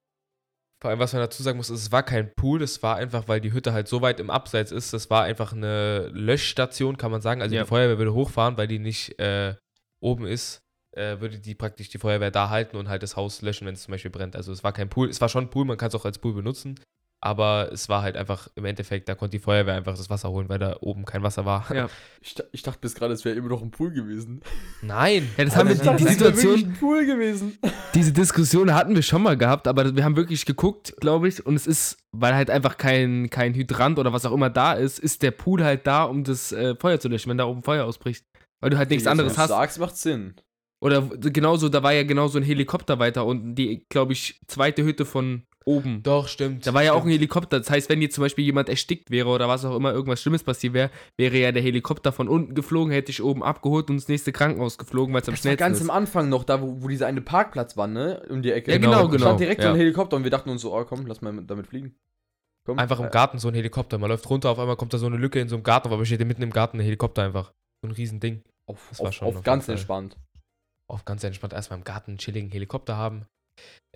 Vor 0.83 0.91
allem, 0.91 0.99
was 0.99 1.13
man 1.15 1.23
dazu 1.23 1.43
sagen 1.43 1.57
muss, 1.57 1.71
ist, 1.71 1.81
es 1.81 1.93
war 1.93 2.03
kein 2.03 2.35
Pool, 2.35 2.61
es 2.63 2.83
war 2.83 2.97
einfach, 2.97 3.29
weil 3.29 3.41
die 3.41 3.53
Hütte 3.53 3.73
halt 3.73 3.89
so 3.89 4.03
weit 4.03 4.21
im 4.21 4.29
Abseits 4.29 4.71
ist, 4.73 4.93
das 4.93 5.09
war 5.09 5.23
einfach 5.23 5.53
eine 5.53 6.09
Löschstation, 6.09 6.99
kann 6.99 7.11
man 7.11 7.23
sagen. 7.23 7.41
Also 7.41 7.55
Ja. 7.55 7.63
die 7.63 7.69
Feuerwehr 7.69 7.97
würde 7.99 8.13
hochfahren, 8.13 8.59
weil 8.59 8.67
die 8.67 8.81
nicht 8.81 9.19
äh, 9.19 9.55
oben 10.01 10.27
ist, 10.27 10.63
äh, 10.97 11.21
würde 11.21 11.39
die 11.39 11.55
praktisch 11.55 11.89
die 11.89 11.99
Feuerwehr 11.99 12.31
da 12.31 12.51
halten 12.51 12.77
und 12.77 12.89
halt 12.89 13.03
das 13.03 13.17
Haus 13.17 13.43
löschen, 13.43 13.67
wenn 13.67 13.75
es 13.75 13.83
zum 13.83 13.93
Beispiel 13.93 14.11
brennt. 14.11 14.37
Also 14.37 14.53
es 14.53 14.65
war 14.65 14.73
kein 14.73 14.89
Pool, 14.89 15.09
es 15.09 15.21
war 15.21 15.29
schon 15.29 15.45
ein 15.45 15.51
Pool, 15.51 15.65
man 15.65 15.77
kann 15.77 15.89
es 15.89 15.95
auch 15.95 16.05
als 16.05 16.19
Pool 16.19 16.35
benutzen, 16.35 16.79
aber 17.25 17.71
es 17.73 17.89
war 17.89 18.03
halt 18.03 18.19
einfach 18.19 18.49
im 18.55 18.67
Endeffekt, 18.67 19.09
da 19.09 19.15
konnte 19.15 19.39
die 19.39 19.43
Feuerwehr 19.43 19.75
einfach 19.75 19.97
das 19.97 20.11
Wasser 20.11 20.29
holen, 20.29 20.51
weil 20.51 20.59
da 20.59 20.77
oben 20.81 21.07
kein 21.07 21.23
Wasser 21.23 21.47
war. 21.47 21.65
Ja. 21.75 21.89
Ich, 22.21 22.35
ich 22.53 22.63
dachte 22.63 22.79
bis 22.81 22.95
gerade, 22.95 23.13
es 23.13 23.25
wäre 23.27 23.37
immer 23.37 23.51
noch 23.51 23.61
ein 23.61 23.71
Pool 23.71 23.91
gewesen. 23.91 24.41
Nein! 24.81 25.29
Ja, 25.37 25.45
das 25.45 25.55
Aber 25.55 25.69
haben 25.69 25.79
wir, 25.79 25.85
nein, 25.85 25.97
die, 25.99 26.05
Situation, 26.05 26.55
ein 26.55 26.73
Pool 26.73 27.05
gewesen. 27.05 27.59
diese 27.95 28.13
Diskussion 28.13 28.75
hatten 28.75 28.95
wir 28.95 29.03
schon 29.03 29.23
mal 29.23 29.37
gehabt, 29.37 29.69
aber 29.69 29.95
wir 29.95 30.05
haben 30.05 30.17
wirklich 30.17 30.47
geguckt, 30.47 30.95
glaube 31.01 31.29
ich, 31.29 31.45
und 31.45 31.55
es 31.55 31.67
ist, 31.67 31.99
weil 32.13 32.35
halt 32.35 32.49
einfach 32.49 32.79
kein, 32.79 33.29
kein 33.29 33.53
Hydrant 33.53 33.99
oder 33.99 34.15
was 34.15 34.25
auch 34.25 34.33
immer 34.33 34.49
da 34.49 34.73
ist, 34.73 34.99
ist 34.99 35.23
der 35.23 35.33
Pool 35.33 35.63
halt 35.63 35.87
da, 35.87 36.05
um 36.05 36.25
das 36.25 36.53
äh, 36.53 36.75
Feuer 36.77 36.99
zu 36.99 37.09
löschen, 37.09 37.29
wenn 37.29 37.39
da 37.39 37.45
oben 37.45 37.63
Feuer 37.63 37.85
ausbricht. 37.85 38.25
Weil 38.61 38.71
du 38.71 38.79
halt 38.79 38.89
nichts 38.89 39.07
anderes 39.07 39.33
wenn 39.33 39.37
du 39.37 39.43
hast. 39.43 39.49
sagst, 39.51 39.79
macht 39.79 39.97
Sinn. 39.99 40.35
Oder 40.85 41.01
genauso, 41.03 41.69
da 41.71 41.83
war 41.83 41.93
ja 41.95 42.03
genauso 42.03 42.39
ein 42.39 42.45
Helikopter 42.45 42.99
weiter 42.99 43.25
unten, 43.25 43.55
die, 43.55 43.87
glaube 43.89 44.13
ich, 44.13 44.39
zweite 44.47 44.85
Hütte 44.85 45.07
von 45.07 45.45
oben. 45.65 46.03
Doch, 46.03 46.29
stimmt. 46.29 46.67
Da 46.67 46.75
war 46.75 46.83
ja 46.83 46.93
auch 46.93 47.05
ein. 47.05 47.09
Helikopter. 47.11 47.59
Das 47.59 47.71
heißt, 47.71 47.89
wenn 47.89 48.03
jetzt 48.03 48.15
zum 48.17 48.23
Beispiel 48.23 48.45
jemand 48.45 48.69
erstickt 48.69 49.11
wäre 49.11 49.31
oder 49.31 49.49
was 49.49 49.65
auch 49.65 49.75
immer, 49.77 49.95
irgendwas 49.95 50.21
Schlimmes 50.21 50.43
passiert 50.43 50.75
wäre, 50.75 50.91
wäre 51.17 51.39
ja 51.39 51.53
der 51.53 51.63
Helikopter 51.63 52.13
von 52.13 52.29
unten 52.29 52.55
geflogen, 52.55 52.93
hätte 52.93 53.11
ich 53.11 53.23
oben 53.23 53.43
abgeholt 53.43 53.89
und 53.89 53.97
ins 53.97 54.09
nächste 54.09 54.31
Krankenhaus 54.31 54.77
geflogen, 54.77 55.15
weil 55.15 55.23
es 55.23 55.29
am 55.29 55.33
Das 55.35 55.39
war 55.41 55.53
schnellsten 55.53 55.59
ganz 55.65 55.81
ist. 55.81 55.89
am 55.89 55.91
Anfang 55.97 56.29
noch, 56.29 56.45
da 56.45 56.61
wo, 56.61 56.83
wo 56.83 56.89
dieser 56.89 57.07
eine 57.07 57.23
Parkplatz 57.23 57.79
war, 57.79 57.87
ne? 57.87 58.23
Um 58.29 58.43
die 58.43 58.53
Ecke. 58.53 58.71
Ja, 58.73 58.77
genau, 58.77 58.93
Da 58.93 59.07
genau. 59.07 59.17
stand 59.19 59.41
direkt 59.41 59.63
so 59.63 59.69
Ja. 59.69 59.73
ein 59.73 59.79
Helikopter 59.81 60.19
und 60.19 60.25
wir 60.25 60.31
dachten 60.31 60.51
uns 60.51 60.61
so, 60.61 60.77
oh 60.77 60.85
komm, 60.85 61.07
lass 61.07 61.23
mal 61.23 61.33
damit 61.47 61.67
fliegen. 61.67 61.95
Komm. 62.67 62.79
Einfach 62.79 63.01
im 63.01 63.07
Äh, 63.07 63.11
Garten 63.11 63.39
so 63.39 63.49
ein 63.49 63.55
Helikopter. 63.55 63.97
Man 63.97 64.11
läuft 64.11 64.29
runter, 64.29 64.51
auf 64.51 64.59
einmal 64.59 64.77
kommt 64.77 64.93
da 64.93 64.99
so 64.99 65.07
eine 65.07 65.17
Lücke 65.17 65.41
in 65.41 65.49
so 65.49 65.57
einem 65.57 65.63
Garten, 65.65 65.89
aber 65.91 66.05
steht 66.05 66.23
mitten 66.27 66.43
im 66.43 66.51
Garten 66.51 66.77
ein 66.79 66.85
Helikopter 66.85 67.23
einfach. 67.23 67.53
So 67.83 67.89
ein 67.89 67.93
Riesending. 67.93 68.43
Auf, 68.67 68.87
Das 68.91 69.01
war 69.01 69.09
auf, 69.09 69.15
schon 69.15 69.29
auf 69.29 69.37
auf 69.37 69.43
ganz 69.45 69.67
entspannt. 69.69 70.17
Auf 70.91 71.05
ganz 71.05 71.25
entspannt 71.25 71.53
erstmal 71.53 71.79
im 71.79 71.85
Garten 71.85 72.13
einen 72.13 72.19
chilligen 72.19 72.51
Helikopter 72.51 72.97
haben. 72.97 73.27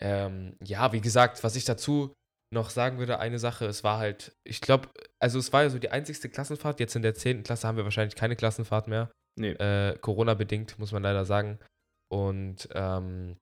Ähm, 0.01 0.57
ja, 0.63 0.93
wie 0.93 1.01
gesagt, 1.01 1.43
was 1.45 1.57
ich 1.57 1.65
dazu 1.65 2.15
noch 2.53 2.71
sagen 2.71 2.99
würde, 2.99 3.19
eine 3.19 3.39
Sache, 3.39 3.67
es 3.67 3.85
war 3.85 3.99
halt, 3.99 4.33
ich 4.45 4.61
glaube, 4.61 4.89
also 5.21 5.39
es 5.39 5.53
war 5.53 5.65
ja 5.65 5.71
so 5.71 5.79
die 5.79 5.91
einzigste 5.91 6.29
Klassenfahrt. 6.29 6.81
Jetzt 6.81 6.97
in 6.97 7.03
der 7.03 7.15
10. 7.15 7.43
Klasse 7.43 7.69
haben 7.69 7.77
wir 7.77 7.85
wahrscheinlich 7.85 8.15
keine 8.15 8.37
Klassenfahrt 8.37 8.89
mehr. 8.89 9.11
Nee. 9.39 9.53
Äh, 9.53 9.99
Corona-bedingt, 9.99 10.79
muss 10.79 10.93
man 10.93 11.03
leider 11.03 11.25
sagen. 11.25 11.59
Und 12.11 12.69
ähm, 12.73 13.37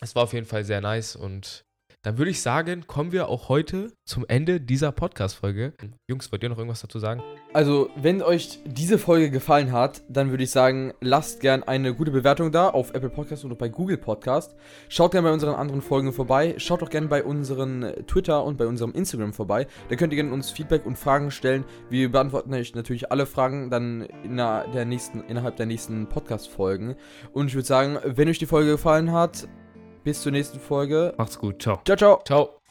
es 0.00 0.14
war 0.14 0.24
auf 0.24 0.32
jeden 0.32 0.46
Fall 0.46 0.64
sehr 0.64 0.80
nice 0.80 1.16
und 1.16 1.64
dann 2.02 2.18
würde 2.18 2.32
ich 2.32 2.42
sagen, 2.42 2.84
kommen 2.88 3.12
wir 3.12 3.28
auch 3.28 3.48
heute 3.48 3.92
zum 4.04 4.24
Ende 4.26 4.60
dieser 4.60 4.90
Podcast-Folge. 4.90 5.72
Jungs, 6.08 6.32
wollt 6.32 6.42
ihr 6.42 6.48
noch 6.48 6.58
irgendwas 6.58 6.80
dazu 6.80 6.98
sagen? 6.98 7.22
Also, 7.52 7.90
wenn 7.94 8.22
euch 8.22 8.58
diese 8.64 8.98
Folge 8.98 9.30
gefallen 9.30 9.70
hat, 9.70 10.02
dann 10.08 10.30
würde 10.30 10.42
ich 10.42 10.50
sagen, 10.50 10.92
lasst 11.00 11.38
gern 11.38 11.62
eine 11.62 11.94
gute 11.94 12.10
Bewertung 12.10 12.50
da 12.50 12.70
auf 12.70 12.92
Apple 12.92 13.08
Podcast 13.08 13.44
oder 13.44 13.54
bei 13.54 13.68
Google 13.68 13.98
Podcast. 13.98 14.56
Schaut 14.88 15.12
gerne 15.12 15.28
bei 15.28 15.32
unseren 15.32 15.54
anderen 15.54 15.80
Folgen 15.80 16.12
vorbei. 16.12 16.54
Schaut 16.56 16.82
auch 16.82 16.90
gerne 16.90 17.06
bei 17.06 17.22
unseren 17.22 17.92
Twitter 18.08 18.42
und 18.44 18.58
bei 18.58 18.66
unserem 18.66 18.92
Instagram 18.92 19.32
vorbei. 19.32 19.68
Da 19.88 19.94
könnt 19.94 20.12
ihr 20.12 20.16
gerne 20.16 20.32
uns 20.32 20.50
Feedback 20.50 20.84
und 20.84 20.98
Fragen 20.98 21.30
stellen. 21.30 21.64
Wir 21.88 22.10
beantworten 22.10 22.52
euch 22.52 22.74
natürlich 22.74 23.12
alle 23.12 23.26
Fragen 23.26 23.70
dann 23.70 24.02
in 24.24 24.38
der 24.38 24.84
nächsten, 24.84 25.20
innerhalb 25.20 25.54
der 25.54 25.66
nächsten 25.66 26.08
Podcast-Folgen. 26.08 26.96
Und 27.32 27.46
ich 27.46 27.54
würde 27.54 27.68
sagen, 27.68 27.98
wenn 28.04 28.28
euch 28.28 28.40
die 28.40 28.46
Folge 28.46 28.72
gefallen 28.72 29.12
hat, 29.12 29.46
bis 30.04 30.22
zur 30.22 30.32
nächsten 30.32 30.60
Folge. 30.60 31.14
Macht's 31.16 31.38
gut. 31.38 31.62
Ciao. 31.62 31.80
Ciao, 31.84 31.96
ciao. 31.96 32.22
Ciao. 32.24 32.61